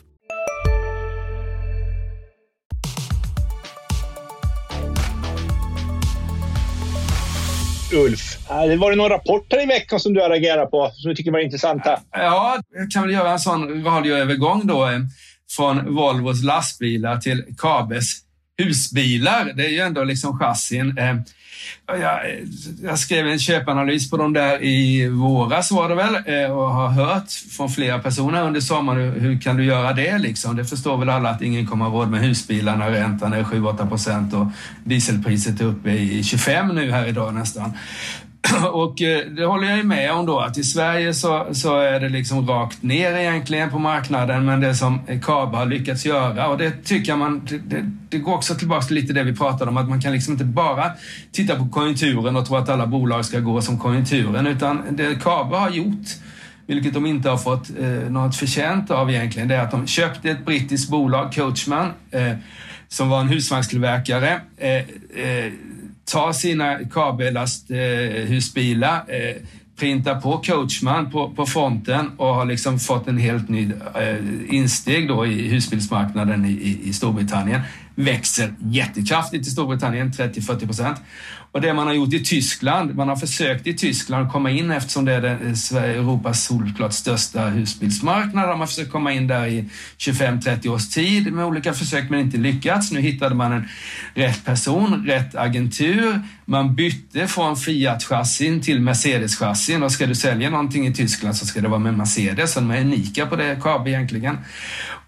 Ulf. 7.93 8.37
Det 8.47 8.75
var 8.75 8.89
det 8.89 8.97
några 8.97 9.13
rapporter 9.13 9.63
i 9.63 9.65
veckan 9.65 9.99
som 9.99 10.13
du 10.13 10.21
har 10.21 10.29
reagerat 10.29 10.71
på 10.71 10.91
som 10.93 11.09
du 11.09 11.15
tycker 11.15 11.31
var 11.31 11.39
intressanta? 11.39 11.99
Ja, 12.11 12.57
jag 12.73 12.91
kan 12.91 13.03
väl 13.03 13.11
göra 13.11 13.31
en 13.31 13.39
sån 13.39 13.83
radioövergång 13.83 14.67
då 14.67 14.87
eh, 14.87 14.99
från 15.55 15.95
Volvos 15.95 16.43
lastbilar 16.43 17.17
till 17.17 17.43
Kabes 17.57 18.07
husbilar. 18.57 19.51
Det 19.55 19.65
är 19.65 19.69
ju 19.69 19.79
ändå 19.79 20.03
liksom 20.03 20.39
chassin. 20.39 20.97
Jag, 21.87 22.19
jag, 22.83 22.99
skrev 22.99 23.27
en 23.27 23.39
köpanalys 23.39 24.09
på 24.09 24.17
dem 24.17 24.33
där 24.33 24.63
i 24.63 25.09
våras 25.09 25.71
var 25.71 25.89
det 25.89 25.95
väl 25.95 26.15
eh, 26.15 26.51
och 26.51 26.69
har 26.69 26.89
hört 26.89 27.31
från 27.31 27.69
flera 27.69 27.99
personer 27.99 28.43
under 28.47 28.61
sommaren 28.61 29.11
hur 29.11 29.41
kan 29.41 29.57
du 29.57 29.65
göra 29.65 29.93
det 29.93 30.17
liksom? 30.17 30.55
Det 30.55 30.65
förstår 30.65 30.97
väl 30.97 31.09
alla 31.09 31.29
att 31.29 31.41
ingen 31.41 31.67
kommer 31.67 31.85
ha 31.85 31.99
råd 31.99 32.09
med 32.09 32.21
husbilar 32.21 32.75
när 32.75 32.91
räntan 32.91 33.33
är 33.33 33.43
7-8 33.43 33.89
procent 33.89 34.33
och 34.33 34.47
dieselpriset 34.83 35.61
är 35.61 35.65
uppe 35.65 35.89
i 35.91 36.23
25 36.23 36.67
nu 36.67 36.91
här 36.91 37.07
idag 37.07 37.33
nästan. 37.33 37.73
Och 38.71 39.01
eh, 39.01 39.25
det 39.25 39.45
håller 39.45 39.67
jag 39.67 39.77
ju 39.77 39.83
med 39.83 40.11
om 40.11 40.25
då 40.25 40.39
att 40.39 40.57
i 40.57 40.63
Sverige 40.63 41.13
så, 41.13 41.47
så 41.51 41.79
är 41.79 41.99
det 41.99 42.09
liksom 42.09 42.47
rakt 42.47 42.83
ner 42.83 43.13
egentligen 43.13 43.69
på 43.69 43.79
marknaden 43.79 44.45
men 44.45 44.61
det 44.61 44.75
som 44.75 44.99
Kaba 45.23 45.57
har 45.57 45.65
lyckats 45.65 46.05
göra 46.05 46.47
och 46.47 46.57
det 46.57 46.71
tycker 46.83 47.11
jag 47.11 47.19
man, 47.19 47.47
det, 47.65 47.91
det 48.09 48.17
går 48.17 48.33
också 48.33 48.55
tillbaka 48.55 48.85
till 48.85 48.95
lite 48.95 49.13
det 49.13 49.23
vi 49.23 49.35
pratade 49.35 49.71
om 49.71 49.77
att 49.77 49.89
man 49.89 50.01
kan 50.01 50.13
liksom 50.13 50.33
inte 50.33 50.45
bara 50.45 50.91
titta 51.31 51.55
på 51.55 51.69
konjunkturen 51.69 52.35
och 52.35 52.45
tro 52.45 52.55
att 52.55 52.69
alla 52.69 52.87
bolag 52.87 53.25
ska 53.25 53.39
gå 53.39 53.61
som 53.61 53.79
konjunkturen 53.79 54.47
utan 54.47 54.81
det 54.91 55.21
Kaba 55.21 55.59
har 55.59 55.69
gjort 55.69 56.07
vilket 56.67 56.93
de 56.93 57.05
inte 57.05 57.29
har 57.29 57.37
fått 57.37 57.69
eh, 57.79 58.11
något 58.11 58.35
förtjänt 58.35 58.91
av 58.91 59.09
egentligen, 59.09 59.47
det 59.47 59.55
är 59.55 59.61
att 59.61 59.71
de 59.71 59.87
köpte 59.87 60.29
ett 60.29 60.45
brittiskt 60.45 60.91
bolag, 60.91 61.33
Coachman, 61.33 61.91
eh, 62.11 62.33
som 62.87 63.09
var 63.09 63.21
en 63.21 63.27
husvagnstillverkare. 63.27 64.41
Eh, 64.57 64.75
eh, 64.75 65.51
ta 66.11 66.33
sina 66.33 66.79
kabellasthusbilar, 66.93 68.95
eh, 68.95 69.35
printa 69.79 70.15
på 70.15 70.37
Coachman 70.37 71.11
på, 71.11 71.29
på 71.29 71.45
fronten 71.45 72.11
och 72.17 72.35
har 72.35 72.45
liksom 72.45 72.79
fått 72.79 73.07
en 73.07 73.17
helt 73.17 73.49
ny 73.49 73.71
eh, 73.95 74.17
insteg 74.49 75.07
då 75.07 75.25
i 75.25 75.47
husbilsmarknaden 75.47 76.45
i, 76.45 76.79
i 76.83 76.93
Storbritannien. 76.93 77.61
Växer 77.95 78.53
jättekraftigt 78.59 79.47
i 79.47 79.49
Storbritannien, 79.49 80.11
30-40 80.11 80.65
procent. 80.65 80.97
Och 81.53 81.61
det 81.61 81.73
man 81.73 81.87
har 81.87 81.93
gjort 81.93 82.13
i 82.13 82.23
Tyskland, 82.23 82.95
man 82.95 83.09
har 83.09 83.15
försökt 83.15 83.67
i 83.67 83.73
Tyskland 83.73 84.31
komma 84.31 84.51
in 84.51 84.71
eftersom 84.71 85.05
det 85.05 85.13
är 85.13 85.23
eh, 85.23 85.83
Europas 85.83 86.43
solklart 86.43 86.93
största 86.93 87.45
husbilsmarknad. 87.45 88.49
Man 88.49 88.59
har 88.59 88.67
försökt 88.67 88.91
komma 88.91 89.13
in 89.13 89.27
där 89.27 89.47
i 89.47 89.65
25-30 89.97 90.67
års 90.67 90.89
tid 90.89 91.33
med 91.33 91.45
olika 91.45 91.73
försök 91.73 92.09
men 92.09 92.19
inte 92.19 92.37
lyckats. 92.37 92.91
Nu 92.91 93.01
hittade 93.01 93.35
man 93.35 93.51
en 93.51 93.67
rätt 94.13 94.45
person, 94.45 95.05
rätt 95.07 95.35
agentur. 95.35 96.21
Man 96.45 96.75
bytte 96.75 97.27
från 97.27 97.55
Fiat-chassin 97.55 98.61
till 98.61 98.79
Mercedes-chassin 98.79 99.83
och 99.83 99.91
ska 99.91 100.05
du 100.05 100.15
sälja 100.15 100.49
någonting 100.49 100.87
i 100.87 100.93
Tyskland 100.93 101.35
så 101.35 101.45
ska 101.45 101.61
det 101.61 101.67
vara 101.67 101.79
med 101.79 101.97
Mercedes. 101.97 102.53
Så 102.53 102.59
de 102.59 102.71
är 102.71 102.81
unika 102.81 103.25
på 103.25 103.35
det, 103.35 103.59
KAB 103.61 103.87
egentligen. 103.87 104.37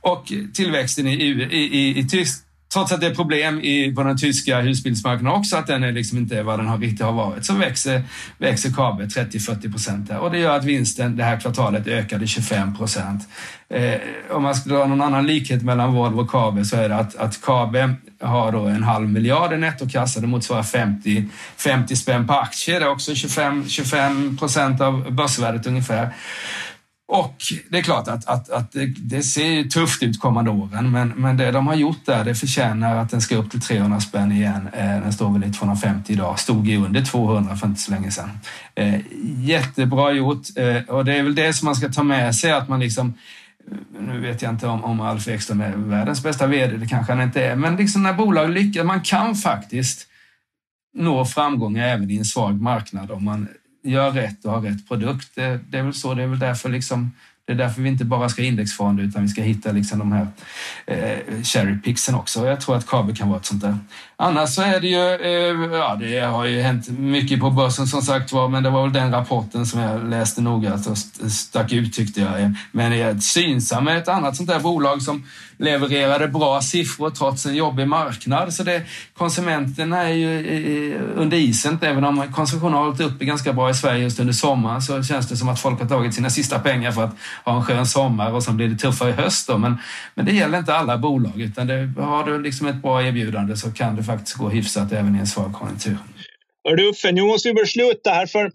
Och 0.01 0.31
tillväxten 0.53 1.07
i, 1.07 1.13
i, 1.13 1.55
i, 1.55 1.99
i 1.99 2.07
Tyskland 2.07 2.52
trots 2.73 2.91
att 2.91 3.01
det 3.01 3.07
är 3.07 3.15
problem 3.15 3.61
i, 3.61 3.95
på 3.95 4.03
den 4.03 4.17
tyska 4.17 4.61
husbilsmarknaden 4.61 5.39
också, 5.39 5.57
att 5.57 5.67
den 5.67 5.83
är 5.83 5.91
liksom 5.91 6.17
inte 6.17 6.43
vad 6.43 6.59
den 6.59 6.67
har 6.67 6.77
riktigt 6.77 7.05
har 7.05 7.11
varit, 7.11 7.45
så 7.45 7.53
växer, 7.53 8.03
växer 8.37 8.71
Kabe 8.71 9.05
30-40 9.05 9.71
procent 9.71 10.11
och 10.19 10.31
det 10.31 10.37
gör 10.37 10.57
att 10.57 10.65
vinsten 10.65 11.17
det 11.17 11.23
här 11.23 11.39
kvartalet 11.39 11.87
ökade 11.87 12.27
25 12.27 12.77
procent. 12.77 13.27
Eh, 13.69 13.99
om 14.31 14.43
man 14.43 14.55
ska 14.55 14.69
dra 14.69 14.85
någon 14.85 15.01
annan 15.01 15.27
likhet 15.27 15.63
mellan 15.63 15.93
Volvo 15.93 16.21
och 16.21 16.29
Kabe 16.29 16.65
så 16.65 16.75
är 16.75 16.89
det 16.89 16.95
att, 16.95 17.15
att 17.15 17.41
Kabe 17.41 17.95
har 18.21 18.51
då 18.51 18.59
en 18.59 18.83
halv 18.83 19.09
miljard 19.09 19.53
i 19.53 19.57
nettokassa, 19.57 20.19
det 20.19 20.27
motsvarar 20.27 20.63
50, 20.63 21.29
50 21.57 21.95
spänn 21.95 22.27
per 22.27 22.39
aktie, 22.39 22.79
det 22.79 22.85
är 22.85 22.89
också 22.89 23.15
25 23.15 24.37
procent 24.37 24.81
av 24.81 25.11
börsvärdet 25.11 25.67
ungefär. 25.67 26.13
Och 27.07 27.35
det 27.69 27.77
är 27.77 27.81
klart 27.81 28.07
att, 28.07 28.27
att, 28.27 28.49
att 28.49 28.71
det, 28.71 28.85
det, 28.85 29.23
ser 29.23 29.63
tufft 29.63 30.03
ut 30.03 30.19
kommande 30.19 30.51
åren, 30.51 30.91
men, 30.91 31.09
men 31.09 31.37
det 31.37 31.51
de 31.51 31.67
har 31.67 31.75
gjort 31.75 32.05
där, 32.05 32.25
det 32.25 32.35
förtjänar 32.35 32.95
att 32.95 33.09
den 33.09 33.21
ska 33.21 33.35
upp 33.35 33.51
till 33.51 33.61
300 33.61 33.99
spänn 33.99 34.31
igen. 34.31 34.69
Eh, 34.73 34.85
den 34.85 35.13
står 35.13 35.33
väl 35.33 35.43
i 35.43 35.53
250 35.53 36.13
idag, 36.13 36.39
stod 36.39 36.67
ju 36.67 36.85
under 36.85 37.05
200 37.05 37.55
för 37.55 37.67
inte 37.67 37.81
så 37.81 37.91
länge 37.91 38.11
sedan. 38.11 38.29
Eh, 38.75 38.99
jättebra 39.37 40.11
gjort 40.11 40.47
eh, 40.55 40.95
och 40.95 41.05
det 41.05 41.13
är 41.13 41.23
väl 41.23 41.35
det 41.35 41.53
som 41.53 41.65
man 41.65 41.75
ska 41.75 41.89
ta 41.89 42.03
med 42.03 42.35
sig, 42.35 42.51
att 42.51 42.69
man 42.69 42.79
liksom 42.79 43.13
eh, 43.71 44.01
nu 44.01 44.19
vet 44.19 44.41
jag 44.41 44.51
inte 44.51 44.67
om, 44.67 44.83
om 44.83 45.01
Alf 45.01 45.27
Ekström 45.27 45.61
är 45.61 45.75
världens 45.75 46.23
bästa 46.23 46.47
VD, 46.47 46.77
det 46.77 46.87
kanske 46.87 47.13
han 47.13 47.21
inte 47.21 47.45
är, 47.45 47.55
men 47.55 47.75
liksom 47.75 48.03
när 48.03 48.13
bolag 48.13 48.49
lyckas, 48.49 48.85
man 48.85 49.01
kan 49.01 49.35
faktiskt 49.35 50.07
nå 50.93 51.25
framgångar 51.25 51.87
även 51.87 52.11
i 52.11 52.17
en 52.17 52.25
svag 52.25 52.61
marknad 52.61 53.11
om 53.11 53.23
man 53.23 53.47
gör 53.83 54.11
rätt 54.11 54.45
och 54.45 54.51
har 54.51 54.61
rätt 54.61 54.87
produkt. 54.87 55.35
Det, 55.35 55.59
det, 55.69 55.77
är 55.77 55.83
väl 55.83 55.93
så, 55.93 56.13
det 56.13 56.23
är 56.23 56.27
väl 56.27 56.39
därför 56.39 56.69
liksom 56.69 57.11
det 57.45 57.53
är 57.53 57.57
därför 57.57 57.81
vi 57.81 57.89
inte 57.89 58.05
bara 58.05 58.29
ska 58.29 58.41
ha 58.41 58.47
indexfonder 58.47 59.03
utan 59.03 59.21
vi 59.21 59.27
ska 59.27 59.41
hitta 59.41 59.71
liksom 59.71 59.99
de 59.99 60.11
här 60.11 60.27
eh, 60.85 61.43
cherrypicksen 61.43 62.15
också. 62.15 62.47
Jag 62.47 62.61
tror 62.61 62.75
att 62.75 62.87
kabel 62.87 63.15
kan 63.15 63.29
vara 63.29 63.39
ett 63.39 63.45
sånt 63.45 63.61
där. 63.61 63.77
Annars 64.15 64.49
så 64.49 64.61
är 64.61 64.79
det 64.79 64.87
ju, 64.87 65.15
eh, 65.15 65.77
ja 65.77 65.95
det 65.95 66.19
har 66.19 66.45
ju 66.45 66.61
hänt 66.61 66.89
mycket 66.89 67.39
på 67.39 67.49
börsen 67.49 67.87
som 67.87 68.01
sagt 68.01 68.31
var, 68.31 68.49
men 68.49 68.63
det 68.63 68.69
var 68.69 68.83
väl 68.83 68.93
den 68.93 69.11
rapporten 69.11 69.65
som 69.65 69.79
jag 69.79 70.09
läste 70.09 70.41
noga 70.41 70.73
och 70.73 70.97
stack 71.31 71.71
ut 71.71 71.93
tyckte 71.93 72.21
jag. 72.21 72.55
Men 72.71 73.21
Synsam 73.21 73.87
är 73.87 73.95
ett 73.95 74.07
annat 74.07 74.35
sånt 74.35 74.49
där 74.49 74.59
bolag 74.59 75.01
som 75.01 75.23
levererade 75.63 76.27
bra 76.27 76.61
siffror 76.61 77.09
trots 77.09 77.45
en 77.45 77.55
jobbig 77.55 77.87
marknad. 77.87 78.53
Så 78.53 78.63
det, 78.63 78.81
konsumenterna 79.13 80.03
är 80.03 80.13
ju 80.13 80.99
under 81.15 81.37
isen. 81.37 81.79
Även 81.81 82.03
om 82.03 82.33
konsumtionen 82.33 82.73
har 82.73 82.85
hållit 82.85 82.99
uppe 82.99 83.25
ganska 83.25 83.53
bra 83.53 83.69
i 83.69 83.73
Sverige 83.73 84.03
just 84.03 84.19
under 84.19 84.33
sommaren 84.33 84.81
så 84.81 85.03
känns 85.03 85.29
det 85.29 85.37
som 85.37 85.49
att 85.49 85.59
folk 85.59 85.79
har 85.79 85.87
tagit 85.87 86.13
sina 86.13 86.29
sista 86.29 86.59
pengar 86.59 86.91
för 86.91 87.03
att 87.03 87.15
ha 87.45 87.55
en 87.55 87.65
skön 87.65 87.85
sommar 87.85 88.31
och 88.31 88.43
sen 88.43 88.57
blir 88.57 88.67
det 88.67 88.77
tuffare 88.77 89.09
i 89.09 89.13
höst. 89.13 89.47
Då. 89.47 89.57
Men, 89.57 89.77
men 90.15 90.25
det 90.25 90.31
gäller 90.31 90.57
inte 90.57 90.75
alla 90.75 90.97
bolag 90.97 91.41
utan 91.41 91.67
det, 91.67 91.93
har 91.97 92.23
du 92.23 92.41
liksom 92.41 92.67
ett 92.67 92.81
bra 92.81 93.03
erbjudande 93.03 93.55
så 93.55 93.71
kan 93.71 93.95
det 93.95 94.03
faktiskt 94.03 94.37
gå 94.37 94.49
hyfsat 94.49 94.91
även 94.91 95.15
i 95.15 95.19
en 95.19 95.27
svag 95.27 95.53
konjunktur. 95.53 95.97
Uffe, 96.89 97.11
nu 97.11 97.21
måste 97.21 97.47
vi 97.47 97.53
besluta 97.53 98.09
här 98.09 98.25
för 98.25 98.51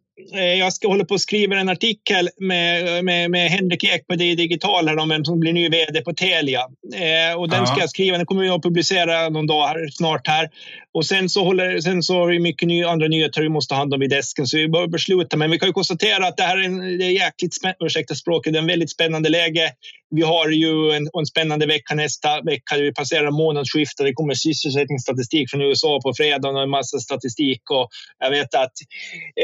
jag 0.59 0.72
ska 0.72 0.88
hålla 0.88 1.04
på 1.04 1.14
att 1.14 1.20
skriva 1.20 1.57
en 1.57 1.68
artikel 1.68 2.28
med, 2.37 3.04
med, 3.04 3.31
med 3.31 3.50
Henrik 3.50 3.85
Ek 3.85 4.07
på 4.07 4.14
Det 4.14 4.35
Digital 4.35 4.88
här 4.88 4.98
om 4.98 5.09
vem 5.09 5.24
som 5.24 5.40
blir 5.40 5.52
ny 5.52 5.68
vd 5.68 6.00
på 6.00 6.12
Telia. 6.12 6.61
Eh, 6.94 7.38
och 7.38 7.48
den 7.48 7.61
ja. 7.61 7.66
ska 7.66 7.81
jag 7.81 7.90
skriva. 7.90 8.16
Den 8.16 8.26
kommer 8.26 8.44
jag 8.44 8.54
att 8.54 8.62
publicera 8.62 9.28
någon 9.28 9.46
dag 9.46 9.66
här, 9.66 9.88
snart 9.90 10.26
här. 10.26 10.50
Och 10.94 11.07
sen 11.07 11.29
så, 11.29 11.44
håller, 11.44 11.81
sen 11.81 12.03
så 12.03 12.14
har 12.14 12.27
vi 12.27 12.38
mycket 12.38 12.68
ny, 12.68 12.85
andra 12.85 13.09
nyheter 13.09 13.42
vi 13.42 13.48
måste 13.48 13.74
ha 13.74 13.79
hand 13.79 13.94
om 13.94 14.03
i 14.03 14.07
desken, 14.07 14.46
så 14.46 14.57
vi 14.57 14.68
behöver 14.68 14.90
besluta. 14.90 15.37
Men 15.37 15.51
vi 15.51 15.59
kan 15.59 15.68
ju 15.68 15.72
konstatera 15.72 16.27
att 16.27 16.37
det 16.37 16.42
här 16.42 16.57
är, 16.57 16.62
en, 16.64 16.98
det 16.98 17.05
är 17.05 17.11
jäkligt 17.11 17.55
spännande, 17.55 17.86
ursäkta 17.86 18.14
språket, 18.14 18.53
det 18.53 18.59
är 18.59 18.61
en 18.61 18.66
väldigt 18.66 18.91
spännande 18.91 19.28
läge. 19.28 19.72
Vi 20.11 20.22
har 20.22 20.49
ju 20.49 20.91
en, 20.91 21.09
en 21.18 21.26
spännande 21.26 21.66
vecka 21.66 21.95
nästa 21.95 22.43
vecka. 22.43 22.76
Vi 22.76 22.93
passerar 22.93 23.30
månadsskiftet. 23.30 24.07
Det 24.07 24.12
kommer 24.12 24.34
sysselsättningsstatistik 24.34 25.51
från 25.51 25.62
USA 25.62 26.01
på 26.03 26.12
fredag 26.14 26.49
och 26.49 26.62
en 26.62 26.70
massa 26.70 26.99
statistik. 26.99 27.70
Och 27.70 27.89
jag 28.18 28.30
vet 28.30 28.55
att 28.55 28.72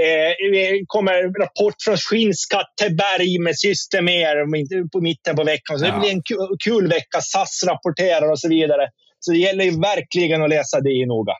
eh, 0.00 0.50
det 0.52 0.84
kommer 0.86 1.40
rapport 1.40 1.74
från 1.84 1.96
Skinnskatteberg 1.96 3.38
med 3.38 3.58
Systemer 3.58 4.88
på 4.88 5.00
mitten 5.00 5.36
på 5.36 5.44
veckan. 5.44 5.78
Så 5.78 5.84
det 5.84 5.98
blir 6.00 6.10
en 6.10 6.22
kul, 6.22 6.56
kul 6.64 6.88
vecka. 6.88 7.20
SAS 7.20 7.64
rapporterar 7.66 8.30
och 8.30 8.40
så 8.40 8.48
vidare. 8.48 8.88
Så 9.24 9.30
det 9.32 9.38
gäller 9.38 9.64
ju 9.64 9.80
verkligen 9.80 10.42
att 10.42 10.48
läsa 10.48 10.80
det 10.80 11.06
noga. 11.06 11.32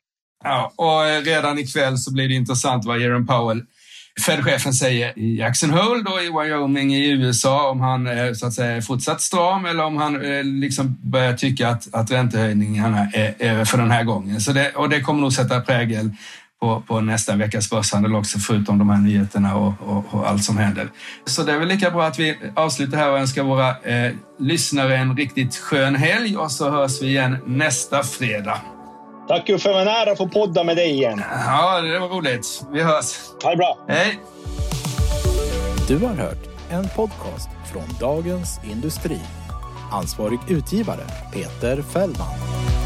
Ja, 0.45 0.73
och 0.77 1.07
eh, 1.07 1.23
redan 1.23 1.59
ikväll 1.59 1.99
så 1.99 2.13
blir 2.13 2.29
det 2.29 2.35
intressant 2.35 2.85
vad 2.85 3.01
Jerome 3.01 3.27
Powell 3.27 3.63
Fed-chefen 4.27 4.73
säger 4.73 5.19
i 5.19 5.39
Jackson 5.39 5.71
Hole 5.71 6.03
då 6.03 6.21
i 6.21 6.49
Wyoming 6.49 6.95
i 6.95 7.11
USA 7.11 7.71
om 7.71 7.81
han 7.81 8.07
eh, 8.07 8.33
så 8.33 8.47
att 8.47 8.53
säga 8.53 8.77
är 8.77 8.81
fortsatt 8.81 9.21
stram 9.21 9.67
eller 9.67 9.85
om 9.85 9.97
han 9.97 10.25
eh, 10.25 10.45
liksom 10.45 10.99
börjar 11.03 11.33
tycka 11.33 11.69
att, 11.69 11.95
att 11.95 12.11
räntehöjningarna 12.11 13.09
är 13.13 13.35
över 13.39 13.65
för 13.65 13.79
den 13.79 13.91
här 13.91 14.05
gången. 14.05 14.41
Så 14.41 14.53
det, 14.53 14.71
och 14.75 14.89
det 14.89 15.01
kommer 15.01 15.21
nog 15.21 15.33
sätta 15.33 15.61
prägel 15.61 16.11
på, 16.65 16.83
på 16.87 17.01
nästa 17.01 17.37
veckas 17.37 17.71
börshandel 17.71 18.15
också, 18.15 18.39
förutom 18.39 18.79
de 18.79 18.91
här 18.91 18.99
nyheterna 18.99 19.57
och, 19.57 19.73
och, 19.81 20.05
och, 20.11 20.29
allt 20.29 20.45
som 20.45 20.59
händer. 20.59 20.89
Så 21.25 21.43
det 21.43 21.53
är 21.53 21.59
väl 21.59 21.69
lika 21.69 21.91
bra 21.91 22.05
att 22.05 22.19
vi 22.19 22.39
avslutar 22.55 22.99
här 22.99 23.11
och 23.11 23.19
önskar 23.19 23.43
våra 23.43 23.69
eh, 23.69 24.13
lyssnare 24.39 24.97
en 24.97 25.17
riktigt 25.17 25.57
skön 25.57 25.95
helg 25.95 26.37
och 26.37 26.51
så 26.51 26.71
hörs 26.71 27.03
vi 27.03 27.07
igen 27.07 27.37
nästa 27.47 28.03
fredag. 28.03 28.61
Tack 29.29 29.49
Uffe, 29.49 29.69
det 29.69 29.75
var 29.75 29.81
en 29.81 29.89
ära 29.89 30.13
att 30.13 30.19
få 30.19 30.29
podda 30.29 30.65
med 30.65 30.77
dig 30.77 30.91
igen. 30.91 31.23
Ja, 31.47 31.81
det 31.81 31.99
var 31.99 32.09
roligt. 32.09 32.67
Vi 32.73 32.83
hörs. 32.83 33.15
Ha 33.43 33.51
det 33.51 33.57
bra. 33.57 33.79
Hej. 33.89 34.19
Du 35.89 35.99
har 35.99 36.15
hört 36.15 36.49
en 36.71 36.89
podcast 36.97 37.49
från 37.73 37.85
Dagens 38.01 38.61
Industri. 38.71 39.21
Ansvarig 39.93 40.39
utgivare 40.49 41.05
Peter 41.33 41.83
Fällman. 41.83 42.84